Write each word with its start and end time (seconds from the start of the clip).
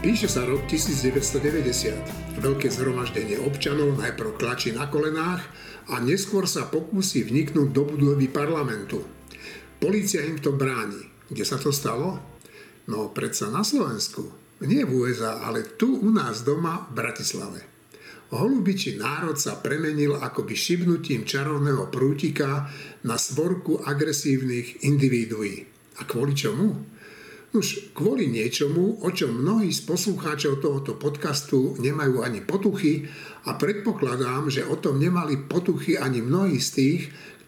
Píše 0.00 0.32
sa 0.32 0.48
rok 0.48 0.64
1990. 0.64 2.40
Veľké 2.40 2.72
zhromaždenie 2.72 3.36
občanov 3.44 4.00
najprv 4.00 4.32
klačí 4.40 4.72
na 4.72 4.88
kolenách 4.88 5.44
a 5.92 6.00
neskôr 6.00 6.48
sa 6.48 6.72
pokúsi 6.72 7.20
vniknúť 7.20 7.68
do 7.68 7.84
budovy 7.84 8.32
parlamentu. 8.32 9.04
Polícia 9.76 10.24
im 10.24 10.40
to 10.40 10.56
bráni. 10.56 11.04
Kde 11.28 11.44
sa 11.44 11.60
to 11.60 11.68
stalo? 11.68 12.16
No 12.88 13.12
predsa 13.12 13.52
na 13.52 13.60
Slovensku. 13.60 14.24
Nie 14.64 14.88
v 14.88 15.04
USA, 15.04 15.44
ale 15.44 15.68
tu 15.76 16.00
u 16.00 16.08
nás 16.08 16.48
doma 16.48 16.88
v 16.88 16.96
Bratislave. 16.96 17.60
Holubičí 18.32 18.96
národ 18.96 19.36
sa 19.36 19.60
premenil 19.60 20.16
akoby 20.16 20.56
šibnutím 20.56 21.28
čarovného 21.28 21.92
prútika 21.92 22.72
na 23.04 23.20
svorku 23.20 23.84
agresívnych 23.84 24.80
individuí. 24.80 25.60
A 26.00 26.08
kvôli 26.08 26.32
čomu? 26.32 26.88
Už 27.50 27.90
kvôli 27.98 28.30
niečomu, 28.30 29.02
o 29.02 29.08
čom 29.10 29.42
mnohí 29.42 29.74
z 29.74 29.82
poslucháčov 29.82 30.62
tohoto 30.62 30.94
podcastu 30.94 31.74
nemajú 31.82 32.22
ani 32.22 32.46
potuchy 32.46 33.10
a 33.50 33.58
predpokladám, 33.58 34.46
že 34.46 34.62
o 34.62 34.78
tom 34.78 35.02
nemali 35.02 35.50
potuchy 35.50 35.98
ani 35.98 36.22
mnohí 36.22 36.62
z 36.62 36.70
tých, 36.70 37.00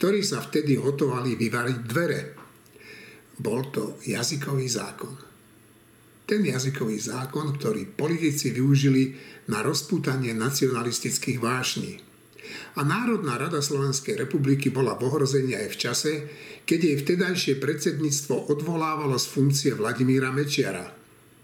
ktorí 0.03 0.27
sa 0.27 0.43
vtedy 0.43 0.75
hotovali 0.75 1.39
vyvariť 1.39 1.79
dvere. 1.87 2.21
Bol 3.39 3.71
to 3.71 4.03
jazykový 4.03 4.67
zákon 4.67 5.33
ten 6.33 6.49
jazykový 6.49 6.97
zákon, 6.97 7.53
ktorý 7.61 7.93
politici 7.93 8.57
využili 8.57 9.13
na 9.53 9.61
rozpútanie 9.61 10.33
nacionalistických 10.33 11.37
vášní. 11.37 12.01
A 12.77 12.89
Národná 12.89 13.37
rada 13.37 13.61
Slovenskej 13.61 14.17
republiky 14.17 14.73
bola 14.73 14.97
v 14.97 15.13
ohrození 15.13 15.53
aj 15.53 15.69
v 15.69 15.77
čase, 15.77 16.13
keď 16.63 16.79
jej 16.79 16.97
vtedajšie 17.03 17.55
predsedníctvo 17.59 18.53
odvolávalo 18.53 19.19
z 19.19 19.27
funkcie 19.27 19.71
Vladimíra 19.75 20.31
Mečiara. 20.31 20.87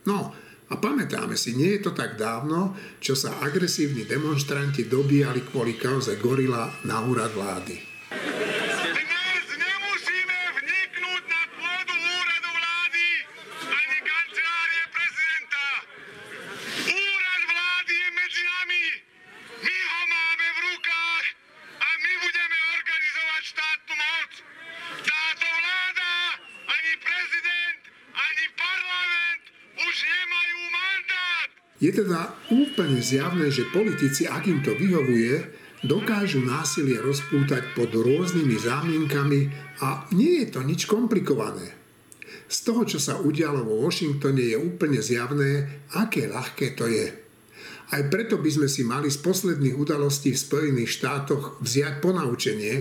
No, 0.07 0.33
a 0.69 0.75
pamätáme 0.77 1.33
si, 1.35 1.57
nie 1.57 1.81
je 1.81 1.89
to 1.89 1.93
tak 1.97 2.21
dávno, 2.21 2.77
čo 3.01 3.17
sa 3.17 3.41
agresívni 3.41 4.05
demonstranti 4.05 4.85
dobíjali 4.85 5.49
kvôli 5.49 5.81
kauze 5.81 6.21
Gorila 6.21 6.69
na 6.85 7.01
úrad 7.09 7.33
vlády. 7.33 7.98
Je 31.79 31.95
teda 31.95 32.35
úplne 32.51 32.99
zjavné, 32.99 33.55
že 33.55 33.71
politici, 33.71 34.27
ak 34.27 34.51
im 34.51 34.61
to 34.67 34.75
vyhovuje, 34.75 35.47
dokážu 35.87 36.43
násilie 36.43 36.99
rozpútať 36.99 37.79
pod 37.79 37.95
rôznymi 37.95 38.57
zámienkami 38.59 39.41
a 39.79 40.11
nie 40.11 40.43
je 40.43 40.47
to 40.51 40.61
nič 40.67 40.91
komplikované. 40.91 41.79
Z 42.51 42.67
toho, 42.67 42.83
čo 42.83 42.99
sa 42.99 43.23
udialo 43.23 43.63
vo 43.63 43.87
Washingtone, 43.87 44.43
je 44.43 44.59
úplne 44.59 44.99
zjavné, 44.99 45.85
aké 45.95 46.27
ľahké 46.27 46.75
to 46.75 46.91
je. 46.91 47.07
Aj 47.89 48.03
preto 48.11 48.37
by 48.37 48.51
sme 48.53 48.69
si 48.69 48.83
mali 48.85 49.09
z 49.09 49.23
posledných 49.23 49.79
udalostí 49.79 50.35
v 50.35 50.43
Spojených 50.45 50.91
štátoch 50.93 51.63
vziať 51.63 52.05
ponaučenie, 52.05 52.75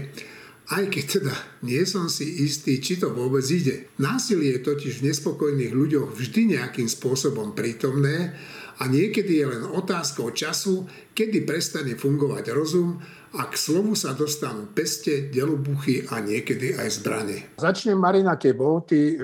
aj 0.68 0.84
keď 0.92 1.06
teda 1.20 1.36
nie 1.64 1.80
som 1.88 2.12
si 2.12 2.44
istý, 2.44 2.84
či 2.84 3.00
to 3.00 3.16
vôbec 3.16 3.44
ide. 3.48 3.88
Násilie 4.04 4.60
je 4.60 4.68
totiž 4.68 5.00
v 5.00 5.08
nespokojných 5.12 5.72
ľuďoch 5.72 6.12
vždy 6.12 6.59
nejakým 6.59 6.92
spôsobom 6.92 7.56
prítomné 7.56 8.36
a 8.78 8.84
niekedy 8.91 9.40
je 9.40 9.46
len 9.47 9.64
otázkou 9.64 10.36
času, 10.36 10.84
kedy 11.16 11.47
prestane 11.47 11.96
fungovať 11.96 12.52
rozum 12.52 13.00
a 13.40 13.47
k 13.47 13.56
slovu 13.56 13.96
sa 13.96 14.12
dostanú 14.12 14.68
peste, 14.75 15.31
delobuchy 15.31 16.03
a 16.12 16.19
niekedy 16.19 16.75
aj 16.75 17.00
zbrane. 17.00 17.38
Začnem 17.56 17.96
Marina 17.96 18.36
Kebo, 18.36 18.84
ty 18.84 19.16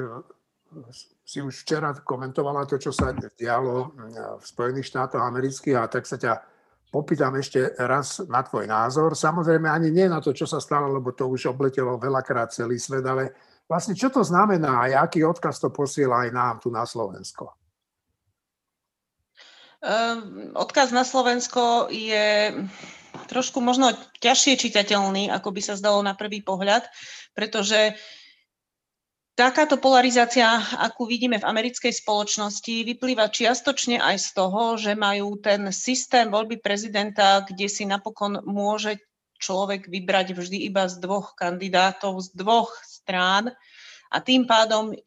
si 1.24 1.44
už 1.44 1.66
včera 1.68 1.92
komentovala 1.92 2.64
to, 2.66 2.80
čo 2.80 2.96
sa 2.96 3.12
dialo 3.14 3.92
v 4.40 4.44
Spojených 4.48 4.90
štátoch 4.90 5.22
amerických 5.22 5.76
a 5.76 5.92
tak 5.92 6.08
sa 6.08 6.16
ťa 6.16 6.53
popýtam 6.94 7.34
ešte 7.34 7.74
raz 7.82 8.22
na 8.30 8.46
tvoj 8.46 8.70
názor. 8.70 9.18
Samozrejme 9.18 9.66
ani 9.66 9.90
nie 9.90 10.06
na 10.06 10.22
to, 10.22 10.30
čo 10.30 10.46
sa 10.46 10.62
stalo, 10.62 10.94
lebo 10.94 11.10
to 11.18 11.26
už 11.26 11.50
obletelo 11.50 11.98
veľakrát 11.98 12.54
celý 12.54 12.78
svet, 12.78 13.02
ale 13.02 13.34
vlastne 13.66 13.98
čo 13.98 14.14
to 14.14 14.22
znamená 14.22 14.86
a 14.86 15.10
aký 15.10 15.26
odkaz 15.26 15.58
to 15.58 15.74
posiela 15.74 16.22
aj 16.22 16.30
nám 16.30 16.56
tu 16.62 16.70
na 16.70 16.86
Slovensko? 16.86 17.58
Ehm, 19.82 20.54
odkaz 20.54 20.94
na 20.94 21.02
Slovensko 21.02 21.90
je 21.90 22.54
trošku 23.26 23.58
možno 23.58 23.90
ťažšie 24.22 24.62
čitateľný, 24.62 25.34
ako 25.34 25.50
by 25.50 25.62
sa 25.66 25.74
zdalo 25.74 26.00
na 26.06 26.14
prvý 26.14 26.46
pohľad, 26.46 26.86
pretože 27.34 27.98
takáto 29.34 29.82
polarizácia, 29.82 30.62
akú 30.78 31.10
vidíme 31.10 31.42
v 31.42 31.48
americkej 31.50 31.94
spoločnosti, 31.94 32.86
vyplýva 32.86 33.34
čiastočne 33.34 33.98
aj 33.98 34.18
z 34.22 34.30
toho, 34.38 34.78
že 34.78 34.94
majú 34.94 35.38
ten 35.42 35.74
systém 35.74 36.30
voľby 36.30 36.62
prezidenta, 36.62 37.42
kde 37.42 37.66
si 37.66 37.84
napokon 37.86 38.46
môže 38.46 39.02
človek 39.42 39.92
vybrať 39.92 40.38
vždy 40.38 40.70
iba 40.70 40.88
z 40.88 41.04
dvoch 41.04 41.36
kandidátov, 41.36 42.24
z 42.24 42.30
dvoch 42.38 42.72
strán 42.86 43.52
a 44.14 44.18
tým 44.24 44.48
pádom 44.48 44.94
e, 44.94 44.98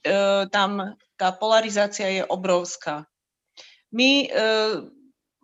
tam 0.53 0.99
tá 1.17 1.33
polarizácia 1.33 2.21
je 2.21 2.23
obrovská. 2.27 3.09
My 3.95 4.27
e, 4.27 4.29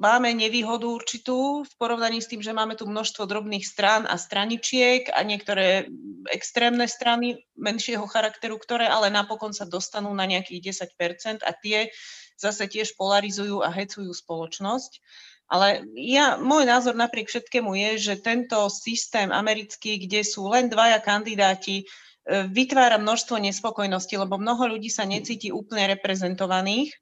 máme 0.02 0.34
nevýhodu 0.34 0.90
určitú 0.90 1.62
v 1.62 1.72
porovnaní 1.78 2.18
s 2.18 2.26
tým, 2.26 2.42
že 2.42 2.50
máme 2.50 2.74
tu 2.74 2.90
množstvo 2.90 3.22
drobných 3.30 3.62
strán 3.62 4.02
a 4.10 4.18
straničiek 4.18 5.06
a 5.14 5.22
niektoré 5.22 5.86
extrémne 6.34 6.90
strany 6.90 7.46
menšieho 7.54 8.02
charakteru, 8.10 8.58
ktoré 8.58 8.90
ale 8.90 9.14
napokon 9.14 9.54
sa 9.54 9.62
dostanú 9.62 10.10
na 10.10 10.26
nejakých 10.26 10.90
10% 10.90 11.46
a 11.46 11.50
tie 11.54 11.94
zase 12.34 12.66
tiež 12.66 12.98
polarizujú 12.98 13.62
a 13.62 13.70
hecujú 13.70 14.10
spoločnosť. 14.10 14.98
Ale 15.46 15.86
ja, 15.94 16.34
môj 16.40 16.66
názor 16.66 16.98
napriek 16.98 17.30
všetkému 17.30 17.70
je, 17.76 17.90
že 18.10 18.24
tento 18.24 18.58
systém 18.72 19.30
americký, 19.30 20.02
kde 20.02 20.26
sú 20.26 20.50
len 20.50 20.66
dvaja 20.66 20.98
kandidáti, 20.98 21.84
e, 21.84 22.48
vytvára 22.48 22.96
množstvo 22.96 23.36
nespokojnosti, 23.36 24.16
lebo 24.16 24.40
mnoho 24.40 24.74
ľudí 24.74 24.88
sa 24.88 25.04
necíti 25.04 25.52
úplne 25.52 25.92
reprezentovaných 25.92 26.96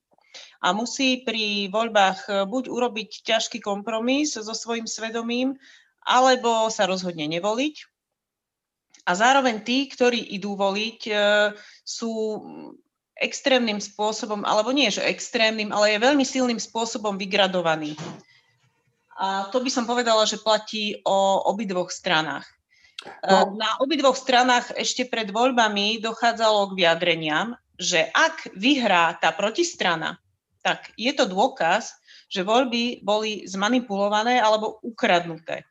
a 0.61 0.77
musí 0.77 1.25
pri 1.25 1.73
voľbách 1.73 2.21
e, 2.29 2.31
buď 2.45 2.69
urobiť 2.69 3.25
ťažký 3.25 3.59
kompromis 3.65 4.37
so 4.37 4.53
svojím 4.53 4.85
svedomím, 4.85 5.57
alebo 6.05 6.69
sa 6.69 6.85
rozhodne 6.85 7.29
nevoliť. 7.29 7.77
A 9.09 9.17
zároveň 9.17 9.65
tí, 9.65 9.89
ktorí 9.89 10.21
idú 10.37 10.55
voliť, 10.55 11.01
e, 11.09 11.13
sú 11.83 12.11
extrémnym 13.21 13.81
spôsobom, 13.81 14.45
alebo 14.49 14.73
nie 14.73 14.89
že 14.89 15.05
extrémnym, 15.05 15.73
ale 15.73 15.97
je 15.97 16.05
veľmi 16.05 16.25
silným 16.25 16.61
spôsobom 16.61 17.21
vygradovaný. 17.21 17.97
A 19.21 19.53
to 19.53 19.61
by 19.61 19.69
som 19.69 19.85
povedala, 19.85 20.25
že 20.25 20.41
platí 20.41 20.97
o 21.05 21.45
obidvoch 21.53 21.93
stranách. 21.93 22.49
E, 23.05 23.29
no. 23.29 23.57
Na 23.57 23.77
obidvoch 23.81 24.17
stranách 24.17 24.73
ešte 24.77 25.05
pred 25.09 25.29
voľbami 25.29 26.01
dochádzalo 26.01 26.73
k 26.73 26.85
vyjadreniam, 26.85 27.57
že 27.81 28.13
ak 28.13 28.53
vyhrá 28.53 29.17
tá 29.17 29.33
protistrana, 29.33 30.21
tak 30.61 30.93
je 31.01 31.09
to 31.17 31.25
dôkaz, 31.25 31.97
že 32.29 32.45
voľby 32.45 33.01
boli 33.01 33.49
zmanipulované 33.49 34.37
alebo 34.37 34.77
ukradnuté. 34.85 35.65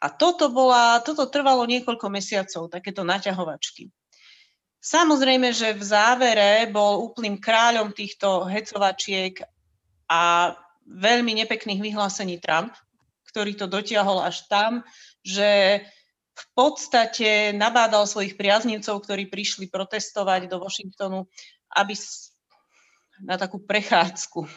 A 0.00 0.08
toto, 0.08 0.48
bola, 0.48 1.04
toto 1.04 1.28
trvalo 1.28 1.68
niekoľko 1.68 2.08
mesiacov, 2.08 2.72
takéto 2.72 3.04
naťahovačky. 3.04 3.92
Samozrejme, 4.80 5.48
že 5.52 5.72
v 5.72 5.80
závere 5.84 6.68
bol 6.68 7.08
úplným 7.08 7.40
kráľom 7.40 7.92
týchto 7.96 8.44
hecovačiek 8.48 9.40
a 10.08 10.52
veľmi 10.84 11.40
nepekných 11.40 11.80
vyhlásení 11.80 12.36
Trump, 12.36 12.76
ktorý 13.32 13.56
to 13.56 13.64
dotiahol 13.64 14.20
až 14.20 14.44
tam, 14.44 14.84
že 15.24 15.80
v 16.34 16.46
podstate 16.54 17.54
nabádal 17.54 18.10
svojich 18.10 18.34
priaznivcov, 18.34 19.06
ktorí 19.06 19.30
prišli 19.30 19.70
protestovať 19.70 20.50
do 20.50 20.58
Washingtonu, 20.58 21.30
aby 21.78 21.94
na 23.22 23.38
takú 23.38 23.62
prechádzku. 23.62 24.50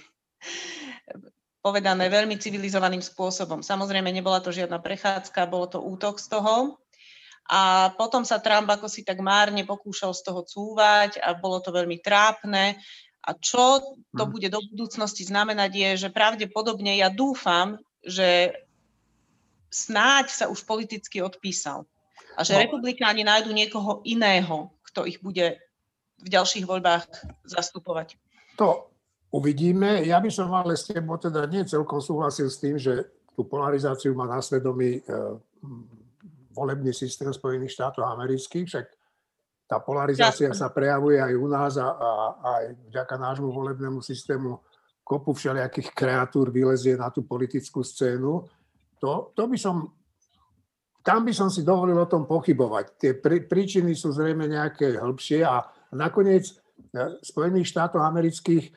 Povedané 1.62 2.10
veľmi 2.10 2.42
civilizovaným 2.42 3.04
spôsobom. 3.04 3.62
Samozrejme, 3.62 4.10
nebola 4.10 4.42
to 4.42 4.50
žiadna 4.50 4.82
prechádzka, 4.82 5.52
bolo 5.52 5.70
to 5.70 5.80
útok 5.84 6.18
z 6.18 6.34
toho. 6.34 6.82
A 7.48 7.94
potom 7.96 8.28
sa 8.28 8.44
Trump 8.44 8.68
ako 8.68 8.92
si 8.92 9.08
tak 9.08 9.24
márne 9.24 9.64
pokúšal 9.64 10.12
z 10.12 10.22
toho 10.26 10.44
cúvať 10.44 11.22
a 11.24 11.32
bolo 11.32 11.64
to 11.64 11.72
veľmi 11.72 12.04
trápne. 12.04 12.76
A 13.28 13.30
čo 13.36 13.84
to 14.16 14.24
mhm. 14.28 14.32
bude 14.32 14.48
do 14.50 14.60
budúcnosti 14.64 15.28
znamenať 15.28 15.72
je, 15.76 15.90
že 16.08 16.10
pravdepodobne 16.16 16.98
ja 16.98 17.12
dúfam, 17.12 17.80
že 18.04 18.56
snáď 19.68 20.32
sa 20.32 20.46
už 20.48 20.64
politicky 20.64 21.22
odpísal. 21.22 21.86
A 22.38 22.46
že 22.46 22.54
no. 22.54 22.62
republikáni 22.62 23.26
nájdu 23.26 23.50
niekoho 23.52 24.06
iného, 24.06 24.70
kto 24.92 25.10
ich 25.10 25.18
bude 25.22 25.58
v 26.18 26.28
ďalších 26.28 26.66
voľbách 26.66 27.06
zastupovať. 27.46 28.18
To 28.58 28.90
Uvidíme. 29.28 30.08
Ja 30.08 30.24
by 30.24 30.32
som 30.32 30.48
ale 30.56 30.80
s 30.80 30.88
tebou 30.88 31.20
teda 31.20 31.44
nie 31.52 31.68
celkom 31.68 32.00
súhlasil 32.00 32.48
s 32.48 32.64
tým, 32.64 32.80
že 32.80 33.12
tú 33.36 33.44
polarizáciu 33.44 34.16
má 34.16 34.24
na 34.24 34.40
svedomí 34.40 34.98
e, 34.98 35.02
volebný 36.56 36.96
systém 36.96 37.28
Spojených 37.36 37.76
štátov 37.76 38.08
amerických, 38.08 38.66
však 38.66 38.86
tá 39.68 39.84
polarizácia 39.84 40.48
sa 40.56 40.72
prejavuje 40.72 41.20
aj 41.20 41.34
u 41.36 41.48
nás 41.52 41.76
a, 41.76 41.92
a, 41.92 42.12
a 42.40 42.48
aj 42.64 42.66
vďaka 42.88 43.16
nášmu 43.20 43.52
volebnému 43.52 44.00
systému 44.00 44.64
kopu 45.04 45.36
všelijakých 45.36 45.92
kreatúr 45.92 46.48
vylezie 46.48 46.96
na 46.96 47.12
tú 47.12 47.28
politickú 47.28 47.84
scénu. 47.84 48.48
To, 49.02 49.32
to 49.38 49.44
by 49.46 49.58
som, 49.58 49.94
tam 51.06 51.24
by 51.24 51.34
som 51.34 51.50
si 51.54 51.62
dovolil 51.62 51.98
o 51.98 52.10
tom 52.10 52.26
pochybovať. 52.26 52.86
Tie 52.98 53.12
prí, 53.18 53.46
príčiny 53.46 53.94
sú 53.94 54.12
zrejme 54.14 54.50
nejaké 54.50 54.98
hĺbšie 54.98 55.46
a 55.46 55.62
nakoniec 55.94 56.50
e, 56.50 56.54
Spojených 57.22 57.70
štátov 57.70 58.02
amerických 58.02 58.64
e, 58.66 58.72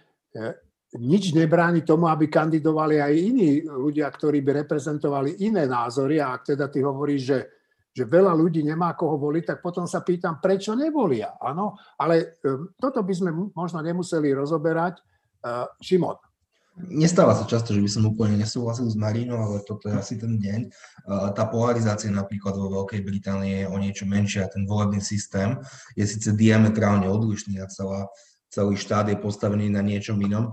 nič 1.01 1.31
nebráni 1.33 1.87
tomu, 1.87 2.11
aby 2.11 2.27
kandidovali 2.27 2.99
aj 2.99 3.13
iní 3.15 3.63
ľudia, 3.63 4.11
ktorí 4.11 4.43
by 4.43 4.67
reprezentovali 4.67 5.39
iné 5.47 5.65
názory. 5.65 6.19
A 6.19 6.35
ak 6.35 6.53
teda 6.55 6.67
ty 6.67 6.83
hovoríš, 6.83 7.23
že, 7.23 7.39
že 7.95 8.05
veľa 8.11 8.35
ľudí 8.35 8.67
nemá 8.67 8.99
koho 8.99 9.15
voliť, 9.15 9.55
tak 9.55 9.59
potom 9.63 9.87
sa 9.87 10.03
pýtam, 10.03 10.43
prečo 10.43 10.75
nevolia. 10.75 11.39
Áno, 11.39 11.79
ale 11.95 12.43
um, 12.43 12.75
toto 12.75 13.07
by 13.07 13.15
sme 13.15 13.31
možno 13.55 13.79
nemuseli 13.79 14.35
rozoberať. 14.35 14.99
Šimon. 15.81 16.30
Nestáva 16.79 17.37
sa 17.37 17.45
často, 17.45 17.75
že 17.77 17.83
by 17.83 17.91
som 17.91 18.09
úplne 18.09 18.41
nesúhlasil 18.41 18.89
s 18.89 18.97
Marínou, 18.97 19.37
ale 19.37 19.61
toto 19.67 19.91
je 19.91 19.95
asi 19.99 20.17
ten 20.17 20.39
deň. 20.39 20.61
Uh, 21.05 21.29
tá 21.35 21.45
polarizácia 21.45 22.09
napríklad 22.09 22.57
vo 22.57 22.71
Veľkej 22.73 23.05
Británii 23.05 23.55
je 23.63 23.67
o 23.69 23.77
niečo 23.77 24.05
menšia. 24.09 24.49
Ten 24.49 24.65
volebný 24.65 25.03
systém 25.05 25.61
je 25.99 26.07
síce 26.09 26.33
diametrálne 26.33 27.05
odlišný 27.11 27.61
a 27.61 27.69
celá 27.69 28.09
celý 28.51 28.75
štát 28.75 29.07
je 29.07 29.17
postavený 29.17 29.71
na 29.71 29.79
niečom 29.79 30.19
inom, 30.19 30.51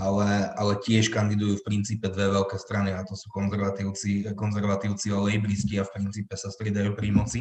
ale, 0.00 0.48
ale 0.56 0.80
tiež 0.80 1.12
kandidujú 1.12 1.60
v 1.60 1.66
princípe 1.68 2.08
dve 2.08 2.32
veľké 2.32 2.56
strany 2.56 2.96
a 2.96 3.04
to 3.04 3.12
sú 3.12 3.28
konzervatívci, 3.28 4.32
konzervatívci 4.32 5.12
a 5.12 5.20
lejbristi 5.20 5.76
a 5.76 5.84
v 5.84 5.92
princípe 5.92 6.32
sa 6.40 6.48
striedajú 6.48 6.96
pri 6.96 7.08
moci. 7.12 7.40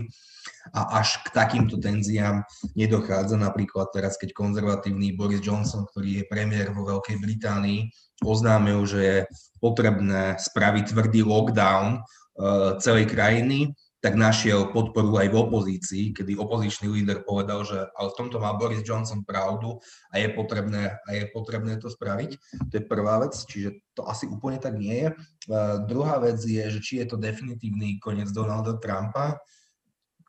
A 0.71 1.04
až 1.04 1.19
k 1.27 1.36
takýmto 1.36 1.75
tenziám 1.75 2.48
nedochádza 2.80 3.36
napríklad 3.36 3.92
teraz, 3.92 4.15
keď 4.15 4.31
konzervatívny 4.31 5.12
Boris 5.12 5.44
Johnson, 5.44 5.83
ktorý 5.92 6.24
je 6.24 6.30
premiér 6.31 6.71
vo 6.71 6.88
Veľkej 6.88 7.19
Británii, 7.19 7.92
oznámil, 8.24 8.80
že 8.88 9.00
je 9.04 9.18
potrebné 9.60 10.39
spraviť 10.39 10.95
tvrdý 10.95 11.27
lockdown 11.27 12.00
uh, 12.00 12.80
celej 12.80 13.12
krajiny, 13.12 13.75
tak 14.04 14.19
našiel 14.19 14.68
podporu 14.75 15.15
aj 15.15 15.31
v 15.31 15.39
opozícii, 15.48 16.04
kedy 16.12 16.36
opozičný 16.36 16.92
líder 16.92 17.24
povedal, 17.24 17.63
že 17.63 17.88
ale 17.95 18.12
v 18.12 18.18
tomto 18.19 18.36
má 18.36 18.51
Boris 18.51 18.83
Johnson 18.83 19.24
pravdu 19.24 19.80
a 20.12 20.19
je 20.19 20.27
potrebné, 20.36 21.00
a 21.07 21.10
je 21.15 21.31
potrebné 21.31 21.80
to 21.80 21.88
spraviť. 21.88 22.36
To 22.68 22.74
je 22.75 22.83
prvá 22.83 23.24
vec, 23.24 23.31
čiže 23.48 23.80
to 23.95 24.04
asi 24.04 24.27
úplne 24.27 24.60
tak 24.60 24.75
nie 24.75 25.07
je. 25.07 25.10
Uh, 25.48 25.88
druhá 25.88 26.19
vec 26.19 26.39
je, 26.44 26.63
že 26.68 26.80
či 26.83 27.00
je 27.00 27.15
to 27.15 27.15
definitívny 27.15 27.95
koniec 28.04 28.27
Donalda 28.36 28.75
Trumpa, 28.75 29.39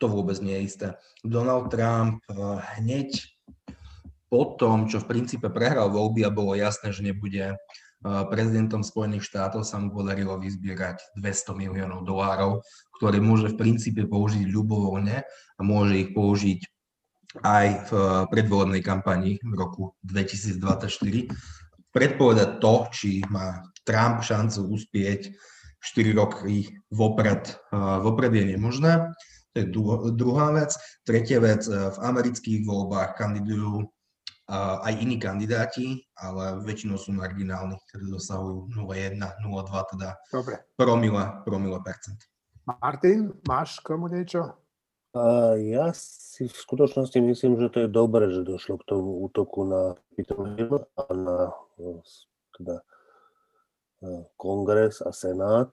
to 0.01 0.07
vôbec 0.11 0.39
nie 0.43 0.63
je 0.63 0.67
isté. 0.67 0.87
Donald 1.23 1.71
Trump 1.71 2.23
uh, 2.31 2.61
hneď 2.79 3.15
po 4.29 4.59
tom, 4.59 4.91
čo 4.91 4.99
v 4.99 5.15
princípe 5.15 5.47
prehral 5.47 5.95
voľby 5.95 6.27
a 6.27 6.35
bolo 6.35 6.59
jasné, 6.59 6.91
že 6.91 7.07
nebude 7.07 7.55
prezidentom 8.05 8.85
Spojených 8.85 9.25
štátov 9.25 9.65
sa 9.65 9.81
mu 9.81 9.89
podarilo 9.89 10.37
vyzbierať 10.37 11.17
200 11.17 11.57
miliónov 11.57 12.05
dolárov, 12.05 12.61
ktoré 13.01 13.17
môže 13.17 13.57
v 13.57 13.59
princípe 13.59 14.05
použiť 14.05 14.45
ľubovoľne 14.45 15.25
a 15.25 15.61
môže 15.65 15.97
ich 15.97 16.11
použiť 16.13 16.61
aj 17.41 17.67
v 17.89 17.93
predvolebnej 18.31 18.85
kampani 18.85 19.41
v 19.41 19.53
roku 19.57 19.97
2024. 20.05 21.33
Predpovedať 21.91 22.51
to, 22.61 22.75
či 22.93 23.11
má 23.33 23.65
Trump 23.89 24.21
šancu 24.21 24.69
uspieť 24.69 25.33
4 25.81 26.21
roky 26.21 26.77
vopred, 26.93 27.57
vopred 28.05 28.33
je 28.37 28.45
nemožné. 28.57 29.17
To 29.55 29.63
je 29.63 29.71
druhá 30.19 30.51
vec. 30.51 30.75
Tretia 31.07 31.39
vec, 31.39 31.63
v 31.71 31.99
amerických 32.03 32.67
voľbách 32.67 33.15
kandidujú 33.15 33.87
aj 34.51 34.93
iní 35.01 35.17
kandidáti, 35.17 36.05
ale 36.19 36.61
väčšinou 36.67 36.99
sú 36.99 37.15
marginálni, 37.17 37.79
ktorí 37.89 38.13
dosahujú 38.13 38.75
0,1, 38.77 39.17
0,2, 39.17 39.93
teda 39.97 40.09
Dobre. 40.29 40.61
promila, 40.77 41.41
promila 41.47 41.81
percent. 41.81 42.19
Martin, 42.67 43.33
máš 43.49 43.81
k 43.81 43.97
tomu 43.97 44.11
niečo? 44.11 44.53
A 45.15 45.55
ja 45.55 45.95
si 45.95 46.51
v 46.51 46.57
skutočnosti 46.59 47.15
myslím, 47.23 47.57
že 47.63 47.71
to 47.71 47.79
je 47.87 47.89
dobré, 47.89 48.27
že 48.35 48.43
došlo 48.43 48.83
k 48.83 48.89
tomu 48.91 49.23
útoku 49.23 49.63
na 49.63 49.95
Capitol 50.11 50.59
Hill 50.59 50.77
a 50.99 51.03
na 51.15 51.37
teda, 52.59 52.77
kongres 54.35 54.99
a 55.01 55.15
senát, 55.15 55.71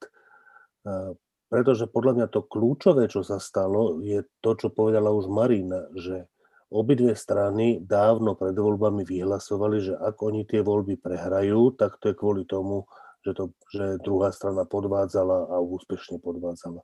pretože 1.51 1.92
podľa 1.92 2.13
mňa 2.15 2.27
to 2.31 2.48
kľúčové, 2.48 3.12
čo 3.12 3.27
sa 3.27 3.36
stalo, 3.36 4.00
je 4.00 4.24
to, 4.39 4.56
čo 4.56 4.71
povedala 4.71 5.12
už 5.12 5.27
Marina, 5.27 5.92
že 6.00 6.31
Obidve 6.71 7.19
strany 7.19 7.83
dávno 7.83 8.39
pred 8.39 8.56
voľbami 8.56 9.03
vyhlasovali, 9.03 9.92
že 9.92 9.94
ak 10.00 10.15
oni 10.24 10.48
tie 10.48 10.63
voľby 10.63 10.95
prehrajú, 11.03 11.75
tak 11.75 12.00
to 12.00 12.07
je 12.07 12.15
kvôli 12.15 12.48
tomu, 12.48 12.88
že, 13.27 13.36
to, 13.36 13.51
že 13.75 14.00
druhá 14.00 14.31
strana 14.31 14.63
podvádzala 14.63 15.51
a 15.51 15.59
úspešne 15.59 16.24
podvádzala. 16.24 16.80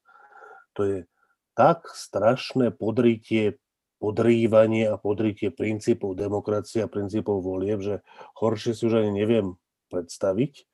To 0.75 0.81
je 0.84 1.08
tak 1.56 1.88
strašné 1.88 2.75
podritie, 2.75 3.64
podrývanie 4.04 4.92
a 4.92 5.00
podritie 5.00 5.56
princípov 5.56 6.19
demokracie 6.19 6.84
a 6.84 6.92
princípov 6.92 7.40
volieb, 7.40 7.80
že 7.80 8.04
horšie 8.44 8.75
si 8.75 8.92
už 8.92 9.08
ani 9.08 9.24
neviem 9.24 9.56
predstaviť. 9.88 10.68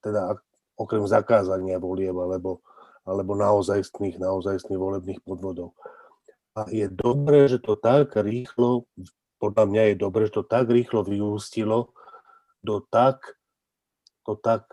Teda 0.00 0.40
okrem 0.80 1.04
zakázania 1.04 1.76
volieb 1.76 2.16
alebo, 2.16 2.64
alebo 3.04 3.36
naozajstných, 3.36 4.20
naozajstných 4.20 4.80
volebných 4.80 5.20
podvodov. 5.24 5.76
A 6.58 6.66
je 6.68 6.90
dobré, 6.90 7.46
že 7.46 7.62
to 7.62 7.78
tak 7.78 8.18
rýchlo, 8.18 8.84
podľa 9.40 9.64
mňa 9.70 9.82
je 9.92 9.94
dobré, 9.96 10.22
že 10.28 10.36
to 10.40 10.44
tak 10.44 10.68
rýchlo 10.68 11.06
vyústilo 11.06 11.94
do 12.60 12.84
tak, 12.84 13.40
do 14.26 14.36
tak 14.36 14.68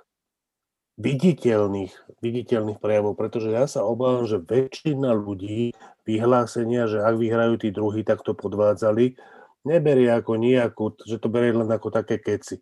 viditeľných, 0.98 1.94
viditeľných 2.26 2.82
prejavov, 2.82 3.14
pretože 3.14 3.54
ja 3.54 3.70
sa 3.70 3.86
obávam, 3.86 4.26
že 4.26 4.42
väčšina 4.42 5.14
ľudí 5.14 5.78
vyhlásenia, 6.10 6.90
že 6.90 7.06
ak 7.06 7.16
vyhrajú 7.22 7.62
tí 7.62 7.70
druhí, 7.70 8.02
tak 8.02 8.26
to 8.26 8.34
podvádzali, 8.34 9.14
neberie 9.62 10.10
ako 10.10 10.42
nejakú, 10.42 10.98
že 11.06 11.22
to 11.22 11.30
berie 11.30 11.54
len 11.54 11.70
ako 11.70 11.94
také 11.94 12.18
keci. 12.18 12.60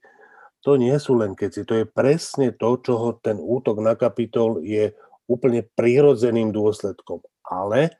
To 0.68 0.75
nie 0.75 0.94
sú 1.00 1.16
len 1.16 1.38
keci, 1.38 1.63
to 1.63 1.80
je 1.80 1.86
presne 1.88 2.51
to, 2.51 2.75
čoho 2.84 3.16
ten 3.24 3.40
útok 3.40 3.80
na 3.80 3.96
kapitol 3.96 4.60
je 4.66 4.92
úplne 5.25 5.65
prirodzeným 5.75 6.53
dôsledkom. 6.53 7.22
Ale 7.46 7.94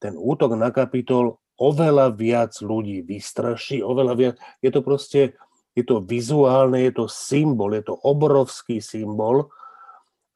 ten 0.00 0.16
útok 0.16 0.56
na 0.56 0.68
kapitol 0.72 1.40
oveľa 1.56 2.12
viac 2.12 2.52
ľudí 2.60 3.00
vystraší, 3.04 3.80
oveľa 3.80 4.14
viac. 4.16 4.34
Je 4.60 4.68
to 4.68 4.84
proste, 4.84 5.36
je 5.72 5.84
to 5.84 6.04
vizuálne, 6.04 6.76
je 6.80 6.92
to 6.92 7.04
symbol, 7.08 7.72
je 7.72 7.84
to 7.84 7.96
obrovský 7.96 8.80
symbol 8.80 9.48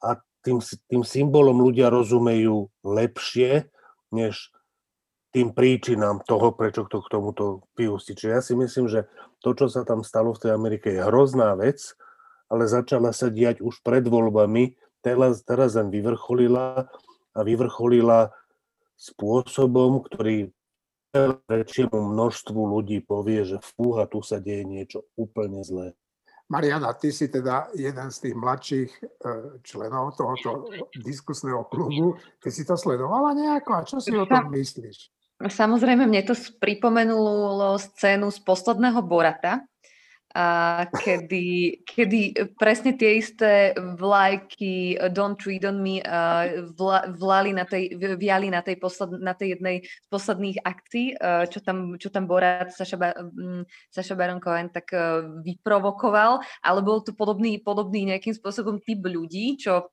a 0.01 0.17
tým, 0.41 0.65
tým 0.89 1.05
symbolom 1.05 1.61
ľudia 1.61 1.93
rozumejú 1.93 2.73
lepšie, 2.81 3.69
než 4.17 4.49
tým 5.31 5.55
príčinám 5.55 6.27
toho, 6.27 6.51
prečo 6.51 6.89
to 6.91 7.05
k 7.05 7.13
tomuto 7.13 7.69
vyústi. 7.79 8.19
Čiže 8.19 8.31
ja 8.33 8.41
si 8.43 8.59
myslím, 8.59 8.91
že 8.91 9.07
to, 9.39 9.55
čo 9.55 9.71
sa 9.71 9.87
tam 9.87 10.03
stalo 10.03 10.35
v 10.35 10.43
tej 10.43 10.53
Amerike, 10.57 10.91
je 10.91 11.07
hrozná 11.07 11.55
vec, 11.55 11.95
ale 12.51 12.67
začala 12.67 13.15
sa 13.15 13.31
diať 13.31 13.63
už 13.63 13.79
pred 13.87 14.03
voľbami, 14.03 14.75
teraz, 15.01 15.43
teraz 15.45 15.77
len 15.77 15.89
vyvrcholila 15.93 16.89
a 17.35 17.41
vyvrcholila 17.45 18.33
spôsobom, 18.97 20.05
ktorý 20.05 20.53
väčšiemu 21.51 21.99
množstvu 21.99 22.61
ľudí 22.61 23.03
povie, 23.03 23.43
že 23.43 23.59
fúha, 23.59 24.07
tu 24.07 24.23
sa 24.23 24.39
deje 24.39 24.63
niečo 24.63 25.11
úplne 25.19 25.67
zlé. 25.67 25.99
Mariana, 26.51 26.91
ty 26.99 27.15
si 27.15 27.31
teda 27.31 27.71
jeden 27.79 28.11
z 28.11 28.17
tých 28.27 28.35
mladších 28.35 28.91
e, 28.91 29.03
členov 29.63 30.19
tohoto 30.19 30.67
diskusného 30.99 31.63
klubu. 31.71 32.19
Ty 32.43 32.51
si 32.51 32.67
to 32.67 32.75
sledovala 32.75 33.39
nejako? 33.39 33.71
A 33.79 33.87
čo 33.87 34.03
si 34.03 34.11
o 34.11 34.27
tom 34.27 34.51
myslíš? 34.51 35.15
Samozrejme, 35.41 36.11
mne 36.11 36.27
to 36.27 36.35
pripomenulo 36.59 37.79
scénu 37.79 38.35
z 38.35 38.43
posledného 38.43 38.99
Borata, 39.07 39.63
a 40.31 40.87
kedy, 40.87 41.83
kedy 41.83 42.55
presne 42.55 42.95
tie 42.95 43.19
isté 43.19 43.75
vlajky 43.75 44.95
Don't 45.11 45.35
Treat 45.43 45.67
on 45.67 45.83
Me 45.83 45.99
vla, 46.79 47.11
vlali 47.11 47.51
na 47.51 47.67
tej, 47.67 47.99
viali 48.15 48.47
na 48.47 48.63
tej, 48.63 48.79
posled, 48.79 49.19
na 49.19 49.35
tej 49.35 49.59
jednej 49.59 49.83
z 49.83 50.07
posledných 50.07 50.63
akcií, 50.63 51.19
čo 51.51 51.59
tam, 51.61 51.99
čo 51.99 52.15
tam 52.15 52.31
Borat 52.31 52.71
Saša, 52.71 52.97
Saša 53.91 54.15
Baron 54.15 54.39
Cohen 54.39 54.71
tak 54.71 54.95
vyprovokoval, 55.43 56.39
ale 56.63 56.81
bol 56.81 57.03
to 57.03 57.11
podobný, 57.11 57.59
podobný 57.59 58.15
nejakým 58.15 58.35
spôsobom 58.35 58.79
typ 58.79 59.03
ľudí, 59.03 59.59
čo 59.59 59.91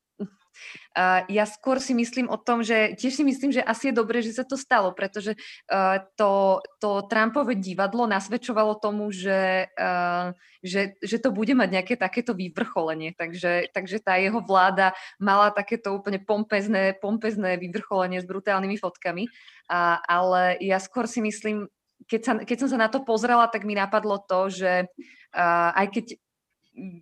Uh, 0.97 1.21
ja 1.29 1.45
skôr 1.45 1.77
si 1.77 1.93
myslím 1.93 2.25
o 2.27 2.37
tom, 2.41 2.65
že 2.65 2.97
tiež 2.97 3.21
si 3.21 3.23
myslím, 3.23 3.53
že 3.53 3.61
asi 3.61 3.89
je 3.89 3.99
dobré, 3.99 4.25
že 4.25 4.33
sa 4.33 4.41
to 4.41 4.57
stalo, 4.57 4.91
pretože 4.97 5.37
uh, 5.69 6.01
to, 6.17 6.57
to 6.81 7.05
Trumpové 7.05 7.53
divadlo 7.53 8.09
nasvedčovalo 8.09 8.81
tomu, 8.81 9.13
že, 9.13 9.69
uh, 9.77 10.33
že, 10.65 10.97
že 10.99 11.17
to 11.21 11.29
bude 11.29 11.53
mať 11.53 11.69
nejaké 11.69 11.95
takéto 11.95 12.33
vyvrcholenie. 12.33 13.13
Takže, 13.13 13.69
takže 13.71 14.01
tá 14.01 14.17
jeho 14.17 14.41
vláda 14.41 14.97
mala 15.21 15.53
takéto 15.53 15.93
úplne 15.93 16.17
pompezné, 16.17 16.97
pompezné 16.97 17.61
vyvrcholenie 17.61 18.21
s 18.21 18.29
brutálnymi 18.29 18.77
fotkami. 18.81 19.29
Uh, 19.69 20.01
ale 20.09 20.57
ja 20.65 20.81
skôr 20.81 21.05
si 21.05 21.21
myslím, 21.21 21.69
keď, 22.09 22.21
sa, 22.25 22.33
keď 22.41 22.57
som 22.65 22.69
sa 22.73 22.77
na 22.77 22.89
to 22.89 23.05
pozrela, 23.05 23.45
tak 23.49 23.65
mi 23.65 23.77
napadlo 23.77 24.17
to, 24.25 24.49
že 24.49 24.85
uh, 24.85 25.71
aj 25.77 25.87
keď 25.93 26.05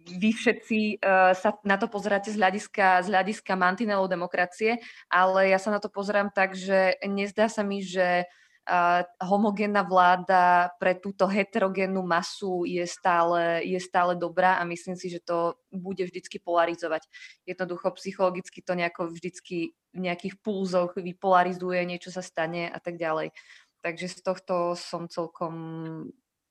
vy 0.08 0.29
všetci 0.32 1.03
uh, 1.03 1.36
sa 1.36 1.60
na 1.67 1.75
to 1.75 1.91
pozeráte 1.91 2.32
z 2.32 2.39
hľadiska, 2.39 3.03
z 3.03 3.08
hľadiska 3.12 3.53
mantinelov 3.60 4.08
demokracie, 4.08 4.79
ale 5.12 5.51
ja 5.51 5.60
sa 5.60 5.75
na 5.75 5.84
to 5.84 5.91
pozerám 5.91 6.32
tak, 6.32 6.55
že 6.55 6.96
nezdá 7.03 7.51
sa 7.51 7.60
mi, 7.60 7.84
že 7.84 8.24
uh, 8.24 9.03
homogénna 9.20 9.84
vláda 9.84 10.72
pre 10.79 10.96
túto 10.96 11.27
heterogénnu 11.27 12.00
masu 12.08 12.63
je 12.63 12.88
stále, 12.88 13.67
je 13.67 13.79
stále 13.84 14.15
dobrá 14.15 14.58
a 14.58 14.63
myslím 14.63 14.96
si, 14.96 15.12
že 15.12 15.20
to 15.20 15.60
bude 15.75 16.01
vždycky 16.08 16.39
polarizovať. 16.39 17.03
Jednoducho 17.44 17.91
psychologicky 18.00 18.63
to 18.63 18.79
nejako 18.79 19.12
vždycky 19.12 19.75
v 19.96 20.00
nejakých 20.00 20.39
pulzoch 20.39 20.96
vypolarizuje, 20.96 21.84
niečo 21.84 22.12
sa 22.12 22.24
stane 22.24 22.72
a 22.72 22.79
tak 22.79 22.96
ďalej. 22.96 23.36
Takže 23.84 24.08
z 24.08 24.20
tohto 24.24 24.55
som 24.74 25.05
celkom 25.12 25.53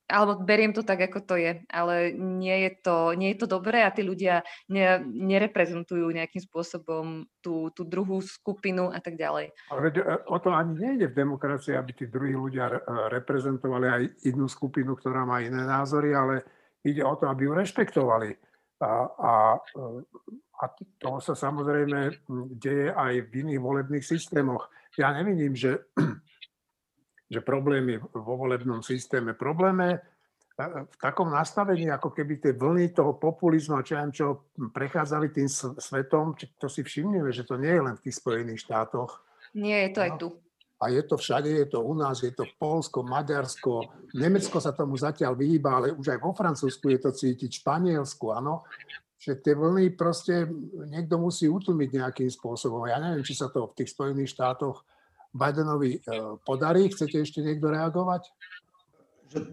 alebo 0.04 0.36
beriem 0.44 0.76
to 0.76 0.84
tak, 0.84 1.00
ako 1.00 1.24
to 1.24 1.34
je, 1.40 1.64
ale 1.72 2.12
nie 2.12 2.68
je 2.68 2.70
to, 2.84 2.96
nie 3.16 3.32
je 3.32 3.38
to 3.40 3.46
dobré 3.48 3.80
a 3.80 3.94
tí 3.94 4.04
ľudia 4.04 4.44
ne, 4.68 5.00
nereprezentujú 5.00 6.04
nejakým 6.12 6.44
spôsobom 6.44 7.24
tú, 7.40 7.72
tú 7.72 7.88
druhú 7.88 8.20
skupinu 8.20 8.92
a 8.92 9.00
tak 9.00 9.16
ďalej. 9.16 9.56
Ale 9.72 9.88
e, 9.88 10.04
o 10.28 10.36
to 10.36 10.52
ani 10.52 10.76
nejde 10.76 11.08
v 11.08 11.18
demokracii, 11.24 11.72
aby 11.72 11.90
tí 11.96 12.04
druhí 12.12 12.36
ľudia 12.36 12.68
e, 12.68 12.78
reprezentovali 13.16 13.86
aj 13.88 14.02
inú 14.28 14.44
skupinu, 14.44 14.92
ktorá 14.92 15.24
má 15.24 15.40
iné 15.40 15.64
názory, 15.64 16.12
ale 16.12 16.44
ide 16.84 17.00
o 17.00 17.16
to, 17.16 17.24
aby 17.32 17.48
ju 17.48 17.52
rešpektovali. 17.56 18.30
A, 18.84 19.08
a, 19.08 19.32
e, 19.56 20.04
a 20.60 20.64
to 21.00 21.16
sa 21.24 21.32
samozrejme 21.32 22.28
deje 22.60 22.92
aj 22.92 23.32
v 23.32 23.32
iných 23.40 23.60
volebných 23.60 24.04
systémoch. 24.04 24.68
Ja 25.00 25.16
nevidím, 25.16 25.56
že 25.56 25.88
že 27.28 27.40
problémy 27.40 27.98
vo 28.00 28.34
volebnom 28.36 28.84
systéme. 28.84 29.32
Probléme 29.32 30.00
v 30.62 30.96
takom 31.02 31.34
nastavení, 31.34 31.90
ako 31.90 32.14
keby 32.14 32.38
tie 32.38 32.52
vlny 32.54 32.94
toho 32.94 33.18
populizmu 33.18 33.74
a 33.74 33.82
čo 33.82 33.98
ja 33.98 34.06
čo 34.14 34.26
prechádzali 34.54 35.34
tým 35.34 35.50
svetom, 35.50 36.38
to 36.62 36.70
si 36.70 36.86
všimneme, 36.86 37.34
že 37.34 37.42
to 37.42 37.58
nie 37.58 37.74
je 37.74 37.82
len 37.82 37.94
v 37.98 38.02
tých 38.06 38.22
Spojených 38.22 38.62
štátoch. 38.62 39.18
Nie, 39.58 39.90
je 39.90 39.90
to 39.90 40.00
aj 40.00 40.12
tu. 40.14 40.28
A 40.78 40.94
je 40.94 41.02
to 41.02 41.18
všade, 41.18 41.50
je 41.50 41.66
to 41.66 41.82
u 41.82 41.94
nás, 41.98 42.22
je 42.22 42.30
to 42.30 42.46
Polsko, 42.58 43.02
Maďarsko, 43.02 43.88
Nemecko 44.14 44.62
sa 44.62 44.70
tomu 44.70 44.94
zatiaľ 44.94 45.34
vyhýba, 45.34 45.80
ale 45.80 45.88
už 45.90 46.14
aj 46.14 46.18
vo 46.22 46.30
Francúzsku 46.30 46.86
je 46.92 47.00
to 47.02 47.10
cítiť, 47.10 47.62
Španielsku, 47.62 48.30
áno. 48.30 48.62
Že 49.18 49.32
tie 49.40 49.54
vlny 49.56 49.96
proste 49.96 50.46
niekto 50.86 51.18
musí 51.18 51.48
utlmiť 51.48 51.88
nejakým 51.98 52.30
spôsobom. 52.30 52.84
Ja 52.86 53.00
neviem, 53.00 53.24
či 53.24 53.34
sa 53.34 53.50
to 53.50 53.72
v 53.72 53.76
tých 53.80 53.90
Spojených 53.90 54.36
štátoch 54.36 54.86
Bidenovi 55.34 55.98
e, 55.98 56.00
podarí. 56.46 56.86
Chcete 56.88 57.26
ešte 57.26 57.42
niekto 57.42 57.74
reagovať? 57.74 58.30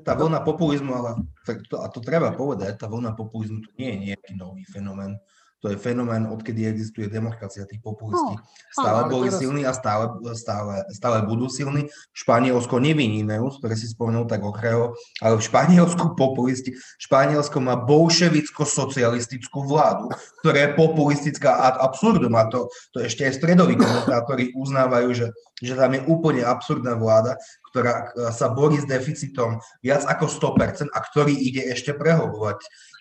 Tá 0.05 0.13
vlna 0.13 0.45
populizmu, 0.45 0.93
ale 0.93 1.25
to, 1.65 1.81
a 1.81 1.89
to 1.89 2.05
treba 2.05 2.37
povedať, 2.37 2.77
tá 2.77 2.85
vlna 2.85 3.17
populizmu 3.17 3.65
to 3.65 3.69
nie 3.81 3.89
je 3.89 3.97
nejaký 4.13 4.31
nový 4.37 4.61
fenomén. 4.69 5.17
To 5.61 5.69
je 5.69 5.77
fenomén, 5.77 6.25
odkedy 6.25 6.65
existuje 6.65 7.05
demokracia, 7.05 7.69
tí 7.69 7.77
populisti 7.77 8.33
no, 8.33 8.41
stále 8.73 9.05
boli 9.05 9.29
teraz... 9.29 9.39
silní 9.45 9.61
a 9.61 9.73
stále, 9.77 10.09
stále, 10.33 10.81
stále 10.89 11.21
budú 11.21 11.53
silní. 11.53 11.85
Španielsko 12.17 12.81
neviní 12.81 13.21
Neus, 13.21 13.61
ktoré 13.61 13.77
si 13.77 13.85
spomenul 13.85 14.25
tak 14.25 14.41
okrajovo, 14.41 14.97
ale 15.21 15.37
v 15.37 15.45
Španielsku 15.45 16.17
populisti, 16.17 16.73
Španielsko 16.97 17.61
má 17.61 17.77
bolševicko-socialistickú 17.77 19.61
vládu, 19.69 20.09
ktorá 20.41 20.65
je 20.65 20.69
populistická 20.73 21.53
ad 21.69 21.77
absurdum. 21.77 22.33
A 22.41 22.49
to, 22.49 22.65
to 22.89 23.05
ešte 23.05 23.29
aj 23.29 23.37
stredoví 23.37 23.77
komentátori 23.77 24.57
uznávajú, 24.57 25.13
že, 25.13 25.29
že 25.61 25.77
tam 25.77 25.93
je 25.93 26.01
úplne 26.09 26.41
absurdná 26.41 26.97
vláda, 26.97 27.37
ktorá 27.71 28.11
sa 28.35 28.51
borí 28.51 28.77
s 28.77 28.85
deficitom 28.85 29.57
viac 29.79 30.03
ako 30.05 30.27
100% 30.27 30.91
a 30.91 30.99
ktorý 30.99 31.33
ide 31.33 31.71
ešte 31.71 31.95
prehlbovať. 31.95 32.59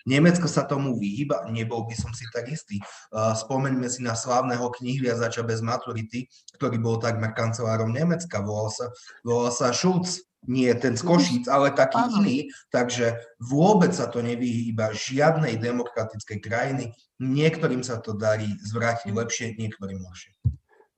Nemecko 0.09 0.49
sa 0.49 0.65
tomu 0.65 0.97
vyhýba, 0.97 1.45
nebol 1.53 1.85
by 1.85 1.93
som 1.93 2.09
si 2.09 2.25
tak 2.33 2.49
istý. 2.49 2.81
Spomeňme 3.13 3.85
si 3.85 4.01
na 4.01 4.17
slávneho 4.17 4.73
knihviazača 4.73 5.45
bez 5.45 5.61
maturity, 5.61 6.25
ktorý 6.57 6.81
bol 6.81 6.97
takmer 6.97 7.37
kancelárom 7.37 7.93
Nemecka, 7.93 8.41
volal 8.41 8.73
sa, 8.73 8.89
volal 9.21 9.53
sa 9.53 9.69
Schulz, 9.69 10.25
nie 10.49 10.73
ten 10.73 10.97
z 10.97 11.05
Košíc, 11.05 11.45
ale 11.45 11.69
taký 11.69 12.01
Áno. 12.01 12.25
iný, 12.25 12.49
takže 12.73 13.13
vôbec 13.37 13.93
sa 13.93 14.09
to 14.09 14.25
nevyhýba 14.25 14.89
žiadnej 14.89 15.61
demokratickej 15.61 16.39
krajiny. 16.41 16.97
Niektorým 17.21 17.85
sa 17.85 18.01
to 18.01 18.17
darí 18.17 18.49
zvrátiť 18.65 19.13
lepšie, 19.13 19.53
niektorým 19.61 20.01
horšie. 20.01 20.33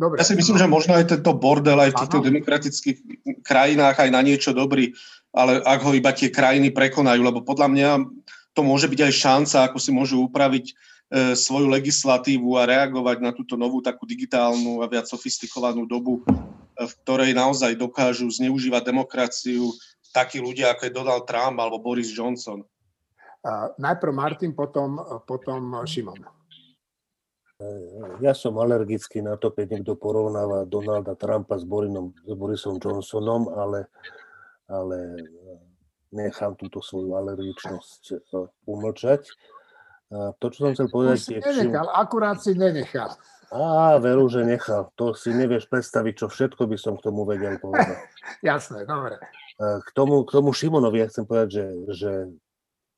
Dobre. 0.03 0.19
Ja 0.19 0.27
si 0.27 0.35
myslím, 0.35 0.59
že 0.59 0.67
možno 0.67 0.99
aj 0.99 1.15
tento 1.15 1.31
bordel 1.31 1.79
aj 1.79 1.95
v 1.95 1.99
týchto 2.03 2.19
demokratických 2.19 2.97
krajinách 3.39 4.03
aj 4.03 4.09
na 4.11 4.19
niečo 4.19 4.51
dobrý, 4.51 4.91
ale 5.31 5.63
ak 5.63 5.79
ho 5.79 5.95
iba 5.95 6.11
tie 6.11 6.27
krajiny 6.27 6.75
prekonajú, 6.75 7.23
lebo 7.23 7.39
podľa 7.39 7.71
mňa 7.71 7.89
to 8.51 8.61
môže 8.67 8.91
byť 8.91 8.99
aj 8.99 9.13
šanca, 9.15 9.57
ako 9.71 9.77
si 9.79 9.95
môžu 9.95 10.27
upraviť 10.27 10.65
e, 10.67 10.73
svoju 11.39 11.71
legislatívu 11.71 12.59
a 12.59 12.67
reagovať 12.67 13.17
na 13.23 13.31
túto 13.31 13.55
novú 13.55 13.79
takú 13.79 14.03
digitálnu 14.03 14.83
a 14.83 14.91
viac 14.91 15.07
sofistikovanú 15.07 15.87
dobu, 15.87 16.19
e, 16.19 16.83
v 16.83 16.93
ktorej 17.07 17.31
naozaj 17.31 17.79
dokážu 17.79 18.27
zneužívať 18.27 18.83
demokraciu 18.83 19.71
takí 20.11 20.43
ľudia, 20.43 20.75
ako 20.75 20.83
je 20.83 20.97
Donald 20.99 21.23
Trump 21.23 21.55
alebo 21.63 21.79
Boris 21.79 22.11
Johnson. 22.11 22.59
Uh, 23.43 23.71
najprv 23.79 24.11
Martin, 24.11 24.51
potom, 24.51 24.99
potom 25.27 25.79
Šimon. 25.87 26.42
Ja 28.21 28.33
som 28.33 28.57
alergický 28.57 29.21
na 29.21 29.35
to, 29.35 29.51
keď 29.51 29.77
niekto 29.77 29.93
porovnáva 29.99 30.65
Donalda 30.67 31.13
Trumpa 31.13 31.59
s, 31.59 31.65
Borinom, 31.67 32.15
s 32.23 32.33
Borisom 32.33 32.81
Johnsonom, 32.81 33.51
ale, 33.53 33.87
ale 34.67 35.27
nechám 36.13 36.55
túto 36.55 36.81
svoju 36.81 37.17
alergičnosť 37.17 38.01
eh, 38.13 38.19
umlčať. 38.69 39.27
To, 40.13 40.45
čo 40.53 40.69
som 40.69 40.71
chcel 40.77 40.87
povedať... 40.93 41.17
Si 41.17 41.33
nenechal, 41.41 41.89
čím... 41.89 41.97
akurát 41.97 42.37
si 42.37 42.53
nenechal. 42.53 43.17
Á, 43.49 43.97
veru, 43.97 44.29
že 44.29 44.45
nechal. 44.45 44.93
To 44.97 45.17
si 45.17 45.33
nevieš 45.33 45.65
predstaviť, 45.69 46.25
čo 46.25 46.27
všetko 46.29 46.69
by 46.69 46.77
som 46.77 46.93
k 46.97 47.05
tomu 47.09 47.25
vedel 47.25 47.57
povedať. 47.57 47.97
Jasné, 48.45 48.85
dobre. 48.85 49.17
K 49.57 49.89
tomu, 49.93 50.25
k 50.25 50.33
tomu 50.33 50.53
Šimonovi 50.53 51.01
ja 51.01 51.09
chcem 51.09 51.25
povedať, 51.25 51.49
že, 51.49 51.65
že 51.93 52.11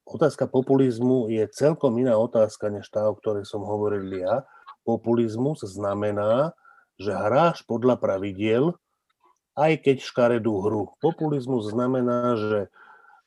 otázka 0.08 0.48
populizmu 0.48 1.28
je 1.32 1.44
celkom 1.52 1.96
iná 2.00 2.16
otázka, 2.16 2.72
než 2.72 2.88
tá, 2.88 3.08
o 3.08 3.16
ktorej 3.16 3.44
som 3.48 3.64
hovoril 3.64 4.08
ja. 4.16 4.48
Populizmus 4.86 5.66
znamená, 5.66 6.54
že 6.96 7.12
hráš 7.12 7.66
podľa 7.66 8.00
pravidiel, 8.00 8.78
aj 9.58 9.82
keď 9.82 9.98
škaredú 10.06 10.54
hru. 10.64 10.96
Populizmus 11.02 11.68
znamená, 11.74 12.38
že 12.38 12.60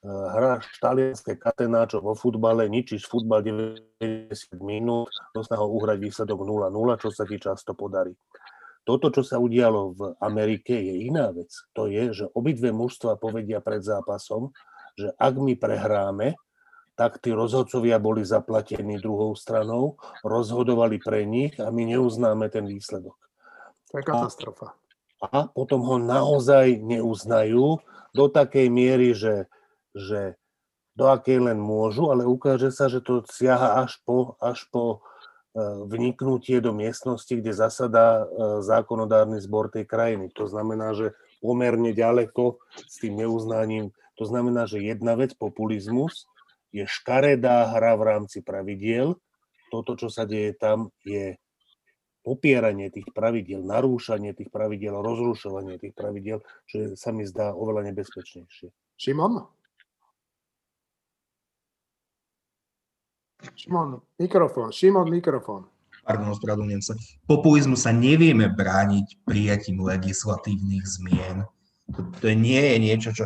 hráš 0.06 0.70
talianské 0.78 1.34
katenáčo 1.34 1.98
vo 1.98 2.14
futbale, 2.14 2.70
ničíš 2.70 3.10
futbal 3.10 3.42
90 3.42 4.62
minút, 4.62 5.10
do 5.34 5.42
snahou 5.42 5.74
uhrať 5.82 5.98
výsledok 5.98 6.38
0-0, 6.46 7.02
čo 7.02 7.10
sa 7.10 7.26
ti 7.26 7.36
často 7.42 7.74
podarí. 7.74 8.14
Toto, 8.86 9.12
čo 9.12 9.20
sa 9.20 9.36
udialo 9.36 9.80
v 9.92 10.00
Amerike, 10.24 10.72
je 10.72 11.12
iná 11.12 11.28
vec. 11.34 11.52
To 11.76 11.90
je, 11.90 12.14
že 12.14 12.24
obidve 12.32 12.72
mužstva 12.72 13.20
povedia 13.20 13.60
pred 13.60 13.84
zápasom, 13.84 14.48
že 14.96 15.12
ak 15.18 15.34
my 15.36 15.58
prehráme, 15.60 16.38
tak 16.98 17.22
tí 17.22 17.30
rozhodcovia 17.30 18.02
boli 18.02 18.26
zaplatení 18.26 18.98
druhou 18.98 19.38
stranou, 19.38 19.94
rozhodovali 20.26 20.98
pre 20.98 21.22
nich 21.22 21.54
a 21.62 21.70
my 21.70 21.94
neuznáme 21.94 22.50
ten 22.50 22.66
výsledok. 22.66 23.14
To 23.94 24.02
je 24.02 24.04
katastrofa. 24.04 24.74
A, 25.22 25.26
a 25.30 25.38
potom 25.46 25.86
ho 25.86 26.02
naozaj 26.02 26.82
neuznajú 26.82 27.78
do 28.10 28.24
takej 28.26 28.66
miery, 28.66 29.14
že 29.14 29.46
že 29.98 30.38
do 30.98 31.06
akej 31.06 31.38
len 31.38 31.58
môžu, 31.62 32.10
ale 32.10 32.26
ukáže 32.26 32.74
sa, 32.74 32.90
že 32.90 32.98
to 32.98 33.22
siaha 33.30 33.86
až 33.86 34.02
po, 34.02 34.34
až 34.42 34.66
po 34.74 34.98
e, 35.54 35.62
vniknutie 35.86 36.58
do 36.58 36.74
miestnosti, 36.74 37.30
kde 37.30 37.54
zasadá 37.54 38.26
e, 38.26 38.62
zákonodárny 38.66 39.38
zbor 39.38 39.70
tej 39.70 39.86
krajiny. 39.86 40.34
To 40.34 40.50
znamená, 40.50 40.98
že 40.98 41.14
pomerne 41.38 41.94
ďaleko 41.94 42.58
s 42.82 42.98
tým 42.98 43.14
neuznaním. 43.14 43.94
To 44.18 44.26
znamená, 44.26 44.66
že 44.66 44.82
jedna 44.82 45.14
vec, 45.14 45.38
populizmus, 45.38 46.26
je 46.72 46.84
škaredá 46.84 47.72
hra 47.72 47.96
v 47.96 48.02
rámci 48.04 48.44
pravidiel. 48.44 49.16
Toto, 49.68 49.96
čo 49.96 50.08
sa 50.08 50.24
deje 50.24 50.56
tam, 50.56 50.88
je 51.04 51.36
popieranie 52.24 52.92
tých 52.92 53.08
pravidiel, 53.16 53.64
narúšanie 53.64 54.36
tých 54.36 54.52
pravidiel, 54.52 55.00
rozrušovanie 55.00 55.80
tých 55.80 55.96
pravidiel, 55.96 56.44
čo 56.68 56.92
sa 56.92 57.08
mi 57.08 57.24
zdá 57.24 57.56
oveľa 57.56 57.88
nebezpečnejšie. 57.88 58.68
Šimon? 59.00 59.48
Šimon, 63.56 64.02
mikrofón, 64.18 64.74
Šimon, 64.74 65.08
mikrofón. 65.08 65.70
pardon, 66.02 66.34
ospravedlňujem 66.34 66.82
sa, 66.82 66.94
populizmu 67.30 67.78
sa 67.78 67.94
nevieme 67.94 68.50
brániť 68.50 69.24
prijatím 69.24 69.80
legislatívnych 69.80 70.84
zmien. 70.84 71.46
To, 71.88 72.04
to 72.20 72.28
nie 72.36 72.60
je 72.60 72.76
niečo, 72.76 73.10
čo 73.16 73.24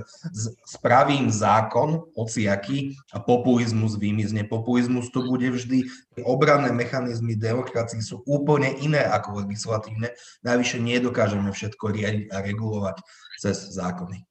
spravím 0.63 1.35
zákon, 1.35 2.15
hociaký, 2.15 2.95
a 3.11 3.19
populizmus 3.19 3.99
vymizne. 3.99 4.47
Populizmus 4.47 5.11
to 5.11 5.27
bude 5.27 5.51
vždy. 5.51 5.83
Obranné 6.23 6.71
mechanizmy 6.71 7.35
demokracie 7.35 7.99
sú 7.99 8.23
úplne 8.23 8.71
iné 8.79 9.03
ako 9.03 9.43
legislatívne. 9.43 10.15
Najvyššie 10.47 10.79
nedokážeme 10.79 11.51
všetko 11.51 11.85
riadiť 11.91 12.27
a 12.31 12.39
regulovať 12.39 12.97
cez 13.43 13.67
zákony. 13.75 14.23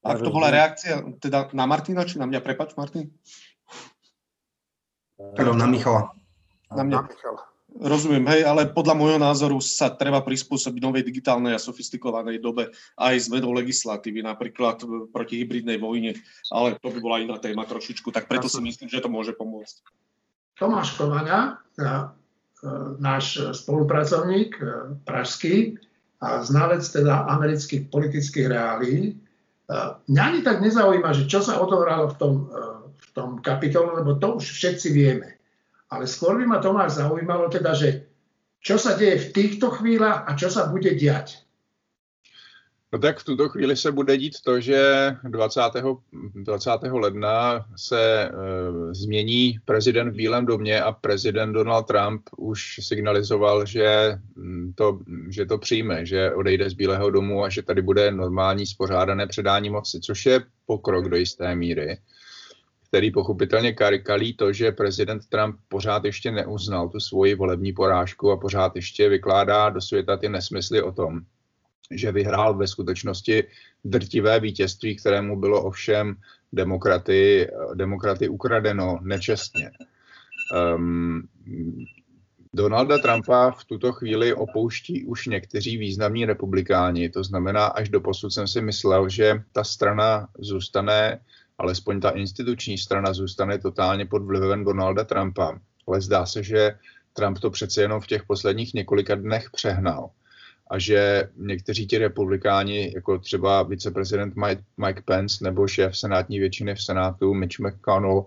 Tak 0.00 0.16
to 0.24 0.32
bola 0.32 0.50
reakcia 0.50 1.04
teda 1.22 1.54
na 1.54 1.70
Martina, 1.70 2.02
či 2.02 2.18
na 2.18 2.26
mňa? 2.26 2.40
Prepač, 2.42 2.74
Martin. 2.74 3.14
Pardon, 5.14 5.54
na 5.54 5.68
Michala. 5.70 6.16
Na 6.72 6.82
mňa. 6.82 6.98
Na 6.98 7.06
Michala. 7.06 7.49
Rozumiem, 7.78 8.26
hej, 8.34 8.42
ale 8.42 8.66
podľa 8.66 8.98
môjho 8.98 9.18
názoru 9.22 9.62
sa 9.62 9.94
treba 9.94 10.18
prispôsobiť 10.26 10.82
novej 10.82 11.06
digitálnej 11.06 11.54
a 11.54 11.62
sofistikovanej 11.62 12.42
dobe 12.42 12.74
aj 12.98 13.30
zmenou 13.30 13.54
legislatívy, 13.54 14.26
napríklad 14.26 14.82
proti 15.14 15.38
hybridnej 15.38 15.78
vojne, 15.78 16.18
ale 16.50 16.74
to 16.82 16.90
by 16.90 16.98
bola 16.98 17.22
iná 17.22 17.38
téma 17.38 17.62
trošičku, 17.64 18.10
tak 18.10 18.26
preto 18.26 18.50
si 18.50 18.58
myslím, 18.58 18.90
že 18.90 18.98
to 18.98 19.06
môže 19.06 19.38
pomôcť. 19.38 19.86
Tomáš 20.58 20.92
Kovaňa, 20.98 21.56
e, 21.80 21.92
náš 23.00 23.40
spolupracovník 23.64 24.60
e, 24.60 24.64
pražský 25.08 25.80
a 26.20 26.44
znalec 26.44 26.84
teda 26.84 27.32
amerických 27.32 27.88
politických 27.88 28.46
reálí, 28.50 28.96
e, 29.08 29.12
mňa 30.04 30.22
ani 30.26 30.40
tak 30.44 30.60
nezaujíma, 30.60 31.16
že 31.16 31.24
čo 31.30 31.40
sa 31.40 31.62
odohralo 31.62 32.12
v 32.12 32.16
tom, 32.20 32.34
v 33.00 33.08
tom 33.16 33.40
kapitolu, 33.40 34.04
lebo 34.04 34.20
to 34.20 34.36
už 34.36 34.52
všetci 34.52 34.88
vieme. 34.92 35.39
Ale 35.90 36.06
skôr 36.06 36.38
by 36.38 36.46
ma 36.46 36.58
Tomáš 36.62 37.02
zaujímalo 37.02 37.50
teda, 37.50 37.74
že 37.74 38.06
čo 38.62 38.78
sa 38.78 38.94
deje 38.94 39.18
v 39.18 39.32
týchto 39.32 39.74
chvíľach 39.74 40.28
a 40.28 40.36
čo 40.38 40.52
sa 40.52 40.68
bude 40.70 40.94
diať. 40.94 41.42
No 42.92 42.98
tak 42.98 43.18
v 43.18 43.24
tuto 43.24 43.48
chvíli 43.48 43.76
se 43.76 43.92
bude 43.92 44.16
dít 44.18 44.40
to, 44.44 44.60
že 44.60 44.80
20. 45.22 45.60
20. 46.34 46.70
ledna 46.82 47.66
se 47.76 48.02
e, 48.02 48.30
změní 48.94 49.58
prezident 49.64 50.10
v 50.10 50.14
Bílém 50.14 50.46
domě 50.46 50.82
a 50.82 50.92
prezident 50.92 51.52
Donald 51.52 51.86
Trump 51.86 52.22
už 52.36 52.80
signalizoval, 52.82 53.66
že 53.66 54.18
mm, 54.36 54.72
to, 54.74 54.98
že 55.28 55.46
to 55.46 55.58
přijme, 55.58 56.06
že 56.06 56.34
odejde 56.34 56.70
z 56.70 56.74
Bílého 56.74 57.10
domu 57.10 57.44
a 57.44 57.48
že 57.48 57.62
tady 57.62 57.82
bude 57.82 58.10
normální 58.10 58.66
spořádané 58.66 59.26
předání 59.26 59.70
moci, 59.70 60.00
což 60.00 60.26
je 60.26 60.40
pokrok 60.66 61.08
do 61.08 61.16
jisté 61.16 61.54
míry 61.54 61.98
který 62.90 63.10
pochopitelně 63.10 63.72
karikalí 63.72 64.34
to, 64.34 64.52
že 64.52 64.72
prezident 64.72 65.28
Trump 65.28 65.56
pořád 65.68 66.04
ještě 66.04 66.30
neuznal 66.30 66.88
tu 66.88 67.00
svoji 67.00 67.34
volební 67.34 67.72
porážku 67.72 68.30
a 68.30 68.36
pořád 68.36 68.76
ještě 68.76 69.08
vykládá 69.08 69.70
do 69.70 69.80
světa 69.80 70.16
ty 70.16 70.28
nesmysly 70.28 70.82
o 70.82 70.92
tom, 70.92 71.20
že 71.90 72.12
vyhrál 72.12 72.54
ve 72.54 72.66
skutečnosti 72.66 73.44
drtivé 73.84 74.40
vítězství, 74.40 74.96
kterému 74.96 75.40
bylo 75.40 75.62
ovšem 75.62 76.16
demokraty, 76.52 77.48
demokraty 77.74 78.28
ukradeno 78.28 78.98
nečestně. 79.02 79.70
Um, 80.76 81.28
Donalda 82.54 82.98
Trumpa 82.98 83.50
v 83.50 83.64
tuto 83.64 83.92
chvíli 83.92 84.34
opouští 84.34 85.04
už 85.04 85.26
někteří 85.26 85.76
významní 85.76 86.24
republikáni, 86.24 87.10
to 87.10 87.24
znamená, 87.24 87.66
až 87.66 87.88
do 87.88 88.00
posud 88.00 88.30
jsem 88.30 88.48
si 88.48 88.62
myslel, 88.62 89.08
že 89.08 89.42
ta 89.52 89.64
strana 89.64 90.28
zůstane 90.38 91.20
alespoň 91.60 92.00
ta 92.00 92.10
instituční 92.10 92.78
strana 92.78 93.12
zůstane 93.12 93.58
totálně 93.58 94.06
pod 94.06 94.22
vlivem 94.22 94.64
Donalda 94.64 95.04
Trumpa. 95.04 95.58
Ale 95.86 96.00
zdá 96.00 96.26
se, 96.26 96.42
že 96.42 96.74
Trump 97.12 97.38
to 97.38 97.50
přece 97.50 97.82
jenom 97.82 98.00
v 98.00 98.06
těch 98.06 98.22
posledních 98.24 98.74
několika 98.74 99.14
dnech 99.14 99.50
přehnal. 99.50 100.10
A 100.70 100.78
že 100.78 101.28
někteří 101.36 101.86
ti 101.86 101.98
republikáni, 101.98 102.92
jako 102.94 103.18
třeba 103.18 103.62
viceprezident 103.62 104.34
Mike, 104.76 105.02
Pence 105.04 105.44
nebo 105.44 105.66
šéf 105.66 105.98
senátní 105.98 106.38
většiny 106.38 106.74
v 106.74 106.82
Senátu 106.82 107.34
Mitch 107.34 107.58
McConnell, 107.58 108.26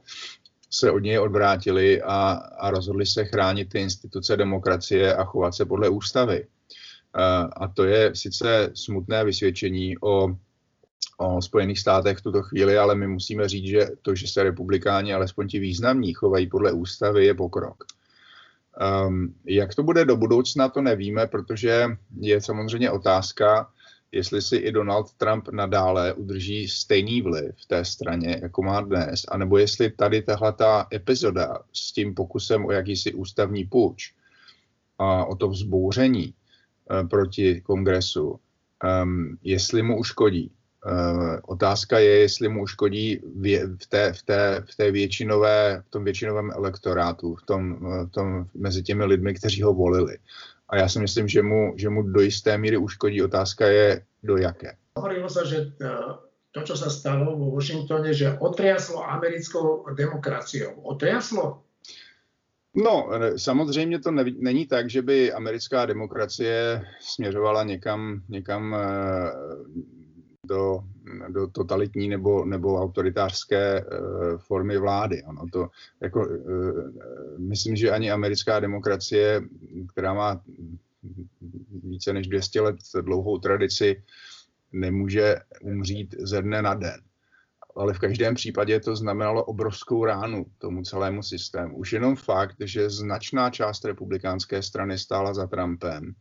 se 0.70 0.92
od 0.92 1.00
něj 1.00 1.20
odvrátili 1.20 2.02
a, 2.02 2.32
a 2.60 2.72
rozhodli 2.72 3.06
se 3.06 3.26
chránit 3.26 3.70
ty 3.70 3.80
instituce 3.80 4.38
demokracie 4.38 5.16
a 5.16 5.24
chovat 5.24 5.56
se 5.56 5.66
podle 5.66 5.90
ústavy. 5.90 6.48
A 7.56 7.68
to 7.68 7.84
je 7.84 8.16
sice 8.16 8.72
smutné 8.74 9.24
vysvědčení 9.24 9.98
o 9.98 10.36
o 11.24 11.42
Spojených 11.42 11.80
státech 11.80 12.18
v 12.18 12.22
tuto 12.22 12.42
chvíli, 12.42 12.78
ale 12.78 12.96
my 12.96 13.08
musíme 13.08 13.50
říct, 13.50 13.68
že 13.68 13.88
to, 14.02 14.16
že 14.16 14.28
se 14.28 14.44
republikáni, 14.44 15.14
alespoň 15.14 15.48
ti 15.48 15.60
významní, 15.60 16.14
chovají 16.14 16.48
podle 16.48 16.72
ústavy, 16.72 17.26
je 17.26 17.34
pokrok. 17.34 17.84
Um, 19.08 19.36
jak 19.46 19.76
to 19.76 19.84
bude 19.84 20.06
do 20.06 20.18
budoucna, 20.18 20.70
to 20.70 20.82
nevíme, 20.82 21.28
protože 21.28 21.88
je 22.20 22.42
samozřejmě 22.42 22.92
otázka, 22.92 23.70
jestli 24.12 24.42
si 24.42 24.56
i 24.56 24.72
Donald 24.72 25.14
Trump 25.14 25.50
nadále 25.50 26.14
udrží 26.14 26.68
stejný 26.68 27.22
vliv 27.22 27.56
v 27.56 27.66
té 27.66 27.86
straně, 27.86 28.40
jako 28.42 28.64
má 28.64 28.82
dnes, 28.82 29.22
anebo 29.32 29.58
jestli 29.58 29.92
tady 29.92 30.22
tahle 30.22 30.54
ta 30.54 30.88
epizoda 30.94 31.60
s 31.74 31.92
tím 31.92 32.16
pokusem 32.16 32.66
o 32.66 32.72
jakýsi 32.72 33.14
ústavní 33.14 33.66
půjč 33.66 34.14
a 35.00 35.26
o 35.26 35.36
to 35.36 35.50
vzbouření 35.50 36.34
uh, 36.34 37.08
proti 37.08 37.62
kongresu, 37.62 38.40
um, 39.04 39.38
jestli 39.44 39.82
mu 39.82 40.00
uškodí. 40.00 40.52
Uh, 40.84 41.40
otázka 41.48 42.00
je, 42.00 42.20
jestli 42.20 42.50
mu 42.50 42.64
uškodí 42.64 43.20
v 43.82 43.88
té, 43.90 44.14
v 44.14 44.24
té, 44.24 44.64
v 44.72 44.76
té 44.76 44.92
většinové, 44.92 45.84
v 45.88 45.90
tom 45.90 46.04
většinovém 46.04 46.52
elektorátu, 46.52 47.36
v 47.36 47.44
tom, 47.46 47.80
v 48.06 48.10
tom, 48.12 48.46
mezi 48.54 48.84
těmi 48.84 49.06
lidmi, 49.06 49.34
kteří 49.34 49.62
ho 49.62 49.74
volili. 49.74 50.18
A 50.70 50.78
já 50.78 50.90
si 50.90 51.00
myslím, 51.00 51.28
že 51.28 51.42
mu, 51.42 51.74
že 51.78 51.90
mu 51.90 52.02
do 52.04 52.22
jisté 52.22 52.58
míry 52.58 52.78
uškodí. 52.78 53.24
Otázka 53.24 53.68
je, 53.68 54.06
do 54.24 54.38
jaké. 54.38 54.76
Hovorilo 54.96 55.30
sa, 55.30 55.46
že 55.46 55.74
e, 55.78 55.90
to, 56.52 56.62
čo 56.62 56.76
sa 56.78 56.90
stalo 56.90 57.36
vo 57.36 57.52
Washingtone, 57.54 58.14
že 58.14 58.38
otriaslo 58.40 59.04
americkou 59.04 59.86
demokraciou. 59.94 60.82
Otriaslo? 60.82 61.64
No, 62.76 63.10
samozřejmě 63.38 64.00
to 64.00 64.12
ne, 64.12 64.26
není 64.38 64.68
tak, 64.68 64.90
že 64.90 65.02
by 65.02 65.34
americká 65.34 65.86
demokracie 65.86 66.86
směřovala 67.00 67.64
někam, 67.64 68.22
někam 68.30 68.76
do, 70.54 70.84
do 71.30 71.48
totalitní 71.48 72.08
nebo, 72.10 72.46
nebo 72.46 72.82
autoritářské 72.82 73.86
uh, 73.86 74.38
formy 74.38 74.78
vlády. 74.78 75.24
Ano, 75.24 75.46
to, 75.52 75.70
jako, 76.02 76.28
uh, 76.28 76.92
myslím, 77.38 77.76
že 77.76 77.92
ani 77.92 78.12
americká 78.12 78.60
demokracie, 78.60 79.42
která 79.92 80.14
má 80.14 80.42
více 81.84 82.14
než 82.14 82.28
200 82.28 82.62
let 82.62 82.76
dlouhou 83.02 83.38
tradici, 83.38 84.04
nemůže 84.72 85.36
umřít 85.62 86.16
ze 86.20 86.42
dne 86.42 86.62
na 86.62 86.74
den. 86.74 87.02
Ale 87.76 87.94
v 87.94 88.00
každém 88.00 88.36
případě 88.36 88.80
to 88.80 88.96
znamenalo 88.96 89.44
obrovskou 89.44 90.06
ránu 90.06 90.46
tomu 90.58 90.84
celému 90.84 91.24
systému. 91.24 91.78
Už 91.78 91.94
jenom 91.94 92.16
fakt, 92.16 92.56
že 92.60 92.90
značná 92.90 93.50
část 93.50 93.86
republikánské 93.86 94.62
strany 94.62 94.98
stála 94.98 95.34
za 95.34 95.48
Trumpem, 95.48 96.14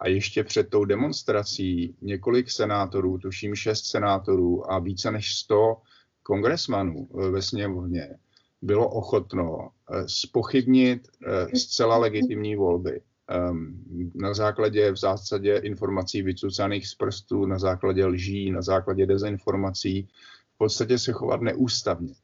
a 0.00 0.08
ještě 0.08 0.44
před 0.44 0.70
tou 0.70 0.84
demonstrací 0.84 1.94
několik 2.02 2.50
senátorů, 2.50 3.18
tuším 3.18 3.54
šest 3.54 3.84
senátorů 3.84 4.72
a 4.72 4.78
více 4.78 5.10
než 5.10 5.34
sto 5.34 5.76
kongresmanů 6.22 7.08
eh, 7.10 7.30
ve 7.30 7.42
sněmovně 7.42 8.16
bylo 8.62 8.88
ochotno 8.88 9.68
eh, 9.90 10.08
spochybnit 10.08 11.08
eh, 11.26 11.56
zcela 11.58 11.96
legitimní 11.96 12.56
volby 12.56 13.00
ehm, 13.28 13.84
na 14.14 14.34
základě 14.34 14.92
v 14.92 14.96
zásadě 14.96 15.56
informací 15.56 16.22
vycucaných 16.22 16.88
z 16.88 16.94
prstů, 16.94 17.46
na 17.46 17.58
základě 17.58 18.06
lží, 18.06 18.50
na 18.50 18.62
základě 18.62 19.06
dezinformací, 19.06 20.08
v 20.54 20.58
podstatě 20.58 20.98
se 20.98 21.12
chovat 21.12 21.40
neústavně. 21.40 22.14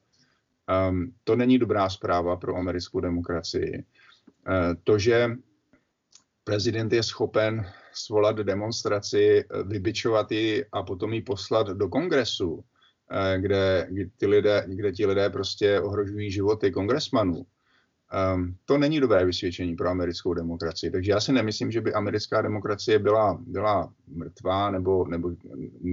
Um, 0.89 1.13
to 1.25 1.37
není 1.37 1.59
dobrá 1.59 1.89
zpráva 1.89 2.37
pro 2.37 2.57
americkou 2.57 3.01
demokracii. 3.01 3.85
Uh, 4.49 4.75
to, 4.85 4.99
že 4.99 5.37
prezident 6.47 6.93
je 6.93 7.03
schopen 7.03 7.67
svolat 7.93 8.37
demonstraci, 8.37 9.45
vybičovat 9.65 10.33
ji 10.33 10.65
a 10.73 10.83
potom 10.83 11.13
ji 11.13 11.23
poslat 11.23 11.67
do 11.67 11.89
kongresu, 11.89 12.65
eh, 13.11 13.39
kde, 13.39 13.89
ty 14.17 14.27
lidé, 14.27 14.65
kde 14.67 14.93
ti 14.93 15.07
lidé 15.07 15.31
prostě 15.31 15.81
ohrožují 15.81 16.31
životy 16.31 16.71
kongresmanů. 16.71 17.47
Um, 18.35 18.57
to 18.65 18.79
není 18.79 19.01
dobré 19.01 19.25
vysvědčení 19.25 19.77
pro 19.77 19.89
americkou 19.89 20.35
demokracii. 20.35 20.91
Takže 20.91 21.11
já 21.11 21.21
si 21.21 21.33
nemyslím, 21.33 21.71
že 21.71 21.81
by 21.81 21.93
americká 21.93 22.43
demokracie 22.43 22.99
byla, 22.99 23.39
byla 23.47 23.93
mrtvá 24.09 24.71
nebo, 24.71 25.05
nebo 25.05 25.31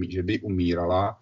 že 0.09 0.23
by 0.23 0.39
umírala, 0.39 1.17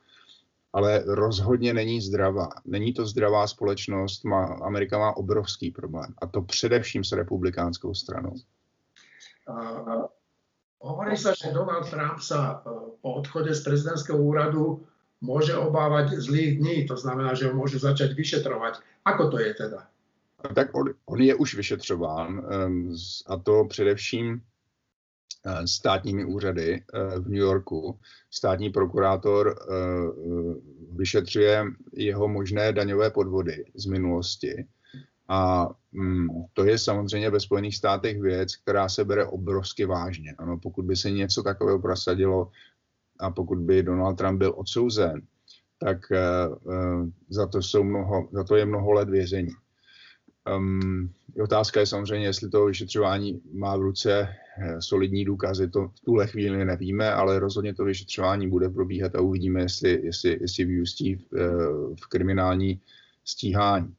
ale 0.73 1.03
rozhodně 1.07 1.73
není 1.73 2.01
zdravá. 2.01 2.49
Není 2.65 2.93
to 2.93 3.05
zdravá 3.05 3.47
společnost, 3.47 4.23
má, 4.23 4.45
Amerika 4.45 4.99
má 4.99 5.17
obrovský 5.17 5.71
problém 5.71 6.13
a 6.21 6.27
to 6.27 6.41
především 6.41 7.03
s 7.03 7.11
republikánskou 7.11 7.93
stranou. 7.93 8.35
Hovorí 10.81 11.13
sa, 11.13 11.37
že 11.37 11.53
Donald 11.53 11.85
Trump 11.89 12.17
sa 12.25 12.57
e, 12.65 12.73
po 13.05 13.09
odchode 13.21 13.53
z 13.53 13.61
prezidentského 13.61 14.17
úradu 14.17 14.81
môže 15.21 15.53
obávať 15.53 16.17
zlých 16.17 16.57
dní, 16.57 16.77
to 16.89 16.97
znamená, 16.97 17.37
že 17.37 17.49
ho 17.49 17.53
môžu 17.53 17.77
začať 17.77 18.17
vyšetrovať. 18.17 18.81
Ako 19.05 19.29
to 19.29 19.37
je 19.37 19.53
teda? 19.53 19.85
Tak 20.41 20.73
on, 20.73 20.89
on 21.05 21.19
je 21.21 21.35
už 21.37 21.53
vyšetřován 21.53 22.41
a 23.27 23.37
to 23.37 23.65
především 23.69 24.41
eh, 24.41 25.67
státními 25.67 26.25
úřady 26.25 26.81
eh, 26.81 27.19
v 27.19 27.25
New 27.29 27.45
Yorku. 27.45 27.99
Státní 28.31 28.69
prokurátor 28.69 29.55
vyšetřuje 30.91 31.65
jeho 31.93 32.27
možné 32.27 32.73
daňové 32.73 33.09
podvody 33.09 33.65
z 33.75 33.85
minulosti. 33.85 34.65
A 35.31 35.69
mm, 35.91 36.27
to 36.53 36.65
je 36.65 36.77
samozřejmě 36.77 37.29
ve 37.29 37.39
Spojených 37.39 37.75
státech 37.75 38.21
věc, 38.21 38.55
která 38.55 38.89
se 38.89 39.05
bere 39.05 39.25
obrovsky 39.25 39.85
vážně. 39.85 40.35
Ano, 40.37 40.59
pokud 40.59 40.85
by 40.85 40.95
se 40.95 41.11
něco 41.11 41.43
takového 41.43 41.79
prosadilo 41.79 42.51
a 43.19 43.31
pokud 43.31 43.59
by 43.59 43.83
Donald 43.83 44.15
Trump 44.15 44.39
byl 44.39 44.53
odsouzen, 44.57 45.21
tak 45.79 45.97
za 47.29 47.47
to, 47.47 47.61
jsou 47.61 47.83
mnoho, 47.83 48.29
za 48.31 48.43
to 48.43 48.55
je 48.55 48.65
mnoho 48.65 48.91
let 48.91 49.09
vězení. 49.09 49.51
Um, 50.57 51.13
otázka 51.43 51.79
je 51.79 51.85
samozřejmě, 51.85 52.25
jestli 52.25 52.49
to 52.49 52.65
vyšetřování 52.65 53.41
má 53.53 53.77
v 53.77 53.81
ruce 53.81 54.29
eh, 54.57 54.81
solidní 54.81 55.25
důkazy, 55.25 55.69
to 55.69 55.87
v 55.87 55.99
tuhle 55.99 56.27
chvíli 56.27 56.65
nevíme, 56.65 57.13
ale 57.13 57.39
rozhodně 57.39 57.73
to 57.73 57.85
vyšetřování 57.85 58.49
bude 58.49 58.69
probíhat 58.69 59.15
a 59.15 59.21
uvidíme, 59.21 59.61
jestli, 59.61 60.01
jestli, 60.03 60.37
jestli 60.41 60.65
vyústí 60.65 61.15
v, 61.15 61.21
eh, 61.35 61.95
v 62.03 62.07
kriminální 62.09 62.81
stíhání. 63.25 63.95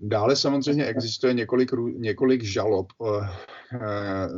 Dále 0.00 0.36
samozřejmě 0.36 0.86
existuje 0.86 1.34
několik, 1.34 1.70
několik 1.96 2.42
žalob 2.42 2.86
eh, 3.02 3.28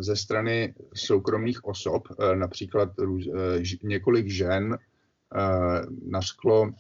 ze 0.03 0.17
strany 0.17 0.75
soukromých 0.95 1.65
osob, 1.65 2.03
například 2.35 2.89
několik 3.83 4.29
žen 4.29 4.79
nařklo 6.07 6.73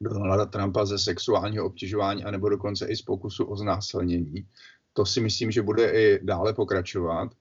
Donalda 0.00 0.46
Trumpa 0.46 0.84
ze 0.84 0.98
sexuálního 0.98 1.66
obtěžování 1.66 2.24
anebo 2.24 2.48
dokonce 2.48 2.86
i 2.86 2.96
z 2.96 3.02
pokusu 3.02 3.44
o 3.44 3.56
znásilnění. 3.56 4.46
To 4.92 5.06
si 5.06 5.20
myslím, 5.20 5.50
že 5.50 5.62
bude 5.62 5.90
i 5.90 6.24
dále 6.24 6.54
pokračovat. 6.54 7.32